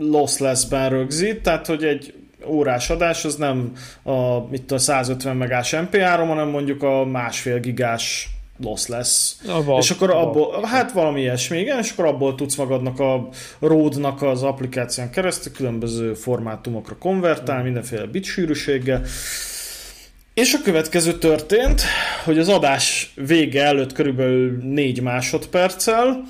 lossless-ben 0.00 0.88
rögzít, 0.88 1.42
tehát 1.42 1.66
hogy 1.66 1.84
egy 1.84 2.14
órás 2.46 2.90
adás 2.90 3.24
az 3.24 3.36
nem 3.36 3.72
a 4.02 4.48
mit 4.50 4.60
tudom, 4.60 4.78
150 4.78 5.36
megás 5.36 5.74
MP3, 5.76 6.24
hanem 6.26 6.48
mondjuk 6.48 6.82
a 6.82 7.04
másfél 7.04 7.60
gigás 7.60 8.28
lossless. 8.60 9.32
A 9.46 9.76
és 9.78 9.90
akkor 9.90 10.10
abból, 10.10 10.64
hát 10.64 10.92
valami 10.92 11.20
ilyesmi, 11.20 11.58
igen, 11.58 11.78
és 11.78 11.90
akkor 11.90 12.04
abból 12.04 12.34
tudsz 12.34 12.56
magadnak 12.56 13.00
a 13.00 13.28
Rode-nak 13.58 14.22
az 14.22 14.42
applikáción 14.42 15.10
keresztül 15.10 15.52
különböző 15.52 16.14
formátumokra 16.14 16.96
konvertálni, 16.98 17.62
mindenféle 17.62 18.06
bit 18.06 18.24
sűrűséggel, 18.24 19.02
és 20.38 20.54
a 20.54 20.58
következő 20.62 21.12
történt, 21.12 21.82
hogy 22.24 22.38
az 22.38 22.48
adás 22.48 23.12
vége 23.14 23.64
előtt 23.64 23.92
körülbelül 23.92 24.58
4 24.62 25.02
másodperccel 25.02 26.22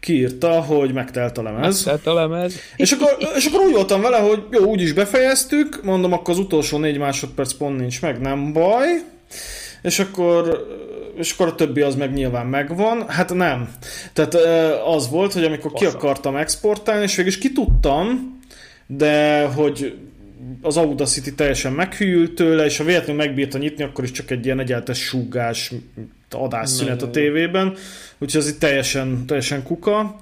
kiírta, 0.00 0.60
hogy 0.60 0.92
megtelt 0.92 1.38
a 1.38 1.42
lemez. 1.42 1.84
Megtelt 1.84 2.06
a 2.06 2.14
lemez. 2.14 2.54
És 2.76 2.92
akkor, 2.92 3.16
és 3.36 3.46
akkor 3.46 3.60
úgy 3.60 3.72
voltam 3.72 4.00
vele, 4.00 4.18
hogy 4.18 4.42
jó, 4.50 4.64
úgy 4.64 4.80
is 4.80 4.92
befejeztük, 4.92 5.80
mondom, 5.82 6.12
akkor 6.12 6.34
az 6.34 6.40
utolsó 6.40 6.78
4 6.78 6.98
másodperc 6.98 7.52
pont 7.52 7.78
nincs 7.78 8.02
meg, 8.02 8.20
nem 8.20 8.52
baj. 8.52 8.86
És 9.82 9.98
akkor, 9.98 10.66
és 11.16 11.32
akkor 11.32 11.46
a 11.46 11.54
többi 11.54 11.80
az 11.80 11.94
meg 11.94 12.12
nyilván 12.12 12.46
megvan. 12.46 13.08
Hát 13.08 13.34
nem. 13.34 13.68
Tehát 14.12 14.34
az 14.86 15.10
volt, 15.10 15.32
hogy 15.32 15.44
amikor 15.44 15.70
Bassza. 15.70 15.90
ki 15.90 15.96
akartam 15.96 16.36
exportálni, 16.36 17.02
és 17.02 17.16
végül 17.16 17.32
is 17.32 17.38
ki 17.38 17.52
tudtam, 17.52 18.38
de 18.86 19.44
hogy 19.44 19.94
az 20.62 20.76
Audacity 20.76 21.34
teljesen 21.34 21.72
meghűlt 21.72 22.34
tőle, 22.34 22.64
és 22.64 22.76
ha 22.76 22.84
véletlenül 22.84 23.24
megbírta 23.24 23.58
nyitni, 23.58 23.84
akkor 23.84 24.04
is 24.04 24.10
csak 24.10 24.30
egy 24.30 24.44
ilyen 24.44 24.60
egyáltalán 24.60 25.00
súgás 25.00 25.72
adásszünet 26.30 27.02
a 27.02 27.10
tévében, 27.10 27.76
úgyhogy 28.18 28.40
ez 28.40 28.48
itt 28.48 28.58
teljesen, 28.58 29.26
teljesen 29.26 29.62
kuka. 29.62 30.16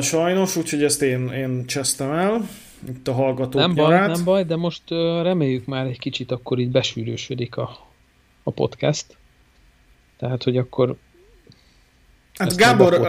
Sajnos, 0.00 0.56
úgyhogy 0.56 0.82
ezt 0.82 1.02
én, 1.02 1.28
én 1.28 1.66
csesztem 1.66 2.10
el 2.10 2.48
itt 2.88 3.08
a 3.08 3.12
hallgatók 3.12 3.60
Nem 3.60 3.74
baj, 3.74 4.06
nem 4.06 4.24
baj, 4.24 4.44
de 4.44 4.56
most 4.56 4.82
reméljük 5.22 5.66
már 5.66 5.86
egy 5.86 5.98
kicsit 5.98 6.30
akkor 6.30 6.58
így 6.58 6.70
besűrűsödik 6.70 7.56
a, 7.56 7.78
a 8.42 8.50
podcast. 8.50 9.16
Tehát, 10.18 10.42
hogy 10.42 10.56
akkor 10.56 10.96
Hát 12.40 12.56
Gábor, 12.56 13.00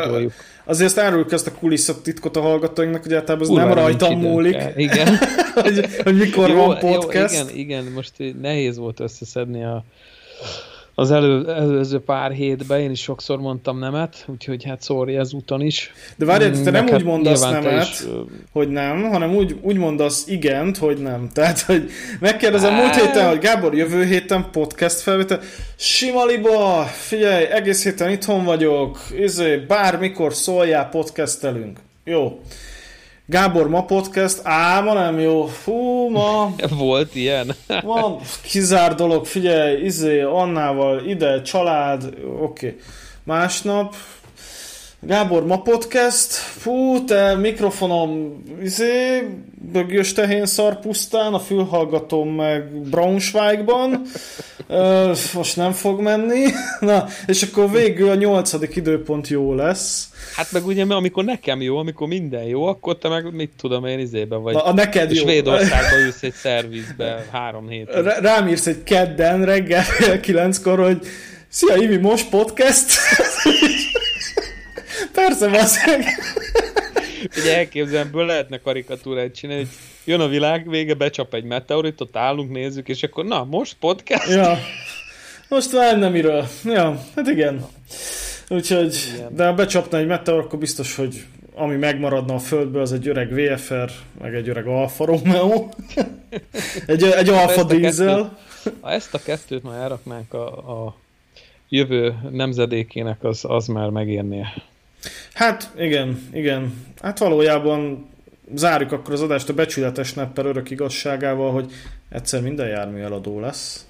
azért 0.64 0.98
áruljuk 0.98 1.32
ezt 1.32 1.48
a 1.48 1.52
kulisszatitkot 1.52 2.38
a 2.38 2.42
hallgatóinknak, 2.42 3.04
hogy 3.04 3.14
általában 3.14 3.48
ez 3.48 3.56
nem 3.56 3.74
rajtam 3.74 4.20
múlik. 4.20 4.58
Igen. 4.76 5.18
hogy, 5.54 5.86
hogy 6.04 6.18
mikor 6.18 6.50
jó, 6.50 6.56
van 6.56 6.78
podcast. 6.78 7.34
Jó, 7.34 7.42
igen, 7.42 7.56
igen, 7.56 7.84
most 7.84 8.14
nehéz 8.42 8.78
volt 8.78 9.00
összeszedni 9.00 9.64
a, 9.64 9.84
az 11.02 11.12
elő, 11.12 11.50
előző 11.50 12.00
pár 12.00 12.32
hétben, 12.32 12.80
én 12.80 12.92
is 12.92 13.02
sokszor 13.02 13.40
mondtam 13.40 13.80
nemet, 13.80 14.26
úgyhogy 14.28 14.64
hát 14.64 14.84
sorry 14.84 15.16
ezúton 15.16 15.62
is. 15.62 15.94
De 16.16 16.26
várj, 16.26 16.62
te 16.64 16.72
nem 16.72 16.88
úgy 16.88 17.04
mondasz 17.04 17.42
nemet, 17.42 17.84
is, 17.84 18.04
hogy 18.52 18.70
nem, 18.70 19.04
hanem 19.04 19.36
úgy, 19.36 19.56
úgy 19.62 19.78
mondasz 19.78 20.28
igent, 20.28 20.78
hogy 20.78 20.98
nem. 20.98 21.30
Tehát, 21.34 21.62
hogy 21.62 21.90
megkérdezem 22.20 22.74
múlt 22.74 22.96
héten, 22.96 23.30
hogy 23.30 23.40
Gábor, 23.40 23.76
jövő 23.76 24.06
héten 24.06 24.46
podcast 24.52 25.00
felvétel. 25.00 25.40
Simaliba, 25.76 26.84
figyelj, 26.84 27.46
egész 27.46 27.84
héten 27.84 28.10
itthon 28.10 28.44
vagyok, 28.44 29.00
izé, 29.18 29.58
bármikor 29.58 30.34
szóljál, 30.34 30.90
podcastelünk. 30.90 31.80
Jó. 32.04 32.42
Gábor, 33.32 33.70
ma 33.70 33.84
podcast, 33.84 34.42
á, 34.44 34.82
ma 34.82 34.94
nem 34.94 35.20
jó. 35.20 35.46
Fú, 35.46 36.10
ma... 36.10 36.54
Volt 36.78 37.16
ilyen. 37.16 37.56
Van 37.82 38.20
kizár 38.44 38.96
dolog, 38.96 39.26
figyelj, 39.26 39.86
izé, 39.86 40.22
Annával, 40.22 41.06
ide, 41.06 41.42
család, 41.42 42.04
oké. 42.04 42.68
Okay. 42.68 42.80
Másnap, 43.24 43.96
Gábor, 45.04 45.46
ma 45.46 45.62
podcast, 45.62 46.32
fú, 46.32 47.04
te 47.06 47.36
mikrofonom, 47.36 48.44
izé, 48.64 49.24
bögjös 49.72 50.14
tehén 50.14 50.46
szar 50.46 50.80
pusztán, 50.80 51.34
a 51.34 51.40
fülhallgatom 51.40 52.30
meg 52.30 52.82
Braunschweigban, 52.90 54.02
most 55.34 55.56
nem 55.56 55.72
fog 55.72 56.02
menni, 56.02 56.46
na, 56.80 57.08
és 57.28 57.42
akkor 57.42 57.72
végül 57.72 58.10
a 58.10 58.16
nyolcadik 58.16 58.76
időpont 58.76 59.28
jó 59.28 59.54
lesz. 59.54 60.10
Hát 60.36 60.52
meg 60.52 60.66
ugye, 60.66 60.84
amikor 60.84 61.24
nekem 61.24 61.62
jó, 61.62 61.78
amikor 61.78 62.08
minden 62.08 62.44
jó, 62.44 62.66
akkor 62.66 62.98
te 62.98 63.10
meg 63.10 63.34
mit 63.34 63.52
tudom 63.58 63.86
én 63.86 64.00
izében 64.00 64.42
vagy. 64.42 64.54
Na, 64.54 64.64
a 64.64 64.74
neked 64.74 65.12
jó. 65.12 65.22
Svédországban 65.22 66.00
ülsz 66.06 66.24
egy 66.24 66.34
szervizbe 66.34 67.26
három 67.32 67.68
hét. 67.68 67.90
Rám 68.20 68.48
írsz 68.48 68.68
egy 68.68 68.84
kedden 68.84 69.46
reggel 69.46 69.84
kilenckor, 70.22 70.80
hogy 70.80 71.08
Szia 71.54 71.76
Ivi, 71.76 71.98
most 71.98 72.30
podcast? 72.30 72.86
Persze, 75.42 75.60
basszeg. 75.60 76.04
Ugye 77.38 77.58
elképzelemből 77.58 78.26
lehetne 78.26 78.58
karikatúrát 78.58 79.36
csinálni, 79.36 79.62
hogy 79.62 79.72
jön 80.04 80.20
a 80.20 80.28
világ 80.28 80.70
vége, 80.70 80.94
becsap 80.94 81.34
egy 81.34 81.44
meteorit, 81.44 82.02
ott 82.02 82.16
állunk, 82.16 82.52
nézzük, 82.52 82.90
és 82.90 83.04
akkor 83.04 83.26
na, 83.26 83.44
most 83.44 83.76
podcast? 83.80 84.30
Ja. 84.30 84.58
Most 85.50 85.74
már 85.74 86.00
nem 86.00 86.12
miről. 86.12 86.48
Ja, 86.64 87.02
hát 87.16 87.28
igen. 87.28 87.66
Úgyhogy, 88.50 88.98
igen. 89.16 89.36
de 89.36 89.46
ha 89.46 89.54
becsapna 89.54 89.98
egy 89.98 90.08
meteor, 90.08 90.40
akkor 90.40 90.60
biztos, 90.60 90.96
hogy 90.96 91.26
ami 91.56 91.76
megmaradna 91.76 92.34
a 92.34 92.40
Földből, 92.40 92.82
az 92.82 92.94
egy 92.94 93.08
öreg 93.08 93.34
VFR, 93.34 93.92
meg 94.22 94.36
egy 94.36 94.50
öreg 94.50 94.68
Alfa 94.68 95.06
Romeo, 95.06 95.70
egy, 96.86 97.04
egy 97.04 97.30
Alfa 97.30 97.64
Diesel. 97.64 98.38
Ha 98.82 98.92
ezt 98.92 99.14
a 99.14 99.20
kettőt 99.26 99.64
már 99.64 99.82
elraknánk 99.82 100.34
a, 100.34 100.48
a 100.86 100.96
jövő 101.70 102.16
nemzedékének, 102.32 103.24
az, 103.24 103.46
az 103.48 103.68
már 103.68 103.90
megérnie. 103.90 104.54
Hát 105.34 105.70
igen, 105.78 106.30
igen. 106.34 106.86
Hát 107.02 107.20
valójában 107.20 108.10
zárjuk 108.56 108.92
akkor 108.92 109.14
az 109.14 109.22
adást 109.22 109.50
a 109.50 109.54
becsületes 109.54 110.14
neppel 110.14 110.46
örök 110.46 110.70
igazságával, 110.70 111.52
hogy 111.52 111.72
egyszer 112.10 112.42
minden 112.42 112.68
jármű 112.68 113.02
eladó 113.02 113.40
lesz. 113.40 113.86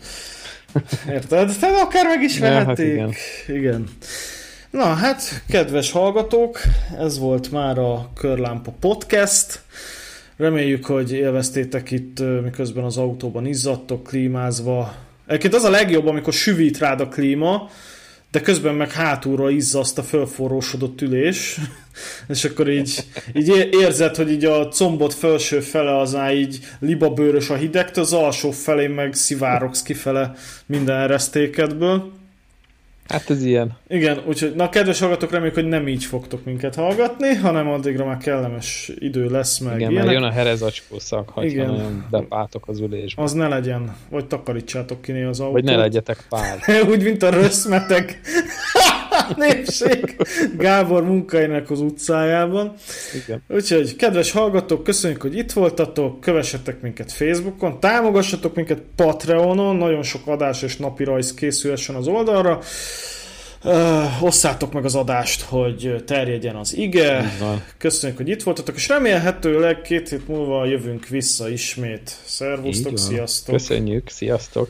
Érted? 1.09 1.55
Tehát 1.59 1.81
akár 1.81 2.05
meg 2.05 2.23
is 2.23 2.39
vehették. 2.39 2.95
Ja, 2.95 3.01
hát 3.01 3.13
igen. 3.47 3.57
igen. 3.57 3.89
Na 4.71 4.83
hát, 4.83 5.43
kedves 5.47 5.91
hallgatók, 5.91 6.59
ez 6.97 7.19
volt 7.19 7.51
már 7.51 7.77
a 7.77 8.09
Körlámpa 8.15 8.73
Podcast. 8.79 9.61
Reméljük, 10.37 10.85
hogy 10.85 11.13
élveztétek 11.13 11.91
itt, 11.91 12.19
miközben 12.43 12.83
az 12.83 12.97
autóban 12.97 13.45
izzadtok, 13.45 14.03
klímázva. 14.03 14.95
Egyébként 15.27 15.53
az 15.53 15.63
a 15.63 15.69
legjobb, 15.69 16.07
amikor 16.07 16.33
süvít 16.33 16.77
rád 16.77 17.01
a 17.01 17.07
klíma, 17.07 17.69
de 18.31 18.41
közben 18.41 18.75
meg 18.75 18.91
hátulról 18.91 19.51
izzaszt 19.51 19.97
a 19.97 20.03
fölforrósodott 20.03 21.01
ülés, 21.01 21.59
és 22.27 22.43
akkor 22.43 22.69
így, 22.69 23.05
így 23.33 23.69
érzed, 23.71 24.15
hogy 24.15 24.31
így 24.31 24.45
a 24.45 24.67
combot 24.67 25.13
felső 25.13 25.59
fele 25.59 25.97
az 25.97 26.11
már 26.11 26.33
így 26.33 26.59
libabőrös 26.79 27.49
a 27.49 27.55
hidegtől, 27.55 28.03
az 28.03 28.13
alsó 28.13 28.51
felé 28.51 28.87
meg 28.87 29.13
szivárogsz 29.13 29.81
kifele 29.81 30.33
minden 30.65 30.97
eresztékedből. 30.97 32.19
Hát 33.11 33.29
ez 33.29 33.45
ilyen. 33.45 33.77
Igen, 33.87 34.21
úgyhogy 34.27 34.55
na 34.55 34.69
kedves 34.69 34.99
hallgatók, 34.99 35.31
reméljük, 35.31 35.55
hogy 35.55 35.67
nem 35.67 35.87
így 35.87 36.03
fogtok 36.03 36.45
minket 36.45 36.75
hallgatni, 36.75 37.35
hanem 37.35 37.67
addigra 37.67 38.05
már 38.05 38.17
kellemes 38.17 38.91
idő 38.99 39.29
lesz 39.29 39.57
meg. 39.57 39.75
Igen, 39.75 39.91
ilyenek. 39.91 40.07
mert 40.07 40.19
jön 40.19 40.29
a 40.29 40.33
herezacskó 40.33 40.99
szak, 40.99 41.29
ha 41.29 41.43
Igen. 41.43 41.69
nagyon 41.69 42.05
bepátok 42.09 42.67
az 42.67 42.79
ülésbe. 42.79 43.21
Az 43.21 43.33
ne 43.33 43.47
legyen, 43.47 43.95
vagy 44.09 44.27
takarítsátok 44.27 45.01
ki 45.01 45.11
az 45.11 45.39
autót. 45.39 45.53
Vagy 45.53 45.63
ne 45.63 45.75
legyetek 45.75 46.25
pár. 46.29 46.59
Úgy, 46.91 47.03
mint 47.03 47.23
a 47.23 47.29
röszmetek. 47.29 48.19
népség 49.37 50.15
Gábor 50.57 51.03
munkainak 51.03 51.69
az 51.69 51.79
utcájában. 51.79 52.73
Igen. 53.23 53.43
Úgyhogy, 53.47 53.95
kedves 53.95 54.31
hallgatók, 54.31 54.83
köszönjük, 54.83 55.21
hogy 55.21 55.37
itt 55.37 55.51
voltatok, 55.51 56.21
kövessetek 56.21 56.81
minket 56.81 57.11
Facebookon, 57.11 57.79
támogassatok 57.79 58.55
minket 58.55 58.81
Patreonon, 58.95 59.75
nagyon 59.75 60.03
sok 60.03 60.27
adás 60.27 60.61
és 60.61 60.77
napi 60.77 61.03
rajz 61.03 61.33
készülhessen 61.33 61.95
az 61.95 62.07
oldalra. 62.07 62.59
Uh, 63.63 64.23
osszátok 64.23 64.73
meg 64.73 64.85
az 64.85 64.95
adást, 64.95 65.41
hogy 65.41 66.03
terjedjen 66.05 66.55
az 66.55 66.77
ige. 66.77 67.31
Köszönjük, 67.77 68.17
hogy 68.17 68.29
itt 68.29 68.43
voltatok, 68.43 68.75
és 68.75 68.87
remélhetőleg 68.87 69.81
két 69.81 70.09
hét 70.09 70.27
múlva 70.27 70.65
jövünk 70.65 71.07
vissza 71.07 71.49
ismét. 71.49 72.17
Szervusztok, 72.25 72.97
sziasztok! 72.97 73.55
Köszönjük, 73.55 74.09
sziasztok! 74.09 74.69